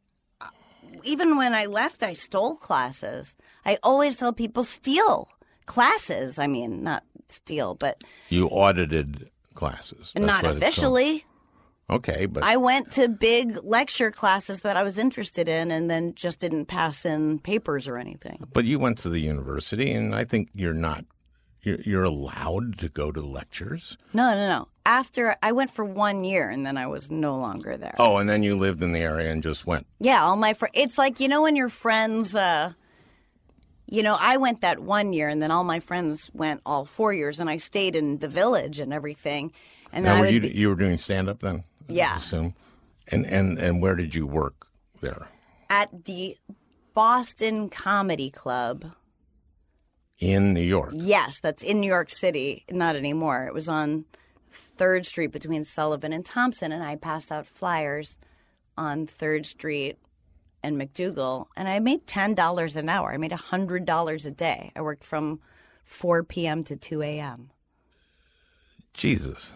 even 1.04 1.36
when 1.36 1.54
I 1.54 1.66
left, 1.66 2.02
I 2.02 2.12
stole 2.12 2.56
classes. 2.56 3.34
I 3.64 3.78
always 3.82 4.16
tell 4.16 4.32
people 4.32 4.62
steal 4.64 5.28
classes. 5.66 6.38
I 6.38 6.46
mean, 6.46 6.82
not 6.82 7.02
steal, 7.34 7.74
but 7.74 8.02
you 8.30 8.46
audited 8.48 9.30
classes. 9.54 10.10
That's 10.14 10.26
not 10.26 10.42
what 10.42 10.50
it's 10.56 10.60
called. 10.60 10.62
officially. 10.62 11.24
Okay, 11.90 12.24
but 12.24 12.42
I 12.42 12.56
went 12.56 12.92
to 12.92 13.08
big 13.08 13.58
lecture 13.62 14.10
classes 14.10 14.62
that 14.62 14.74
I 14.76 14.82
was 14.82 14.98
interested 14.98 15.48
in 15.50 15.70
and 15.70 15.90
then 15.90 16.14
just 16.14 16.38
didn't 16.40 16.64
pass 16.66 17.04
in 17.04 17.38
papers 17.40 17.86
or 17.86 17.98
anything. 17.98 18.42
but 18.54 18.64
you 18.64 18.78
went 18.78 18.96
to 19.00 19.10
the 19.10 19.20
university, 19.20 19.92
and 19.92 20.14
I 20.14 20.24
think 20.24 20.48
you're 20.54 20.72
not. 20.72 21.04
You're, 21.60 21.80
you're 21.80 22.04
allowed 22.04 22.76
to 22.80 22.90
go 22.90 23.10
to 23.10 23.22
lectures. 23.22 23.96
No, 24.12 24.34
no, 24.34 24.48
no. 24.48 24.68
After 24.84 25.34
I 25.42 25.52
went 25.52 25.70
for 25.70 25.82
one 25.82 26.22
year 26.22 26.50
and 26.50 26.66
then 26.66 26.76
I 26.76 26.86
was 26.86 27.10
no 27.10 27.38
longer 27.38 27.78
there. 27.78 27.94
Oh, 27.98 28.18
and 28.18 28.28
then 28.28 28.42
you 28.42 28.54
lived 28.54 28.82
in 28.82 28.92
the 28.92 29.00
area 29.00 29.32
and 29.32 29.42
just 29.42 29.66
went. 29.66 29.86
Yeah, 29.98 30.22
all 30.22 30.36
my 30.36 30.52
friends. 30.52 30.74
It's 30.76 30.98
like 30.98 31.20
you 31.20 31.28
know 31.28 31.40
when 31.40 31.56
your 31.56 31.70
friends. 31.70 32.36
uh 32.36 32.74
you 33.86 34.02
know, 34.02 34.16
I 34.18 34.36
went 34.38 34.60
that 34.62 34.80
one 34.80 35.12
year, 35.12 35.28
and 35.28 35.42
then 35.42 35.50
all 35.50 35.64
my 35.64 35.80
friends 35.80 36.30
went 36.32 36.60
all 36.64 36.84
four 36.84 37.12
years, 37.12 37.40
and 37.40 37.48
I 37.50 37.58
stayed 37.58 37.94
in 37.96 38.18
the 38.18 38.28
village 38.28 38.78
and 38.78 38.92
everything. 38.92 39.52
And 39.92 40.04
then 40.04 40.14
Now, 40.14 40.18
I 40.18 40.26
were 40.26 40.32
you 40.32 40.40
be- 40.40 40.52
you 40.52 40.68
were 40.68 40.74
doing 40.74 40.98
stand 40.98 41.28
up 41.28 41.40
then? 41.40 41.64
Yeah. 41.88 42.16
assume. 42.16 42.54
And 43.08 43.26
and 43.26 43.58
and 43.58 43.82
where 43.82 43.94
did 43.94 44.14
you 44.14 44.26
work 44.26 44.68
there? 45.00 45.28
at 45.70 46.04
the 46.04 46.36
Boston 46.94 47.68
Comedy 47.68 48.30
Club. 48.30 48.92
In 50.18 50.54
New 50.54 50.60
York. 50.62 50.92
Yes, 50.94 51.40
that's 51.40 51.62
in 51.62 51.80
New 51.80 51.88
York 51.88 52.08
City. 52.10 52.64
Not 52.70 52.94
anymore. 52.96 53.46
It 53.46 53.52
was 53.54 53.68
on 53.68 54.04
Third 54.52 55.04
Street 55.04 55.32
between 55.32 55.64
Sullivan 55.64 56.12
and 56.12 56.24
Thompson, 56.24 56.70
and 56.70 56.84
I 56.84 56.96
passed 56.96 57.32
out 57.32 57.46
flyers 57.46 58.16
on 58.78 59.06
Third 59.06 59.44
Street 59.46 59.98
and 60.64 60.76
MacDougal, 60.76 61.46
and 61.56 61.68
I 61.68 61.78
made 61.78 62.06
ten 62.06 62.34
dollars 62.34 62.76
an 62.76 62.88
hour. 62.88 63.12
I 63.12 63.18
made 63.18 63.32
hundred 63.32 63.84
dollars 63.84 64.26
a 64.26 64.30
day. 64.30 64.72
I 64.74 64.82
worked 64.82 65.04
from 65.04 65.40
four 65.84 66.24
p.m. 66.24 66.64
to 66.64 66.76
two 66.76 67.02
a.m. 67.02 67.50
Jesus. 68.94 69.52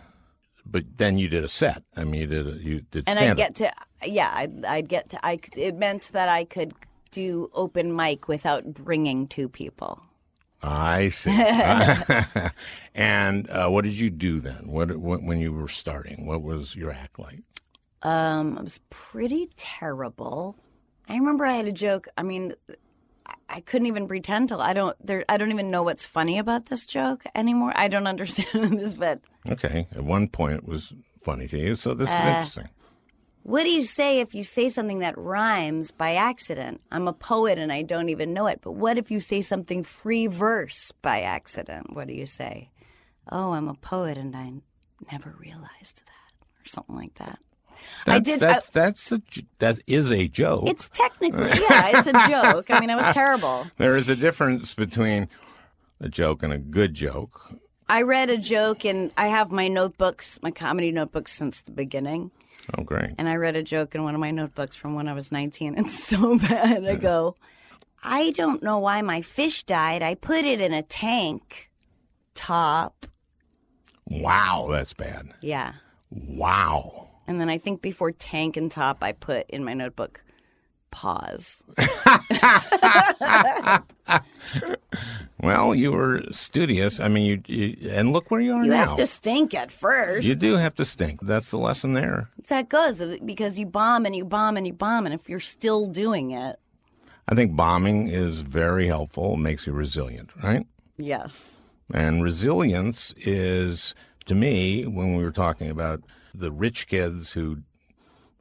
But 0.71 0.99
then 0.99 1.17
you 1.17 1.29
did 1.29 1.45
a 1.45 1.49
set. 1.49 1.83
I 1.97 2.05
mean, 2.05 2.21
you 2.21 2.27
did 2.27 2.47
a, 2.47 2.63
you 2.63 2.81
did 2.91 3.05
and 3.07 3.19
I'd 3.19 3.39
get 3.39 3.55
to 3.57 3.73
yeah, 4.05 4.31
I'd, 4.35 4.65
I'd 4.65 4.89
get 4.89 5.09
to 5.11 5.27
I. 5.27 5.39
It 5.57 5.77
meant 5.77 6.11
that 6.13 6.29
I 6.29 6.45
could 6.45 6.75
do 7.11 7.51
open 7.55 7.97
mic 7.97 8.29
without 8.29 8.75
bringing 8.75 9.27
two 9.27 9.49
people. 9.49 10.03
I 10.63 11.09
see. 11.09 11.31
and 12.95 13.49
uh, 13.51 13.69
what 13.69 13.85
did 13.85 13.95
you 13.95 14.11
do 14.11 14.41
then? 14.41 14.69
What, 14.69 14.97
what 14.97 15.23
when 15.23 15.39
you 15.39 15.53
were 15.53 15.69
starting? 15.69 16.27
What 16.27 16.43
was 16.43 16.77
your 16.77 16.91
act 16.91 17.19
like? 17.19 17.41
Um, 18.03 18.59
it 18.59 18.65
was 18.65 18.81
pretty 18.91 19.49
terrible. 19.57 20.57
I 21.09 21.17
remember 21.17 21.45
I 21.47 21.53
had 21.57 21.67
a 21.67 21.73
joke. 21.73 22.09
I 22.17 22.23
mean, 22.23 22.55
I- 23.49 23.61
couldn't 23.61 23.87
even 23.87 24.07
pretend 24.09 24.51
to. 24.51 24.59
I 24.59 24.73
don't. 24.73 24.97
There. 25.05 25.25
I 25.29 25.37
don't 25.39 25.51
even 25.51 25.71
know 25.71 25.83
what's 25.83 26.05
funny 26.05 26.39
about 26.39 26.67
this 26.67 26.85
joke 26.87 27.25
anymore. 27.35 27.73
I 27.75 27.89
don't 27.89 28.07
understand 28.15 28.79
this, 28.79 28.95
but 28.95 29.21
Okay. 29.49 29.87
At 29.93 30.05
one 30.05 30.29
point, 30.29 30.55
it 30.55 30.69
was 30.69 30.93
funny 31.21 31.49
to 31.49 31.59
you, 31.59 31.75
so 31.77 31.95
this 31.95 32.09
is 32.09 32.15
Uh, 32.15 32.19
interesting. 32.29 32.69
what 33.43 33.65
do 33.65 33.71
you 33.71 33.83
say 33.83 34.21
if 34.21 34.35
you 34.35 34.45
say 34.45 34.69
something 34.69 34.99
that 35.01 35.17
rhymes 35.19 35.91
by 35.91 36.15
accident? 36.15 36.81
I'm 36.93 37.09
a 37.09 37.13
poet 37.13 37.59
and 37.59 37.73
I 37.73 37.83
don't 37.83 38.09
even 38.11 38.33
know 38.35 38.47
it. 38.47 38.61
But 38.63 38.73
what 38.73 38.99
if 38.99 39.11
you 39.11 39.21
say 39.21 39.41
something 39.41 39.83
free 39.83 40.27
verse 40.27 40.93
by 41.03 41.23
accident? 41.23 41.95
What 41.95 42.07
do 42.09 42.15
you 42.15 42.27
say? 42.27 42.71
Oh, 43.33 43.53
I'm 43.53 43.69
a 43.69 43.75
poet 43.75 44.17
and 44.19 44.37
I 44.37 44.53
never 45.13 45.35
realized 45.39 46.03
that, 46.07 46.47
or 46.65 46.67
something 46.67 46.97
like 46.97 47.15
that. 47.15 47.39
That's, 48.05 48.17
I 48.17 48.21
did. 48.21 48.41
That's 48.41 48.69
that's 48.71 49.13
a, 49.13 49.23
that 49.59 49.81
is 49.87 50.11
a 50.13 50.29
joke. 50.29 50.69
It's 50.69 50.89
technically, 50.89 51.49
yeah, 51.49 51.99
it's 51.99 52.07
a 52.07 52.29
joke. 52.29 52.71
I 52.71 52.81
mean, 52.81 52.91
I 52.91 52.97
was 52.97 53.07
terrible. 53.15 53.67
there 53.77 53.97
is 53.97 54.09
a 54.09 54.17
difference 54.17 54.75
between 54.75 55.29
a 56.01 56.09
joke 56.09 56.43
and 56.43 56.53
a 56.53 56.59
good 56.59 56.95
joke. 56.95 57.53
I 57.89 58.03
read 58.03 58.29
a 58.31 58.37
joke 58.37 58.85
and 58.85 59.11
I 59.17 59.29
have 59.29 59.51
my 59.51 59.69
notebooks, 59.69 60.39
my 60.43 60.51
comedy 60.51 60.93
notebooks 60.93 61.33
since 61.33 61.63
the 61.63 61.73
beginning. 61.73 62.31
Oh, 62.77 62.83
great. 62.85 63.13
And 63.17 63.29
I 63.29 63.37
read 63.37 63.57
a 63.57 63.63
joke 63.63 63.95
in 63.95 64.03
one 64.03 64.15
of 64.15 64.21
my 64.21 64.31
notebooks 64.31 64.77
from 64.77 64.95
when 64.95 65.09
I 65.09 65.15
was 65.15 65.33
19 65.33 65.75
and 65.75 65.91
so 65.91 66.39
bad. 66.39 66.87
I 66.87 66.97
go, 66.97 67.35
I 68.03 68.31
don't 68.33 68.63
know 68.63 68.79
why 68.79 69.01
my 69.03 69.23
fish 69.23 69.63
died. 69.63 70.03
I 70.03 70.15
put 70.15 70.45
it 70.45 70.61
in 70.61 70.73
a 70.73 70.83
tank 70.83 71.71
top. 72.35 73.07
Wow, 74.07 74.69
that's 74.71 74.93
bad. 74.93 75.29
Yeah. 75.41 75.73
Wow. 76.11 77.08
And 77.29 77.41
then 77.41 77.49
I 77.49 77.59
think 77.59 77.83
before 77.83 78.11
tank 78.11 78.57
and 78.57 78.71
top, 78.71 78.99
I 79.03 79.13
put 79.13 79.49
in 79.49 79.63
my 79.63 79.75
notebook 79.75 80.25
pause. 80.91 81.63
Well, 85.41 85.75
you 85.75 85.93
were 85.93 86.23
studious. 86.33 86.99
I 86.99 87.09
mean, 87.09 87.25
you, 87.25 87.43
you 87.47 87.91
and 87.91 88.13
look 88.13 88.31
where 88.31 88.41
you 88.41 88.55
are 88.55 88.65
You 88.65 88.71
now. 88.71 88.83
You 88.83 88.89
have 88.89 88.97
to 88.97 89.07
stink 89.07 89.55
at 89.55 89.71
first. 89.71 90.27
You 90.27 90.35
do 90.35 90.57
have 90.57 90.75
to 90.77 90.85
stink. 90.85 91.21
That's 91.21 91.51
the 91.51 91.59
lesson 91.59 91.93
there. 91.93 92.29
It's 92.39 92.51
that 92.51 92.69
goes 92.69 93.03
because 93.25 93.59
you 93.59 93.67
bomb 93.67 94.05
and 94.05 94.17
you 94.17 94.25
bomb 94.25 94.57
and 94.57 94.67
you 94.67 94.73
bomb. 94.73 95.07
And 95.07 95.15
if 95.15 95.29
you're 95.29 95.39
still 95.39 95.87
doing 95.87 96.33
it, 96.33 96.59
I 97.29 97.35
think 97.35 97.55
bombing 97.55 98.09
is 98.09 98.41
very 98.41 98.89
helpful. 98.89 99.35
It 99.35 99.39
makes 99.39 99.67
you 99.67 99.73
resilient, 99.73 100.31
right? 100.43 100.67
yes. 100.97 101.61
And 101.95 102.23
resilience 102.23 103.15
is, 103.17 103.95
to 104.27 104.35
me, 104.35 104.87
when 104.87 105.15
we 105.15 105.25
were 105.25 105.31
talking 105.31 105.71
about 105.71 106.03
the 106.39 106.53
rich 106.53 106.87
kids 106.87 107.33
who 107.33 107.59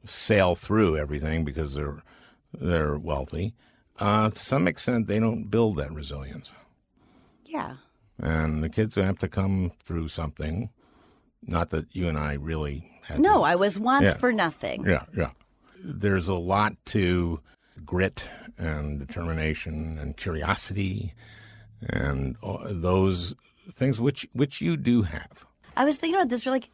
sail 0.04 0.54
through 0.54 0.96
everything 0.96 1.44
because 1.44 1.74
they're 1.74 2.02
they're 2.52 2.96
wealthy, 2.98 3.54
uh, 3.98 4.30
to 4.30 4.38
some 4.38 4.66
extent 4.66 5.06
they 5.06 5.18
don't 5.20 5.50
build 5.50 5.76
that 5.76 5.92
resilience. 5.92 6.50
Yeah. 7.44 7.76
And 8.18 8.62
the 8.62 8.68
kids 8.68 8.94
have 8.96 9.18
to 9.20 9.28
come 9.28 9.72
through 9.84 10.08
something. 10.08 10.70
Not 11.42 11.70
that 11.70 11.94
you 11.94 12.08
and 12.08 12.18
I 12.18 12.34
really 12.34 12.90
had. 13.04 13.20
No, 13.20 13.38
to- 13.38 13.42
I 13.42 13.54
was 13.54 13.78
once 13.78 14.04
Yeah. 14.04 14.14
for 14.16 14.32
nothing. 14.32 14.84
Yeah, 14.86 15.04
yeah. 15.16 15.30
There's 15.82 16.26
a 16.28 16.34
lot 16.34 16.74
to 16.86 17.40
grit 17.84 18.26
and 18.58 18.98
determination 18.98 19.98
and 19.98 20.16
curiosity 20.16 21.14
and 21.88 22.36
those 22.42 23.34
things 23.72 24.00
which 24.00 24.26
which 24.32 24.60
you 24.60 24.76
do 24.76 25.02
have. 25.02 25.46
I 25.76 25.84
was 25.84 25.96
thinking 25.96 26.16
about 26.16 26.28
this. 26.28 26.44
We're 26.44 26.52
like, 26.52 26.70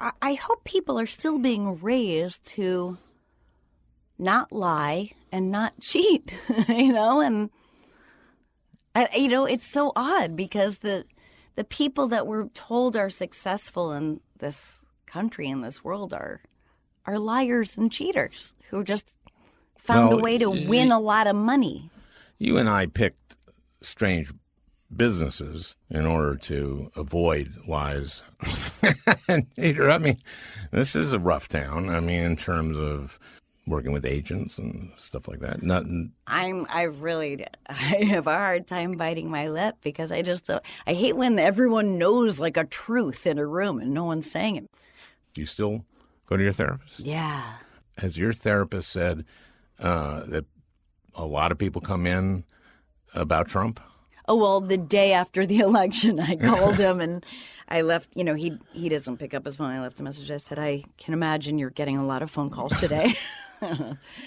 I, 0.00 0.34
hope 0.34 0.64
people 0.64 0.98
are 0.98 1.06
still 1.06 1.38
being 1.38 1.80
raised 1.80 2.44
to 2.46 2.98
not 4.18 4.52
lie 4.52 5.12
and 5.32 5.50
not 5.50 5.74
cheat, 5.80 6.32
you 6.68 6.92
know, 6.92 7.20
and 7.20 7.50
I, 8.94 9.08
you 9.16 9.28
know, 9.28 9.44
it's 9.44 9.66
so 9.66 9.92
odd 9.96 10.36
because 10.36 10.78
the 10.78 11.04
the 11.56 11.64
people 11.64 12.08
that 12.08 12.26
we're 12.26 12.48
told 12.48 12.96
are 12.96 13.10
successful 13.10 13.92
in 13.92 14.20
this 14.38 14.84
country 15.06 15.48
in 15.48 15.60
this 15.60 15.84
world 15.84 16.12
are 16.12 16.40
are 17.06 17.18
liars 17.18 17.76
and 17.76 17.90
cheaters 17.90 18.52
who 18.70 18.82
just 18.82 19.16
found 19.78 20.12
a 20.12 20.16
way 20.16 20.38
to 20.38 20.48
win 20.48 20.90
a 20.90 20.98
lot 20.98 21.26
of 21.26 21.36
money. 21.36 21.90
You 22.38 22.56
and 22.56 22.68
I 22.68 22.86
picked 22.86 23.36
strange 23.82 24.32
businesses 24.94 25.76
in 25.90 26.06
order 26.06 26.36
to 26.36 26.90
avoid 26.96 27.54
lies. 27.66 28.22
Peter, 29.56 29.90
I 29.90 29.98
mean, 29.98 30.16
this 30.70 30.94
is 30.96 31.12
a 31.12 31.18
rough 31.18 31.48
town. 31.48 31.88
I 31.88 32.00
mean, 32.00 32.20
in 32.20 32.36
terms 32.36 32.76
of 32.76 33.18
working 33.66 33.92
with 33.92 34.04
agents 34.04 34.58
and 34.58 34.90
stuff 34.96 35.26
like 35.28 35.40
that. 35.40 35.62
Nothing. 35.62 36.12
I'm 36.26 36.66
I 36.68 36.82
really 36.82 37.44
I 37.68 37.72
have 37.74 38.26
a 38.26 38.32
hard 38.32 38.66
time 38.66 38.92
biting 38.92 39.30
my 39.30 39.48
lip 39.48 39.76
because 39.82 40.12
I 40.12 40.22
just 40.22 40.46
don't, 40.46 40.62
I 40.86 40.94
hate 40.94 41.16
when 41.16 41.38
everyone 41.38 41.98
knows 41.98 42.40
like 42.40 42.56
a 42.56 42.64
truth 42.64 43.26
in 43.26 43.38
a 43.38 43.46
room 43.46 43.78
and 43.78 43.92
no 43.92 44.04
one's 44.04 44.30
saying 44.30 44.56
it. 44.56 44.70
Do 45.32 45.40
you 45.40 45.46
still 45.46 45.84
go 46.26 46.36
to 46.36 46.42
your 46.42 46.52
therapist? 46.52 47.00
Yeah. 47.00 47.42
has 47.98 48.18
your 48.18 48.32
therapist 48.32 48.90
said 48.90 49.24
uh, 49.78 50.20
that 50.26 50.44
a 51.14 51.24
lot 51.24 51.52
of 51.52 51.58
people 51.58 51.80
come 51.80 52.06
in 52.06 52.44
about 53.14 53.48
Trump? 53.48 53.80
Oh 54.26 54.36
well, 54.36 54.60
the 54.60 54.78
day 54.78 55.12
after 55.12 55.46
the 55.46 55.58
election, 55.60 56.20
I 56.20 56.36
called 56.36 56.76
him 56.76 57.00
and 57.00 57.24
I 57.68 57.82
left. 57.82 58.08
You 58.14 58.24
know, 58.24 58.34
he 58.34 58.58
he 58.72 58.88
doesn't 58.88 59.18
pick 59.18 59.34
up 59.34 59.44
his 59.44 59.56
phone. 59.56 59.70
I 59.70 59.80
left 59.80 60.00
a 60.00 60.02
message. 60.02 60.30
I 60.30 60.36
said, 60.36 60.58
I 60.58 60.84
can 60.98 61.14
imagine 61.14 61.58
you're 61.58 61.70
getting 61.70 61.96
a 61.96 62.04
lot 62.04 62.22
of 62.22 62.30
phone 62.30 62.50
calls 62.50 62.78
today. 62.78 63.16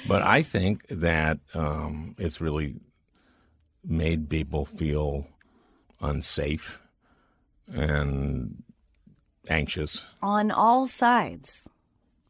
But 0.07 0.23
I 0.23 0.41
think 0.41 0.88
that 0.88 1.39
um, 1.53 2.15
it's 2.17 2.41
really 2.41 2.79
made 3.83 4.29
people 4.29 4.65
feel 4.65 5.27
unsafe 6.01 6.81
and 7.71 8.63
anxious. 9.47 10.05
On 10.21 10.51
all 10.51 10.88
sides, 10.88 11.69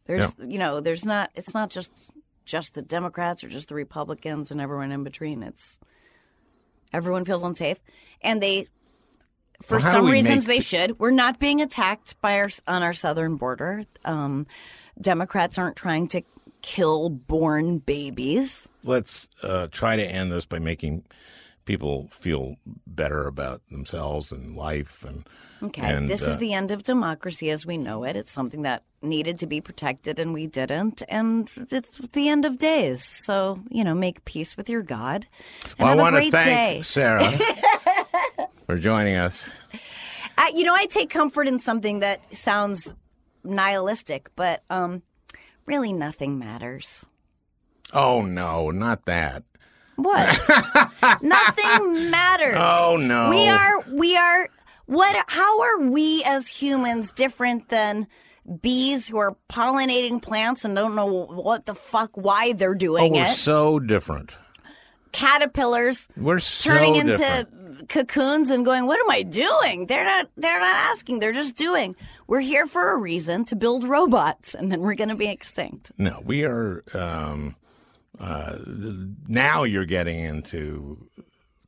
there's 0.06 0.36
you 0.40 0.58
know, 0.58 0.82
there's 0.82 1.06
not. 1.06 1.32
It's 1.36 1.54
not 1.54 1.70
just 1.70 2.12
just 2.46 2.74
the 2.74 2.82
Democrats 2.82 3.44
or 3.44 3.50
just 3.50 3.70
the 3.70 3.76
Republicans 3.76 4.52
and 4.52 4.60
everyone 4.60 4.92
in 4.92 5.04
between. 5.04 5.44
It's 5.44 5.78
everyone 6.92 7.26
feels 7.26 7.44
unsafe, 7.44 7.80
and 8.22 8.42
they. 8.42 8.68
For 9.64 9.78
Well, 9.78 9.92
some 9.92 10.06
reasons, 10.08 10.48
make 10.48 10.58
they 10.58 10.62
should. 10.62 11.00
We're 11.00 11.12
not 11.12 11.40
being 11.40 11.62
attacked 11.62 12.20
by 12.22 12.40
our 12.40 12.50
on 12.68 12.84
our 12.84 12.94
southern 12.94 13.38
border. 13.38 13.84
Um, 14.06 14.46
Democrats 15.00 15.58
aren't 15.58 15.76
trying 15.76 16.08
to 16.10 16.22
kill 16.62 17.10
born 17.10 17.80
babies. 17.80 18.70
Let's 18.84 19.30
uh, 19.42 19.68
try 19.72 19.96
to 19.96 20.04
end 20.04 20.32
this 20.32 20.46
by 20.46 20.60
making 20.60 21.04
people 21.66 22.08
feel 22.12 22.56
better 22.86 23.28
about 23.28 23.62
themselves 23.70 24.32
and 24.32 24.56
life. 24.56 25.04
And 25.04 25.28
Okay, 25.64 25.82
and, 25.82 26.08
this 26.08 26.26
uh, 26.26 26.32
is 26.32 26.38
the 26.38 26.54
end 26.54 26.72
of 26.72 26.84
democracy 26.84 27.50
as 27.50 27.66
we 27.66 27.78
know 27.78 28.04
it. 28.04 28.16
It's 28.16 28.32
something 28.32 28.62
that 28.62 28.84
needed 29.02 29.40
to 29.40 29.48
be 29.48 29.60
protected 29.60 30.20
and 30.20 30.34
we 30.34 30.46
didn't, 30.46 31.02
and 31.10 31.50
it's 31.72 31.98
the 32.10 32.30
end 32.30 32.46
of 32.46 32.58
days. 32.60 33.04
So 33.04 33.60
you 33.70 33.84
know, 33.84 33.96
make 33.96 34.24
peace 34.26 34.56
with 34.56 34.70
your 34.70 34.84
God. 34.84 35.26
And 35.80 35.80
Well, 35.80 35.88
I 35.88 35.90
have 35.92 35.98
a 35.98 36.02
want 36.02 36.16
to 36.16 36.22
great 36.22 36.32
thank 36.32 36.78
day. 36.78 36.82
Sarah 36.84 37.24
for 38.68 38.78
joining 38.78 39.16
us. 39.16 39.50
I, 40.38 40.52
you 40.56 40.64
know, 40.66 40.76
I 40.76 40.86
take 40.86 41.10
comfort 41.10 41.48
in 41.48 41.60
something 41.60 42.00
that 42.02 42.20
sounds 42.38 42.94
nihilistic, 43.44 44.30
but 44.36 44.62
um, 44.70 45.02
really 45.66 45.92
nothing 45.94 46.38
matters. 46.38 47.08
Oh 47.94 48.22
no, 48.22 48.70
not 48.70 49.06
that. 49.06 49.44
What? 49.96 50.28
nothing 51.24 52.12
matters. 52.12 52.58
Oh, 52.60 52.98
no. 53.02 53.30
We 53.32 53.48
are 53.50 53.82
we 53.92 54.16
are 54.18 54.50
what 54.86 55.16
how 55.28 55.62
are 55.62 55.80
we 55.80 56.22
as 56.28 56.48
humans 56.50 57.12
different 57.12 57.70
than 57.70 58.08
bees 58.62 59.08
who 59.08 59.18
are 59.18 59.36
pollinating 59.50 60.22
plants 60.22 60.64
and 60.66 60.76
don't 60.76 60.94
know 60.96 61.06
what 61.08 61.66
the 61.66 61.74
fuck 61.74 62.12
why 62.16 62.54
they're 62.54 62.72
Oh, 62.72 62.76
doing 62.76 63.14
we're 63.14 63.24
it? 63.24 63.30
so 63.30 63.80
different. 63.80 64.38
Caterpillars 65.14 66.08
We're 66.16 66.40
so 66.40 66.70
turning 66.70 66.94
different. 66.94 67.50
into 67.50 67.67
cocoons 67.90 68.50
and 68.52 68.66
going, 68.66 68.86
"What 68.86 69.00
am 69.00 69.10
I 69.10 69.24
doing?" 69.24 69.88
They're 69.88 70.06
not 70.06 70.30
they're 70.38 70.60
not 70.60 70.76
asking, 70.76 71.20
they're 71.20 71.32
just 71.32 71.56
doing. 71.56 71.96
We're 72.28 72.42
here 72.42 72.68
for 72.68 72.92
a 72.92 72.98
reason 72.98 73.46
to 73.46 73.56
build 73.56 73.84
robots 73.84 74.54
and 74.54 74.72
then 74.72 74.82
we're 74.82 74.96
going 74.96 75.10
to 75.10 75.16
be 75.16 75.28
extinct. 75.28 75.92
No, 75.98 76.22
we 76.24 76.44
are. 76.44 76.84
Um, 76.94 77.56
uh, 78.20 78.58
now 79.28 79.64
you're 79.64 79.86
getting 79.86 80.20
into 80.20 81.08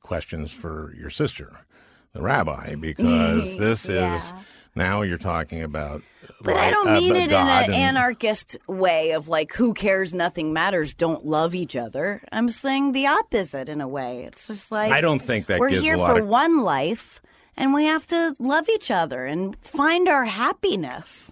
questions 0.01 0.51
for 0.51 0.95
your 0.97 1.09
sister, 1.09 1.65
the 2.13 2.21
rabbi, 2.21 2.75
because 2.75 3.57
this 3.59 3.87
is 3.87 4.33
now 4.79 5.01
you're 5.03 5.17
talking 5.17 5.61
about. 5.61 6.01
But 6.41 6.55
I 6.55 6.71
don't 6.71 6.87
uh, 6.87 6.93
mean 6.93 7.15
it 7.15 7.31
in 7.31 7.37
an 7.37 7.65
and- 7.65 7.75
anarchist 7.75 8.57
way 8.67 9.11
of 9.11 9.27
like, 9.27 9.53
who 9.53 9.73
cares, 9.73 10.15
nothing 10.15 10.53
matters, 10.53 10.93
don't 10.93 11.25
love 11.25 11.53
each 11.53 11.75
other. 11.75 12.23
I'm 12.31 12.49
saying 12.49 12.93
the 12.93 13.07
opposite 13.07 13.69
in 13.69 13.81
a 13.81 13.87
way. 13.87 14.23
It's 14.23 14.47
just 14.47 14.71
like 14.71 14.91
I 14.91 15.01
don't 15.01 15.21
think 15.21 15.47
that 15.47 15.59
we're 15.59 15.69
gives 15.69 15.83
here 15.83 15.95
a 15.95 15.97
lot 15.97 16.11
for 16.11 16.21
of- 16.21 16.27
one 16.27 16.61
life 16.61 17.21
and 17.57 17.73
we 17.73 17.85
have 17.85 18.07
to 18.07 18.35
love 18.39 18.69
each 18.69 18.89
other 18.89 19.25
and 19.25 19.55
find 19.61 20.07
our 20.07 20.25
happiness. 20.25 21.31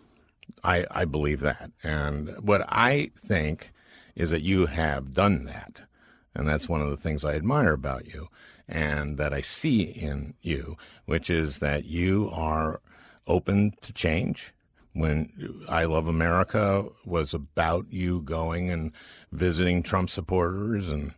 I, 0.64 0.86
I 0.92 1.06
believe 1.06 1.40
that. 1.40 1.72
And 1.84 2.36
what 2.42 2.66
I 2.68 3.12
think 3.18 3.72
is 4.16 4.32
that 4.32 4.42
you 4.42 4.66
have 4.66 5.14
done 5.14 5.46
that. 5.46 5.82
And 6.36 6.48
that's 6.48 6.68
one 6.68 6.82
of 6.82 6.90
the 6.90 6.98
things 6.98 7.24
I 7.24 7.36
admire 7.36 7.74
about 7.74 8.08
you 8.08 8.28
and 8.68 9.18
that 9.18 9.34
I 9.34 9.42
see 9.42 9.84
in 9.84 10.34
you, 10.42 10.76
which 11.06 11.30
is 11.30 11.60
that 11.60 11.86
you 11.86 12.30
are 12.34 12.82
open 13.28 13.74
to 13.82 13.94
change. 13.94 14.54
When 14.94 15.64
I 15.70 15.86
Love 15.86 16.08
America 16.08 16.86
was 17.06 17.34
about 17.34 17.86
you 17.92 18.22
going 18.22 18.70
and 18.72 18.92
visiting 19.32 19.84
Trump 19.84 20.10
supporters 20.10 20.90
and, 20.90 21.14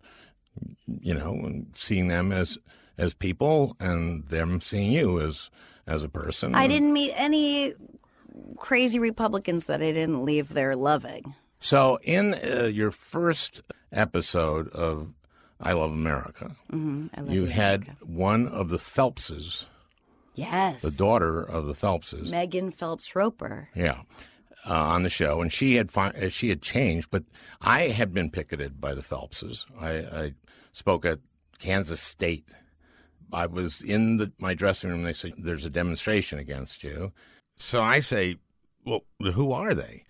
you 0.86 1.14
know, 1.14 1.32
and 1.32 1.68
seeing 1.74 2.10
them 2.10 2.34
as, 2.34 2.57
as 2.97 3.14
people 3.14 3.78
and 3.80 4.28
them 4.28 4.60
seeing 4.60 4.91
you 4.91 5.22
as, 5.22 5.49
as 5.88 6.03
a 6.03 6.10
person. 6.10 6.55
I 6.55 6.68
didn't 6.68 6.91
meet 6.91 7.14
any 7.16 7.74
crazy 8.57 8.99
Republicans 8.99 9.66
that 9.66 9.82
I 9.82 9.91
didn't 9.91 10.26
leave 10.26 10.49
there 10.49 10.76
loving. 10.76 11.36
So, 11.60 11.99
in 12.03 12.36
uh, 12.36 12.66
your 12.66 12.91
first 12.91 13.62
episode 13.91 14.70
of 14.70 15.14
I 15.62 15.74
Love 15.74 15.91
America, 15.91 16.55
Mm-hmm. 16.72 17.07
I 17.18 17.22
love 17.22 17.34
you 17.34 17.45
had 17.45 17.95
one 18.01 18.47
of 18.47 18.70
the 18.70 18.78
Phelpses, 18.78 19.66
Yes. 20.39 20.81
the 20.81 20.91
daughter 20.91 21.41
of 21.41 21.65
the 21.65 21.73
Phelpses, 21.73 22.31
Megan 22.31 22.71
Phelps 22.71 23.15
Roper. 23.15 23.69
yeah, 23.75 24.01
uh, 24.65 24.73
on 24.73 25.03
the 25.03 25.09
show, 25.09 25.41
and 25.41 25.51
she 25.51 25.75
had 25.75 25.91
fi- 25.91 26.11
uh, 26.11 26.29
she 26.29 26.49
had 26.49 26.61
changed, 26.61 27.09
but 27.11 27.23
I 27.61 27.89
had 27.89 28.13
been 28.13 28.29
picketed 28.31 28.79
by 28.79 28.93
the 28.93 29.01
Phelpses. 29.01 29.65
I, 29.79 30.23
I 30.23 30.33
spoke 30.71 31.05
at 31.05 31.19
Kansas 31.59 31.99
State. 31.99 32.45
I 33.31 33.45
was 33.45 33.81
in 33.81 34.17
the, 34.17 34.31
my 34.39 34.53
dressing 34.53 34.89
room. 34.89 35.03
They 35.03 35.13
said, 35.13 35.33
"There's 35.37 35.65
a 35.65 35.69
demonstration 35.69 36.39
against 36.39 36.83
you." 36.83 37.11
So 37.57 37.81
I 37.81 37.99
say, 37.99 38.37
"Well, 38.85 39.03
who 39.21 39.51
are 39.51 39.73
they?" 39.73 40.05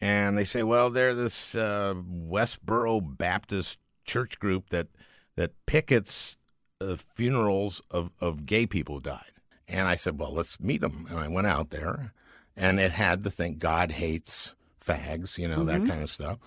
And 0.00 0.36
they 0.36 0.44
say, 0.44 0.62
"Well, 0.62 0.90
they're 0.90 1.14
this 1.14 1.54
uh, 1.54 1.94
Westboro 1.96 3.00
Baptist 3.00 3.78
church 4.04 4.38
group 4.38 4.68
that 4.70 4.88
that 5.36 5.52
pickets 5.66 6.36
uh, 6.80 6.96
funerals 7.14 7.80
of, 7.90 8.10
of 8.20 8.44
gay 8.46 8.66
people 8.66 8.96
who 8.96 9.00
died." 9.00 9.33
And 9.68 9.88
I 9.88 9.94
said, 9.94 10.18
"Well, 10.18 10.32
let's 10.32 10.60
meet 10.60 10.80
them." 10.80 11.06
And 11.08 11.18
I 11.18 11.28
went 11.28 11.46
out 11.46 11.70
there, 11.70 12.12
and 12.56 12.78
it 12.78 12.92
had 12.92 13.22
the 13.22 13.30
thing, 13.30 13.56
"God 13.56 13.92
hates 13.92 14.54
fags," 14.84 15.38
you 15.38 15.48
know, 15.48 15.64
that 15.64 15.80
mm-hmm. 15.80 15.88
kind 15.88 16.02
of 16.02 16.10
stuff. 16.10 16.38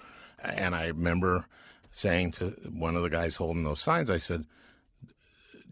And 0.44 0.76
I 0.76 0.88
remember 0.88 1.48
saying 1.92 2.32
to 2.32 2.50
one 2.72 2.96
of 2.96 3.04
the 3.04 3.10
guys 3.10 3.38
holding 3.38 3.64
those 3.64 3.82
signs, 3.82 4.10
I 4.10 4.18
said, 4.20 4.46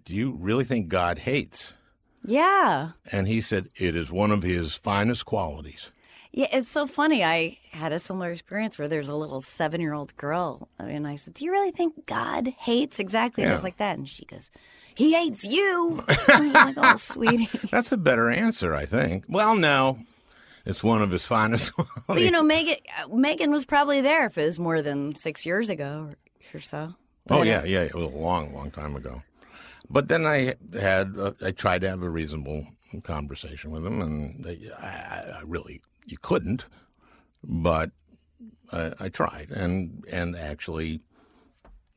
"Do 0.03 0.15
you 0.15 0.31
really 0.31 0.63
think 0.63 0.87
God 0.87 1.19
hates?" 1.19 1.75
Yeah. 2.23 2.91
And 3.11 3.27
he 3.27 3.41
said, 3.41 3.69
"It 3.75 3.95
is 3.95 4.11
one 4.11 4.31
of 4.31 4.43
his 4.43 4.73
finest 4.73 5.25
qualities." 5.25 5.91
Yeah, 6.35 6.47
it's 6.51 6.69
so 6.69 6.85
funny. 6.85 7.23
I 7.23 7.59
had 7.71 7.93
a 7.93 7.99
similar 7.99 8.29
experience 8.29 8.77
where 8.77 8.89
there's 8.89 9.07
a 9.07 9.15
little 9.15 9.41
seven 9.41 9.79
year 9.79 9.93
old 9.93 10.17
girl, 10.17 10.67
and 10.77 11.07
I 11.07 11.15
said, 11.15 11.33
Do 11.33 11.45
you 11.45 11.51
really 11.51 11.71
think 11.71 12.05
God 12.07 12.49
hates 12.59 12.99
exactly 12.99 13.45
Yeah. 13.45 13.51
just 13.51 13.63
like 13.63 13.77
that? 13.77 13.97
And 13.97 14.07
she 14.07 14.25
goes, 14.25 14.51
He 14.95 15.13
hates 15.13 15.43
you. 15.43 16.03
Like, 16.27 16.75
Oh, 16.77 16.95
sweetie. 16.95 17.49
That's 17.71 17.91
a 17.91 17.97
better 17.97 18.29
answer, 18.29 18.73
I 18.73 18.85
think. 18.85 19.25
Well, 19.29 19.55
no, 19.55 19.99
it's 20.65 20.83
one 20.83 21.01
of 21.01 21.11
his 21.11 21.25
finest. 21.25 21.71
But 22.07 22.21
you 22.21 22.31
know, 22.31 22.43
Megan, 22.43 22.77
Megan 23.11 23.51
was 23.51 23.65
probably 23.65 24.01
there 24.01 24.25
if 24.27 24.37
it 24.37 24.45
was 24.45 24.59
more 24.59 24.81
than 24.81 25.15
six 25.15 25.45
years 25.45 25.69
ago 25.69 26.09
or, 26.53 26.57
or 26.57 26.59
so. 26.59 26.93
oh 26.93 26.95
But, 27.27 27.39
uh, 27.39 27.43
yeah, 27.43 27.63
yeah, 27.63 27.81
it 27.81 27.95
was 27.95 28.05
a 28.05 28.17
long, 28.17 28.53
long 28.53 28.71
time 28.71 28.95
ago. 28.95 29.21
But 29.89 30.07
then 30.07 30.25
I 30.25 30.55
had, 30.73 31.15
uh, 31.17 31.33
I 31.43 31.51
tried 31.51 31.81
to 31.81 31.89
have 31.89 32.01
a 32.01 32.09
reasonable 32.09 32.65
conversation 33.03 33.71
with 33.71 33.85
him, 33.85 34.01
and 34.01 34.43
they, 34.43 34.69
I, 34.79 35.39
I 35.39 35.41
really, 35.45 35.81
you 36.05 36.17
couldn't, 36.21 36.65
but 37.43 37.91
I, 38.71 38.93
I 38.99 39.09
tried, 39.09 39.51
and 39.51 40.03
and 40.11 40.35
actually, 40.35 41.01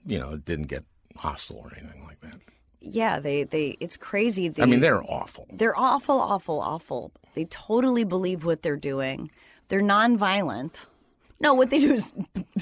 you 0.05 0.19
know, 0.19 0.33
it 0.33 0.45
didn't 0.45 0.67
get 0.67 0.85
hostile 1.17 1.59
or 1.65 1.73
anything 1.81 2.05
like 2.05 2.21
that. 2.21 2.41
Yeah, 2.81 3.19
they, 3.21 3.45
they, 3.45 3.77
it's 3.81 3.97
crazy. 3.97 4.49
They, 4.49 4.63
I 4.63 4.67
mean, 4.67 4.81
they're 4.81 5.03
awful. 5.03 5.47
They're 5.53 5.77
awful, 5.77 6.19
awful, 6.21 6.61
awful. 6.61 7.13
They 7.35 7.45
totally 7.47 8.05
believe 8.05 8.45
what 8.45 8.63
they're 8.63 8.77
doing. 8.77 9.31
They're 9.69 9.83
nonviolent. 9.83 10.87
No, 11.41 11.55
what 11.55 11.71
they 11.71 11.79
do 11.79 11.93
is 11.93 12.13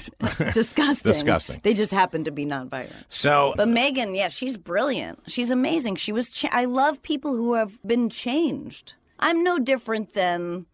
disgusting. 0.53 1.11
Disgusting. 1.11 1.59
They 1.63 1.73
just 1.73 1.91
happen 1.91 2.23
to 2.25 2.31
be 2.31 2.45
nonviolent. 2.45 3.05
So 3.07 3.53
But 3.55 3.69
Megan, 3.69 4.13
yeah, 4.13 4.27
she's 4.27 4.55
brilliant. 4.57 5.19
She's 5.27 5.49
amazing. 5.49 5.95
She 5.95 6.11
was. 6.11 6.29
Cha- 6.29 6.49
I 6.51 6.65
love 6.65 7.01
people 7.01 7.35
who 7.35 7.55
have 7.55 7.81
been 7.83 8.09
changed. 8.09 8.93
I'm 9.19 9.43
no 9.43 9.57
different 9.57 10.13
than 10.13 10.67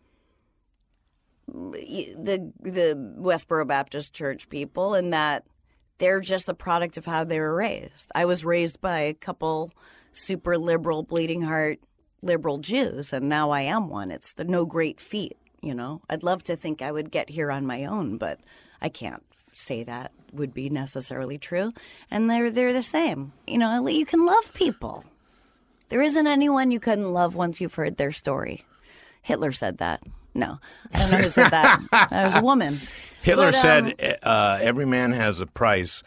the 1.48 2.52
the 2.62 3.16
Westboro 3.20 3.66
Baptist 3.66 4.14
Church 4.14 4.50
people 4.50 4.96
in 4.96 5.12
that 5.12 5.46
they're 6.04 6.20
just 6.20 6.50
a 6.50 6.54
product 6.54 6.98
of 6.98 7.06
how 7.06 7.24
they 7.24 7.40
were 7.40 7.56
raised. 7.56 8.12
I 8.14 8.26
was 8.26 8.44
raised 8.44 8.82
by 8.82 9.00
a 9.00 9.14
couple 9.14 9.72
super 10.12 10.58
liberal, 10.58 11.02
bleeding 11.02 11.44
heart 11.44 11.80
liberal 12.22 12.58
Jews, 12.58 13.14
and 13.14 13.30
now 13.30 13.52
I 13.52 13.62
am 13.62 13.88
one. 13.88 14.12
It's 14.12 14.34
the 14.34 14.44
no 14.44 14.66
great 14.66 15.00
feat, 15.00 15.38
you 15.62 15.74
know. 15.74 16.02
I'd 16.10 16.22
love 16.22 16.44
to 16.44 16.58
think 16.58 16.82
I 16.82 16.92
would 16.92 17.10
get 17.10 17.30
here 17.30 17.54
on 17.54 17.66
my 17.66 17.86
own, 17.86 18.18
but 18.18 18.42
I 18.82 18.90
can't 18.90 19.24
say 19.54 19.84
that 19.84 20.12
would 20.34 20.54
be 20.54 20.70
necessarily 20.70 21.38
true, 21.38 21.72
and 22.12 22.30
they're 22.30 22.52
they're 22.52 22.74
the 22.74 22.82
same. 22.82 23.32
You 23.48 23.60
know, 23.60 23.88
you 23.88 24.06
can 24.06 24.26
love 24.26 24.54
people. 24.54 25.06
There 25.88 26.02
isn't 26.02 26.28
anyone 26.28 26.72
you 26.72 26.82
couldn't 26.82 27.14
love 27.14 27.38
once 27.38 27.62
you've 27.62 27.76
heard 27.76 27.96
their 27.96 28.12
story. 28.12 28.66
Hitler 29.22 29.54
said 29.54 29.78
that. 29.78 30.02
No, 30.34 30.60
I 30.94 31.00
don't 31.00 31.12
know 31.12 31.18
who 31.18 31.30
said 31.30 31.50
that. 31.50 31.82
That 31.92 32.26
was 32.26 32.36
a 32.36 32.42
woman. 32.44 32.80
Hitler 33.22 33.52
But, 33.52 33.56
um, 33.56 33.94
said, 33.98 34.20
uh, 34.24 34.60
"Every 34.62 34.86
man 34.86 35.12
has 35.14 35.40
a 35.40 35.46
price." 35.46 36.04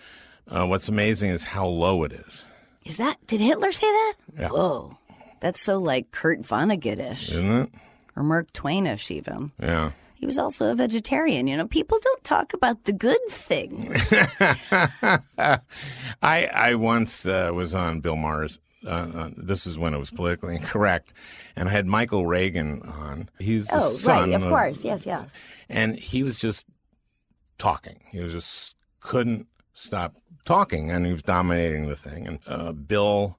Uh, 0.48 0.66
what's 0.66 0.88
amazing 0.88 1.30
is 1.30 1.44
how 1.44 1.66
low 1.66 2.02
it 2.04 2.12
is, 2.12 2.46
Is 2.84 2.98
that? 2.98 3.16
Did 3.26 3.40
Hitler 3.40 3.72
say 3.72 3.86
that? 3.86 4.14
Yeah. 4.38 4.48
Whoa, 4.48 4.96
that's 5.40 5.60
so 5.62 5.78
like 5.78 6.10
Kurt 6.12 6.42
Vonnegut-ish 6.42 7.30
isn't 7.30 7.50
it? 7.50 7.70
or 8.14 8.22
Mark 8.22 8.52
Twainish 8.52 9.10
even. 9.10 9.50
Yeah. 9.60 9.90
He 10.14 10.24
was 10.24 10.38
also 10.38 10.70
a 10.70 10.74
vegetarian. 10.74 11.46
You 11.46 11.56
know, 11.58 11.66
people 11.66 11.98
don't 12.02 12.24
talk 12.24 12.54
about 12.54 12.84
the 12.84 12.92
good 12.92 13.18
things. 13.28 14.12
I 15.40 15.60
I 16.22 16.74
once 16.76 17.26
uh, 17.26 17.50
was 17.54 17.74
on 17.74 18.00
Bill 18.00 18.16
Maher's. 18.16 18.58
Uh, 18.86 19.08
uh, 19.14 19.30
this 19.36 19.66
is 19.66 19.78
when 19.78 19.94
it 19.94 19.98
was 19.98 20.10
politically 20.10 20.54
incorrect, 20.60 21.12
and 21.56 21.68
I 21.68 21.72
had 21.72 21.86
Michael 21.86 22.26
Reagan 22.26 22.82
on. 22.82 23.28
He's 23.38 23.66
the 23.66 23.76
oh, 23.76 23.90
son 23.90 24.30
right, 24.30 24.40
of 24.40 24.48
course, 24.48 24.84
yes, 24.84 25.04
yeah. 25.04 25.26
and 25.68 25.98
he 25.98 26.22
was 26.22 26.38
just 26.38 26.64
talking. 27.58 28.00
He 28.10 28.20
was 28.20 28.32
just 28.32 28.76
couldn't 29.00 29.46
stop 29.74 30.14
talking, 30.44 30.90
and 30.90 31.06
he 31.06 31.12
was 31.12 31.22
dominating 31.22 31.88
the 31.88 31.96
thing. 31.96 32.26
And 32.26 32.38
uh, 32.46 32.72
Bill 32.72 33.38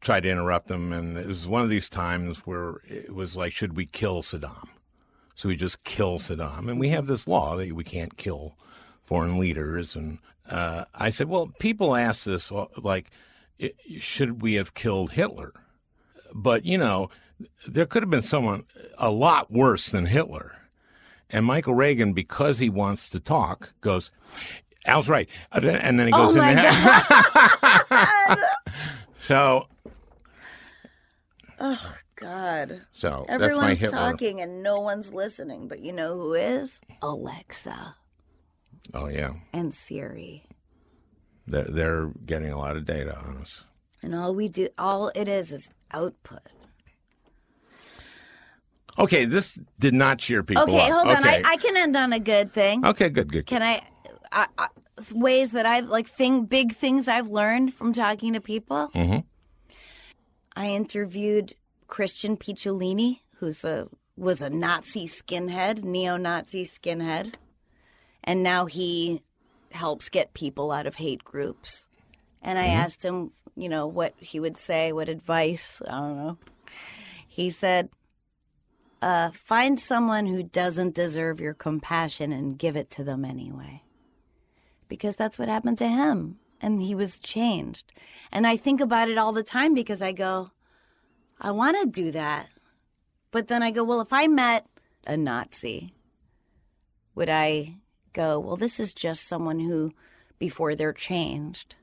tried 0.00 0.22
to 0.22 0.30
interrupt 0.30 0.70
him, 0.70 0.92
and 0.92 1.16
it 1.16 1.26
was 1.26 1.48
one 1.48 1.62
of 1.62 1.68
these 1.68 1.88
times 1.88 2.38
where 2.46 2.76
it 2.84 3.14
was 3.14 3.36
like, 3.36 3.52
should 3.52 3.76
we 3.76 3.86
kill 3.86 4.22
Saddam? 4.22 4.68
So 5.34 5.48
we 5.48 5.56
just 5.56 5.84
kill 5.84 6.18
Saddam, 6.18 6.68
and 6.68 6.80
we 6.80 6.88
have 6.88 7.06
this 7.06 7.28
law 7.28 7.56
that 7.56 7.72
we 7.72 7.84
can't 7.84 8.16
kill 8.16 8.56
foreign 9.02 9.38
leaders. 9.38 9.94
And 9.94 10.18
uh, 10.48 10.84
I 10.94 11.10
said, 11.10 11.28
well, 11.28 11.52
people 11.58 11.96
ask 11.96 12.24
this 12.24 12.50
like, 12.78 13.10
should 13.98 14.42
we 14.42 14.54
have 14.54 14.74
killed 14.74 15.12
Hitler? 15.12 15.52
But 16.34 16.64
you 16.64 16.78
know, 16.78 17.10
there 17.66 17.86
could 17.86 18.02
have 18.02 18.10
been 18.10 18.22
someone 18.22 18.64
a 18.98 19.10
lot 19.10 19.50
worse 19.50 19.88
than 19.90 20.06
Hitler. 20.06 20.56
And 21.32 21.46
Michael 21.46 21.74
Reagan, 21.74 22.12
because 22.12 22.58
he 22.58 22.68
wants 22.68 23.08
to 23.10 23.20
talk, 23.20 23.72
goes, 23.80 24.10
Al's 24.84 25.08
right. 25.08 25.28
And 25.52 25.98
then 25.98 26.06
he 26.06 26.12
goes 26.12 26.34
Oh 26.34 26.38
my 26.38 26.54
there. 26.54 28.36
so, 29.20 29.68
God. 32.16 32.82
so 32.92 33.24
that's 33.28 33.40
my 33.40 33.44
Everyone's 33.46 33.80
talking 33.90 34.40
and 34.40 34.62
no 34.62 34.80
one's 34.80 35.12
listening, 35.12 35.68
but 35.68 35.80
you 35.80 35.92
know 35.92 36.16
who 36.16 36.34
is? 36.34 36.80
Alexa 37.02 37.94
Oh, 38.92 39.06
yeah. 39.06 39.34
and 39.52 39.72
Siri. 39.72 40.44
They're, 41.46 41.64
they're 41.64 42.06
getting 42.26 42.52
a 42.52 42.58
lot 42.58 42.76
of 42.76 42.84
data 42.84 43.16
on 43.18 43.36
us. 43.38 43.66
And 44.02 44.14
all 44.14 44.34
we 44.34 44.48
do, 44.48 44.68
all 44.78 45.10
it 45.14 45.28
is, 45.28 45.52
is 45.52 45.70
output. 45.92 46.40
Okay, 48.98 49.24
this 49.24 49.58
did 49.78 49.94
not 49.94 50.18
cheer 50.18 50.42
people 50.42 50.64
Okay, 50.64 50.78
up. 50.78 50.90
hold 50.92 51.08
on. 51.16 51.24
I, 51.24 51.36
Okay. 51.38 51.42
I 51.46 51.56
can 51.56 51.76
end 51.76 51.96
on 51.96 52.12
a 52.12 52.18
good 52.20 52.52
thing. 52.52 52.84
okay, 52.84 53.08
good, 53.08 53.32
good. 53.32 53.46
Can 53.46 53.62
I, 53.62 53.82
I, 54.32 54.46
I? 54.58 54.68
Ways 55.12 55.52
that 55.52 55.64
I've 55.64 55.86
like 55.86 56.08
thing 56.08 56.44
big 56.44 56.74
things 56.74 57.08
I've 57.08 57.28
learned 57.28 57.72
from 57.72 57.92
talking 57.94 58.34
to 58.34 58.40
people. 58.40 58.90
Mhm. 58.94 59.24
I 60.54 60.66
interviewed 60.70 61.54
Christian 61.86 62.36
Picciolini, 62.36 63.20
who's 63.36 63.64
a 63.64 63.88
was 64.16 64.42
a 64.42 64.50
Nazi 64.50 65.06
skinhead, 65.06 65.82
neo-Nazi 65.82 66.66
skinhead, 66.66 67.32
and 68.22 68.42
now 68.42 68.66
he 68.66 69.22
helps 69.70 70.08
get 70.08 70.34
people 70.34 70.72
out 70.72 70.86
of 70.86 70.96
hate 70.96 71.24
groups. 71.24 71.88
And 72.42 72.58
I 72.58 72.66
asked 72.66 73.04
him, 73.04 73.32
you 73.56 73.68
know, 73.68 73.86
what 73.86 74.14
he 74.18 74.40
would 74.40 74.58
say, 74.58 74.92
what 74.92 75.08
advice. 75.08 75.82
I 75.86 75.90
don't 75.90 76.16
know. 76.16 76.38
He 77.28 77.50
said, 77.50 77.90
uh, 79.02 79.30
"Find 79.30 79.78
someone 79.78 80.26
who 80.26 80.42
doesn't 80.42 80.94
deserve 80.94 81.40
your 81.40 81.54
compassion 81.54 82.32
and 82.32 82.58
give 82.58 82.76
it 82.76 82.90
to 82.92 83.04
them 83.04 83.24
anyway." 83.24 83.82
because 84.90 85.16
that's 85.16 85.38
what 85.38 85.48
happened 85.48 85.78
to 85.78 85.88
him 85.88 86.36
and 86.60 86.82
he 86.82 86.94
was 86.94 87.18
changed. 87.18 87.90
And 88.30 88.46
I 88.46 88.58
think 88.58 88.82
about 88.82 89.08
it 89.08 89.16
all 89.16 89.32
the 89.32 89.42
time 89.42 89.72
because 89.72 90.02
I 90.02 90.12
go, 90.12 90.50
I 91.40 91.52
want 91.52 91.80
to 91.80 91.86
do 91.86 92.10
that. 92.10 92.48
But 93.30 93.48
then 93.48 93.62
I 93.62 93.70
go, 93.70 93.82
well, 93.82 94.02
if 94.02 94.12
I 94.12 94.26
met 94.26 94.66
a 95.06 95.16
Nazi, 95.16 95.94
would 97.14 97.30
I 97.30 97.76
go, 98.12 98.38
well, 98.38 98.56
this 98.56 98.80
is 98.80 98.92
just 98.92 99.26
someone 99.26 99.60
who, 99.60 99.92
before 100.38 100.74
they're 100.74 100.92
changed? 100.92 101.74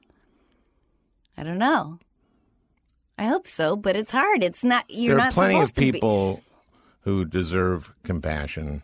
I 1.38 1.44
don't 1.44 1.58
know. 1.58 2.00
I 3.18 3.26
hope 3.26 3.48
so, 3.48 3.76
but 3.76 3.96
it's 3.96 4.12
hard. 4.12 4.44
It's 4.44 4.64
not, 4.64 4.86
you're 4.90 5.16
there 5.16 5.24
are 5.24 5.28
not 5.28 5.34
plenty 5.34 5.60
of 5.60 5.74
people 5.74 6.42
who 7.02 7.26
deserve 7.26 7.94
compassion 8.04 8.84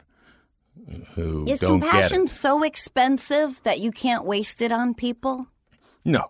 who 1.13 1.47
Is 1.47 1.59
don't 1.59 1.81
compassion 1.81 2.25
get 2.25 2.31
it. 2.31 2.35
so 2.35 2.63
expensive 2.63 3.61
that 3.63 3.79
you 3.79 3.91
can't 3.91 4.25
waste 4.25 4.61
it 4.61 4.71
on 4.71 4.93
people? 4.93 5.47
No, 6.05 6.27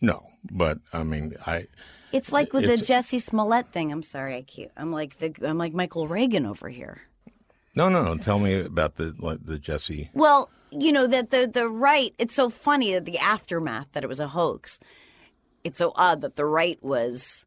no. 0.00 0.26
But 0.50 0.78
I 0.92 1.02
mean, 1.02 1.34
I 1.46 1.66
It's 2.12 2.32
like 2.32 2.52
with 2.52 2.66
the 2.66 2.76
Jussie 2.76 3.20
Smollett 3.20 3.72
thing. 3.72 3.90
I'm 3.90 4.02
sorry, 4.02 4.36
I 4.36 4.42
keep. 4.42 4.70
I'm 4.76 4.92
like 4.92 5.18
the. 5.18 5.34
I'm 5.42 5.58
like 5.58 5.72
Michael 5.72 6.06
Reagan 6.06 6.46
over 6.46 6.68
here. 6.68 7.00
no, 7.74 7.88
no, 7.88 8.02
no. 8.04 8.16
Tell 8.16 8.38
me 8.38 8.60
about 8.60 8.96
the 8.96 9.14
like, 9.18 9.44
the 9.44 9.58
Jussie. 9.58 10.10
Well, 10.14 10.50
you 10.78 10.92
know 10.92 11.06
that 11.06 11.30
the 11.30 11.46
the 11.46 11.68
right. 11.68 12.14
It's 12.18 12.34
so 12.34 12.50
funny 12.50 12.92
that 12.94 13.04
the 13.04 13.18
aftermath 13.18 13.92
that 13.92 14.04
it 14.04 14.08
was 14.08 14.20
a 14.20 14.28
hoax. 14.28 14.80
It's 15.64 15.78
so 15.78 15.92
odd 15.96 16.20
that 16.20 16.36
the 16.36 16.44
right 16.44 16.78
was 16.82 17.46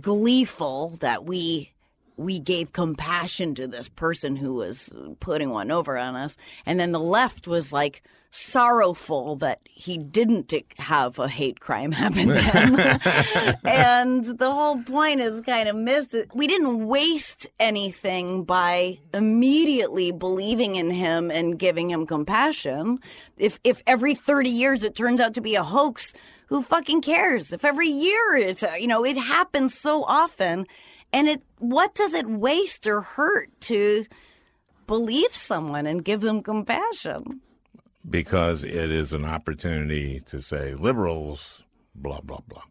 gleeful 0.00 0.90
that 1.00 1.24
we 1.24 1.72
we 2.20 2.38
gave 2.38 2.74
compassion 2.74 3.54
to 3.54 3.66
this 3.66 3.88
person 3.88 4.36
who 4.36 4.54
was 4.54 4.92
putting 5.20 5.48
one 5.48 5.70
over 5.70 5.96
on 5.96 6.14
us, 6.14 6.36
and 6.66 6.78
then 6.78 6.92
the 6.92 7.00
left 7.00 7.48
was 7.48 7.72
like 7.72 8.02
sorrowful 8.30 9.36
that 9.36 9.58
he 9.64 9.96
didn't 9.96 10.52
have 10.76 11.18
a 11.18 11.26
hate 11.26 11.60
crime 11.60 11.90
happen 12.02 12.28
to 12.28 12.40
him. 12.40 13.56
and 13.64 14.24
the 14.38 14.50
whole 14.50 14.82
point 14.82 15.20
is 15.20 15.40
kind 15.40 15.66
of 15.66 15.74
missed. 15.74 16.14
We 16.34 16.46
didn't 16.46 16.86
waste 16.86 17.48
anything 17.58 18.44
by 18.44 18.98
immediately 19.14 20.12
believing 20.12 20.76
in 20.76 20.90
him 20.90 21.30
and 21.30 21.58
giving 21.58 21.90
him 21.90 22.06
compassion. 22.06 22.98
If 23.38 23.58
if 23.64 23.82
every 23.86 24.14
30 24.14 24.50
years 24.50 24.84
it 24.84 24.94
turns 24.94 25.20
out 25.20 25.32
to 25.34 25.40
be 25.40 25.54
a 25.54 25.64
hoax, 25.64 26.12
who 26.48 26.60
fucking 26.60 27.00
cares? 27.00 27.52
If 27.52 27.64
every 27.64 27.88
year 27.88 28.36
is, 28.36 28.62
uh, 28.62 28.74
you 28.78 28.88
know, 28.88 29.04
it 29.06 29.16
happens 29.16 29.74
so 29.74 30.04
often 30.04 30.66
and 31.12 31.28
it 31.28 31.42
what 31.58 31.94
does 31.94 32.14
it 32.14 32.26
waste 32.26 32.86
or 32.86 33.00
hurt 33.00 33.48
to 33.62 34.06
believe 34.86 35.34
someone 35.34 35.86
and 35.86 36.04
give 36.04 36.20
them 36.20 36.42
compassion? 36.42 37.40
because 38.08 38.64
it 38.64 38.90
is 38.90 39.12
an 39.12 39.24
opportunity 39.24 40.20
to 40.20 40.40
say 40.40 40.74
liberals, 40.74 41.64
blah, 41.94 42.20
blah, 42.20 42.40
blah. 42.48 42.62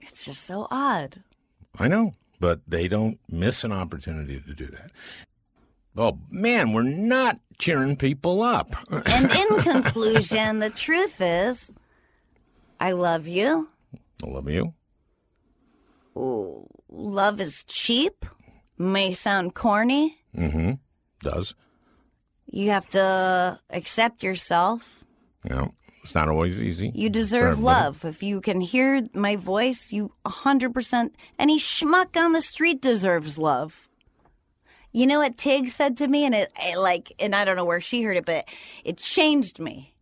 It's 0.00 0.24
just 0.24 0.44
so 0.44 0.68
odd. 0.70 1.22
I 1.78 1.88
know, 1.88 2.14
but 2.38 2.60
they 2.66 2.86
don't 2.86 3.18
miss 3.28 3.64
an 3.64 3.72
opportunity 3.72 4.40
to 4.40 4.54
do 4.54 4.66
that. 4.66 4.90
Oh, 5.96 6.18
man, 6.30 6.72
we're 6.72 6.82
not 6.82 7.38
cheering 7.58 7.96
people 7.96 8.42
up. 8.42 8.74
And 9.06 9.30
in 9.30 9.58
conclusion, 9.60 10.60
the 10.60 10.70
truth 10.70 11.20
is, 11.20 11.72
I 12.80 12.92
love 12.92 13.26
you. 13.26 13.68
I 14.24 14.28
love 14.28 14.48
you. 14.48 14.74
Love 16.94 17.40
is 17.40 17.64
cheap, 17.64 18.26
may 18.76 19.14
sound 19.14 19.54
corny. 19.54 20.18
Mm-hmm. 20.36 20.72
Does. 21.22 21.54
You 22.50 22.70
have 22.70 22.86
to 22.90 23.58
accept 23.70 24.22
yourself. 24.22 25.02
You 25.48 25.54
know, 25.54 25.74
it's 26.02 26.14
not 26.14 26.28
always 26.28 26.60
easy. 26.60 26.92
You 26.94 27.08
deserve 27.08 27.58
love. 27.60 28.04
If 28.04 28.22
you 28.22 28.42
can 28.42 28.60
hear 28.60 29.08
my 29.14 29.36
voice, 29.36 29.90
you 29.90 30.12
100%, 30.26 31.10
any 31.38 31.58
schmuck 31.58 32.14
on 32.16 32.32
the 32.32 32.42
street 32.42 32.82
deserves 32.82 33.38
love. 33.38 33.88
You 34.92 35.06
know 35.06 35.20
what 35.20 35.38
Tig 35.38 35.70
said 35.70 35.96
to 35.96 36.08
me? 36.08 36.26
And 36.26 36.34
it, 36.34 36.52
it 36.60 36.76
like, 36.76 37.12
and 37.18 37.34
I 37.34 37.46
don't 37.46 37.56
know 37.56 37.64
where 37.64 37.80
she 37.80 38.02
heard 38.02 38.18
it, 38.18 38.26
but 38.26 38.44
it 38.84 38.98
changed 38.98 39.58
me 39.58 39.94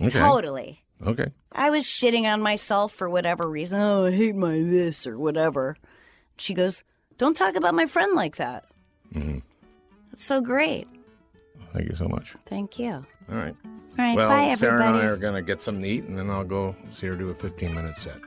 Okay. 0.00 0.18
totally. 0.18 0.82
Okay. 1.06 1.26
I 1.52 1.68
was 1.68 1.84
shitting 1.84 2.24
on 2.24 2.40
myself 2.40 2.92
for 2.92 3.10
whatever 3.10 3.46
reason. 3.48 3.78
Oh, 3.78 4.06
I 4.06 4.12
hate 4.12 4.34
my 4.34 4.54
this 4.62 5.06
or 5.06 5.18
whatever. 5.18 5.76
She 6.42 6.54
goes, 6.54 6.82
Don't 7.18 7.36
talk 7.36 7.54
about 7.54 7.72
my 7.72 7.86
friend 7.86 8.16
like 8.16 8.36
that. 8.36 8.64
Mm-hmm. 9.14 9.38
That's 10.10 10.26
so 10.26 10.40
great. 10.40 10.88
Thank 11.72 11.88
you 11.88 11.94
so 11.94 12.08
much. 12.08 12.34
Thank 12.46 12.80
you. 12.80 13.06
All 13.30 13.36
right. 13.36 13.54
All 13.64 14.04
right, 14.04 14.16
well, 14.16 14.28
bye, 14.28 14.54
Sarah 14.56 14.84
and. 14.86 14.96
I 14.96 15.04
are 15.04 15.16
going 15.16 15.34
to 15.34 15.42
get 15.42 15.60
something 15.60 15.84
to 15.84 15.88
eat, 15.88 16.04
and 16.04 16.18
then 16.18 16.30
I'll 16.30 16.44
go 16.44 16.74
see 16.90 17.06
her 17.06 17.14
do 17.14 17.30
a 17.30 17.34
15 17.34 17.74
minute 17.74 17.94
set. 17.96 18.18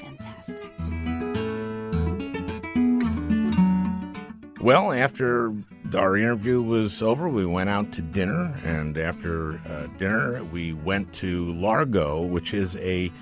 Fantastic. 0.00 0.72
Well, 4.60 4.90
after 4.90 5.54
our 5.94 6.16
interview 6.16 6.60
was 6.60 7.00
over. 7.00 7.28
We 7.28 7.46
went 7.46 7.70
out 7.70 7.92
to 7.92 8.02
dinner, 8.02 8.52
and 8.64 8.98
after 8.98 9.60
uh, 9.68 9.86
dinner, 9.98 10.42
we 10.44 10.72
went 10.72 11.12
to 11.14 11.52
Largo, 11.52 12.22
which 12.22 12.52
is 12.52 12.76
a 12.78 13.12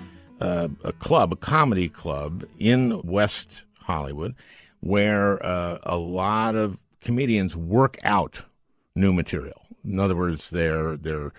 uh, 0.41 0.67
a 0.83 0.91
club, 0.93 1.31
a 1.31 1.35
comedy 1.35 1.87
club 1.87 2.43
in 2.57 3.01
West 3.03 3.63
Hollywood, 3.85 4.35
where 4.79 5.43
uh, 5.45 5.79
a 5.83 5.97
lot 5.97 6.55
of 6.55 6.77
comedians 7.01 7.55
work 7.55 7.97
out 8.03 8.43
new 8.95 9.13
material. 9.13 9.65
In 9.83 9.99
other 9.99 10.15
words, 10.15 10.49
they're 10.49 10.97
they're 10.97 11.31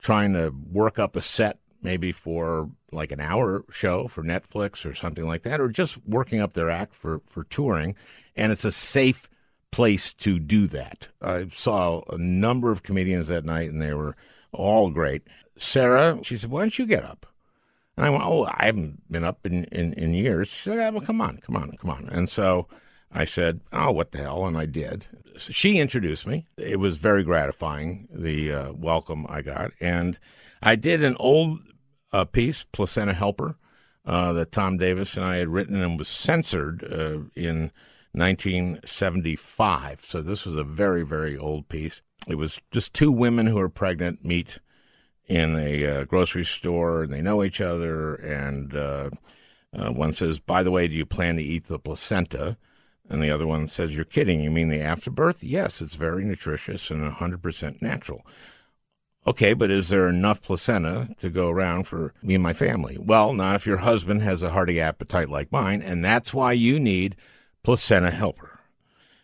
trying 0.00 0.32
to 0.32 0.52
work 0.70 0.98
up 0.98 1.16
a 1.16 1.22
set 1.22 1.58
maybe 1.82 2.12
for 2.12 2.70
like 2.92 3.12
an 3.12 3.20
hour 3.20 3.64
show 3.70 4.08
for 4.08 4.22
Netflix 4.22 4.84
or 4.84 4.94
something 4.94 5.26
like 5.26 5.42
that, 5.42 5.60
or 5.60 5.68
just 5.68 5.98
working 6.06 6.40
up 6.40 6.52
their 6.52 6.70
act 6.70 6.94
for, 6.94 7.20
for 7.26 7.44
touring. 7.44 7.94
And 8.36 8.52
it's 8.52 8.64
a 8.64 8.72
safe 8.72 9.28
place 9.70 10.12
to 10.14 10.38
do 10.38 10.66
that. 10.68 11.08
I 11.22 11.48
saw 11.52 12.02
a 12.08 12.18
number 12.18 12.70
of 12.70 12.82
comedians 12.82 13.28
that 13.28 13.44
night, 13.44 13.70
and 13.70 13.80
they 13.80 13.94
were 13.94 14.16
all 14.52 14.90
great. 14.90 15.22
Sarah, 15.56 16.18
she 16.22 16.36
said, 16.36 16.50
Why 16.50 16.60
don't 16.60 16.78
you 16.78 16.86
get 16.86 17.04
up? 17.04 17.26
And 18.00 18.06
I 18.06 18.10
went, 18.10 18.24
Oh, 18.24 18.44
I 18.44 18.64
haven't 18.64 19.12
been 19.12 19.24
up 19.24 19.44
in, 19.44 19.64
in, 19.64 19.92
in 19.92 20.14
years. 20.14 20.48
She 20.48 20.70
said, 20.70 20.94
Well, 20.94 21.04
come 21.04 21.20
on, 21.20 21.36
come 21.36 21.54
on, 21.54 21.72
come 21.72 21.90
on. 21.90 22.08
And 22.10 22.30
so 22.30 22.66
I 23.12 23.26
said, 23.26 23.60
Oh, 23.74 23.90
what 23.90 24.12
the 24.12 24.18
hell? 24.20 24.46
And 24.46 24.56
I 24.56 24.64
did. 24.64 25.06
So 25.36 25.52
she 25.52 25.78
introduced 25.78 26.26
me. 26.26 26.46
It 26.56 26.78
was 26.78 26.96
very 26.96 27.22
gratifying, 27.22 28.08
the 28.10 28.52
uh, 28.52 28.72
welcome 28.72 29.26
I 29.28 29.42
got. 29.42 29.72
And 29.82 30.18
I 30.62 30.76
did 30.76 31.04
an 31.04 31.14
old 31.20 31.58
uh, 32.10 32.24
piece, 32.24 32.64
Placenta 32.72 33.12
Helper, 33.12 33.56
uh, 34.06 34.32
that 34.32 34.50
Tom 34.50 34.78
Davis 34.78 35.18
and 35.18 35.26
I 35.26 35.36
had 35.36 35.48
written 35.48 35.82
and 35.82 35.98
was 35.98 36.08
censored 36.08 36.82
uh, 36.82 37.24
in 37.36 37.70
1975. 38.12 40.06
So 40.08 40.22
this 40.22 40.46
was 40.46 40.56
a 40.56 40.64
very, 40.64 41.02
very 41.02 41.36
old 41.36 41.68
piece. 41.68 42.00
It 42.26 42.36
was 42.36 42.62
just 42.70 42.94
two 42.94 43.12
women 43.12 43.46
who 43.46 43.58
are 43.58 43.68
pregnant 43.68 44.24
meet 44.24 44.58
in 45.30 45.56
a 45.56 45.86
uh, 45.86 46.04
grocery 46.04 46.44
store 46.44 47.04
and 47.04 47.12
they 47.12 47.22
know 47.22 47.44
each 47.44 47.60
other. 47.60 48.16
And 48.16 48.74
uh, 48.74 49.10
uh, 49.72 49.90
one 49.92 50.12
says, 50.12 50.40
By 50.40 50.64
the 50.64 50.72
way, 50.72 50.88
do 50.88 50.96
you 50.96 51.06
plan 51.06 51.36
to 51.36 51.42
eat 51.42 51.68
the 51.68 51.78
placenta? 51.78 52.56
And 53.08 53.22
the 53.22 53.30
other 53.30 53.46
one 53.46 53.68
says, 53.68 53.94
You're 53.94 54.04
kidding. 54.04 54.40
You 54.40 54.50
mean 54.50 54.68
the 54.68 54.80
afterbirth? 54.80 55.44
Yes, 55.44 55.80
it's 55.80 55.94
very 55.94 56.24
nutritious 56.24 56.90
and 56.90 57.10
100% 57.10 57.80
natural. 57.80 58.26
Okay, 59.24 59.54
but 59.54 59.70
is 59.70 59.88
there 59.88 60.08
enough 60.08 60.42
placenta 60.42 61.14
to 61.20 61.30
go 61.30 61.48
around 61.48 61.84
for 61.84 62.12
me 62.22 62.34
and 62.34 62.42
my 62.42 62.54
family? 62.54 62.98
Well, 62.98 63.32
not 63.32 63.54
if 63.54 63.66
your 63.66 63.78
husband 63.78 64.22
has 64.22 64.42
a 64.42 64.50
hearty 64.50 64.80
appetite 64.80 65.28
like 65.28 65.52
mine, 65.52 65.82
and 65.82 66.04
that's 66.04 66.34
why 66.34 66.52
you 66.52 66.80
need 66.80 67.16
Placenta 67.62 68.10
Helper. 68.10 68.58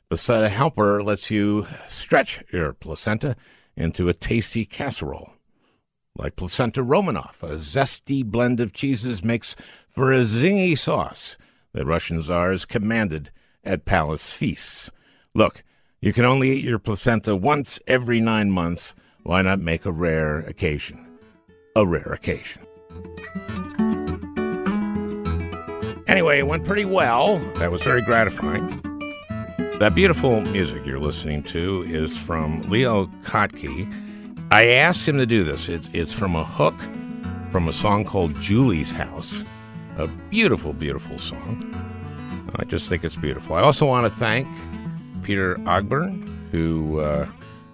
Placenta 0.08 0.50
Helper 0.50 1.02
lets 1.02 1.30
you 1.30 1.66
stretch 1.88 2.44
your 2.52 2.74
placenta 2.74 3.34
into 3.74 4.08
a 4.08 4.14
tasty 4.14 4.66
casserole. 4.66 5.35
Like 6.18 6.36
Placenta 6.36 6.82
Romanov, 6.82 7.42
a 7.42 7.56
zesty 7.56 8.24
blend 8.24 8.60
of 8.60 8.72
cheeses 8.72 9.22
makes 9.22 9.54
for 9.88 10.12
a 10.12 10.20
zingy 10.20 10.76
sauce 10.76 11.36
that 11.72 11.84
Russian 11.84 12.22
czars 12.22 12.64
commanded 12.64 13.30
at 13.62 13.84
palace 13.84 14.32
feasts. 14.32 14.90
Look, 15.34 15.62
you 16.00 16.12
can 16.12 16.24
only 16.24 16.52
eat 16.52 16.64
your 16.64 16.78
placenta 16.78 17.36
once 17.36 17.78
every 17.86 18.20
nine 18.20 18.50
months 18.50 18.94
why 19.22 19.42
not 19.42 19.60
make 19.60 19.84
a 19.84 19.92
rare 19.92 20.38
occasion 20.38 21.06
a 21.76 21.86
rare 21.86 22.12
occasion? 22.12 22.66
Anyway, 26.08 26.38
it 26.38 26.46
went 26.46 26.64
pretty 26.64 26.86
well. 26.86 27.38
That 27.56 27.70
was 27.70 27.82
very 27.82 28.00
gratifying. 28.00 28.66
That 29.78 29.94
beautiful 29.94 30.40
music 30.40 30.86
you're 30.86 30.98
listening 30.98 31.42
to 31.44 31.82
is 31.82 32.16
from 32.16 32.62
Leo 32.70 33.06
Kottke. 33.22 34.05
I 34.50 34.66
asked 34.66 35.06
him 35.08 35.18
to 35.18 35.26
do 35.26 35.44
this. 35.44 35.68
It's, 35.68 35.88
it's 35.92 36.12
from 36.12 36.36
a 36.36 36.44
hook 36.44 36.74
from 37.50 37.68
a 37.68 37.72
song 37.72 38.04
called 38.04 38.38
Julie's 38.40 38.92
House. 38.92 39.44
A 39.96 40.06
beautiful, 40.06 40.72
beautiful 40.72 41.18
song. 41.18 41.72
I 42.56 42.64
just 42.64 42.88
think 42.88 43.02
it's 43.02 43.16
beautiful. 43.16 43.56
I 43.56 43.62
also 43.62 43.86
want 43.86 44.04
to 44.04 44.18
thank 44.18 44.46
Peter 45.22 45.56
Ogburn, 45.60 46.50
who 46.50 47.00
uh, 47.00 47.26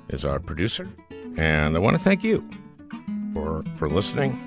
is 0.08 0.24
our 0.24 0.38
producer. 0.38 0.88
And 1.36 1.76
I 1.76 1.78
want 1.80 1.96
to 1.96 2.02
thank 2.02 2.22
you 2.22 2.48
for 3.34 3.64
for 3.76 3.88
listening. 3.88 4.40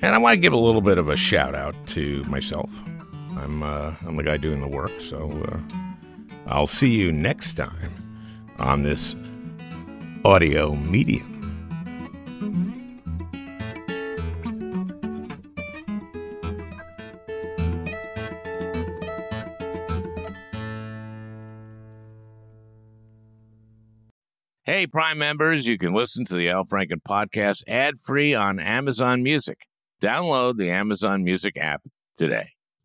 And 0.00 0.14
I 0.14 0.18
want 0.18 0.34
to 0.34 0.40
give 0.40 0.52
a 0.52 0.58
little 0.58 0.80
bit 0.80 0.98
of 0.98 1.08
a 1.08 1.16
shout 1.16 1.54
out 1.54 1.74
to 1.88 2.22
myself. 2.24 2.70
I'm 3.36 3.62
uh, 3.62 3.94
I'm 4.06 4.16
the 4.16 4.22
guy 4.22 4.36
doing 4.36 4.60
the 4.60 4.68
work, 4.68 5.00
so 5.00 5.30
uh, 5.52 5.58
I'll 6.46 6.66
see 6.66 6.90
you 6.90 7.12
next 7.12 7.54
time 7.54 7.92
on 8.58 8.82
this 8.82 9.14
audio 10.24 10.74
medium. 10.74 11.34
Hey, 24.64 24.86
Prime 24.86 25.18
members, 25.18 25.66
you 25.66 25.78
can 25.78 25.94
listen 25.94 26.24
to 26.26 26.34
the 26.34 26.50
Al 26.50 26.64
Franken 26.64 27.00
podcast 27.08 27.62
ad 27.66 27.98
free 27.98 28.34
on 28.34 28.58
Amazon 28.60 29.22
Music. 29.22 29.66
Download 30.02 30.56
the 30.56 30.70
Amazon 30.70 31.24
Music 31.24 31.56
app 31.58 31.82
today. 32.16 32.50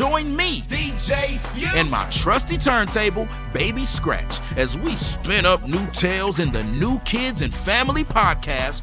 Join 0.00 0.34
me, 0.34 0.62
DJ 0.62 1.38
Few, 1.38 1.68
and 1.74 1.90
my 1.90 2.08
trusty 2.08 2.56
turntable, 2.56 3.28
Baby 3.52 3.84
Scratch, 3.84 4.40
as 4.56 4.78
we 4.78 4.96
spin 4.96 5.44
up 5.44 5.68
new 5.68 5.86
tales 5.88 6.40
in 6.40 6.50
the 6.50 6.64
New 6.64 6.98
Kids 7.00 7.42
and 7.42 7.52
Family 7.52 8.02
podcast, 8.02 8.82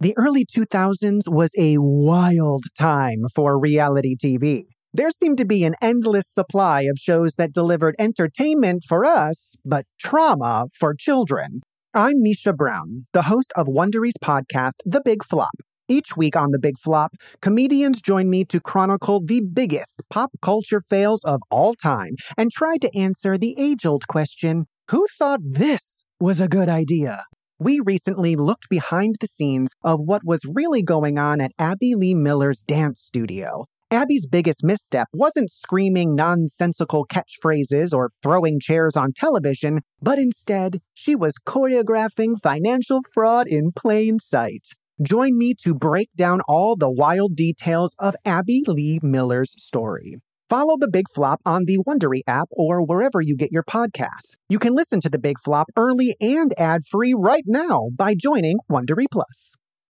The 0.00 0.16
early 0.16 0.46
2000s 0.46 1.22
was 1.26 1.50
a 1.58 1.76
wild 1.78 2.62
time 2.78 3.24
for 3.34 3.58
reality 3.58 4.14
TV. 4.14 4.62
There 4.94 5.10
seemed 5.10 5.38
to 5.38 5.44
be 5.44 5.64
an 5.64 5.74
endless 5.82 6.28
supply 6.28 6.82
of 6.82 6.98
shows 7.00 7.34
that 7.34 7.52
delivered 7.52 7.96
entertainment 7.98 8.84
for 8.86 9.04
us, 9.04 9.56
but 9.64 9.86
trauma 9.98 10.66
for 10.72 10.94
children. 10.94 11.62
I'm 11.94 12.22
Misha 12.22 12.52
Brown, 12.52 13.06
the 13.12 13.22
host 13.22 13.52
of 13.56 13.66
Wondery's 13.66 14.16
podcast, 14.22 14.76
The 14.86 15.02
Big 15.04 15.24
Flop. 15.24 15.50
Each 15.88 16.16
week 16.16 16.36
on 16.36 16.52
The 16.52 16.60
Big 16.60 16.78
Flop, 16.78 17.14
comedians 17.42 18.00
join 18.00 18.30
me 18.30 18.44
to 18.44 18.60
chronicle 18.60 19.20
the 19.24 19.40
biggest 19.40 20.02
pop 20.10 20.30
culture 20.40 20.80
fails 20.80 21.24
of 21.24 21.40
all 21.50 21.74
time 21.74 22.14
and 22.36 22.52
try 22.52 22.76
to 22.76 22.96
answer 22.96 23.36
the 23.36 23.56
age 23.58 23.84
old 23.84 24.06
question 24.06 24.66
who 24.92 25.06
thought 25.18 25.40
this 25.42 26.04
was 26.20 26.40
a 26.40 26.46
good 26.46 26.68
idea? 26.68 27.24
We 27.60 27.80
recently 27.84 28.36
looked 28.36 28.68
behind 28.68 29.16
the 29.18 29.26
scenes 29.26 29.72
of 29.82 29.98
what 29.98 30.24
was 30.24 30.46
really 30.48 30.80
going 30.80 31.18
on 31.18 31.40
at 31.40 31.50
Abby 31.58 31.96
Lee 31.96 32.14
Miller's 32.14 32.62
dance 32.62 33.00
studio. 33.00 33.66
Abby's 33.90 34.28
biggest 34.28 34.62
misstep 34.62 35.08
wasn't 35.12 35.50
screaming 35.50 36.14
nonsensical 36.14 37.04
catchphrases 37.04 37.92
or 37.92 38.12
throwing 38.22 38.60
chairs 38.60 38.96
on 38.96 39.12
television, 39.12 39.80
but 40.00 40.20
instead, 40.20 40.80
she 40.94 41.16
was 41.16 41.40
choreographing 41.44 42.40
financial 42.40 43.00
fraud 43.12 43.48
in 43.48 43.72
plain 43.74 44.20
sight. 44.20 44.68
Join 45.02 45.36
me 45.36 45.52
to 45.64 45.74
break 45.74 46.10
down 46.14 46.40
all 46.46 46.76
the 46.76 46.90
wild 46.90 47.34
details 47.34 47.96
of 47.98 48.14
Abby 48.24 48.62
Lee 48.68 49.00
Miller's 49.02 49.54
story. 49.60 50.18
Follow 50.48 50.78
The 50.78 50.88
Big 50.88 51.04
Flop 51.14 51.42
on 51.44 51.66
the 51.66 51.76
Wondery 51.86 52.22
app 52.26 52.48
or 52.52 52.82
wherever 52.82 53.20
you 53.20 53.36
get 53.36 53.52
your 53.52 53.62
podcasts. 53.62 54.36
You 54.48 54.58
can 54.58 54.74
listen 54.74 54.98
to 55.00 55.10
The 55.10 55.18
Big 55.18 55.38
Flop 55.38 55.66
early 55.76 56.16
and 56.22 56.58
ad-free 56.58 57.14
right 57.18 57.42
now 57.44 57.90
by 57.94 58.14
joining 58.14 58.56
Wondery 58.70 59.04
Plus. 59.10 59.56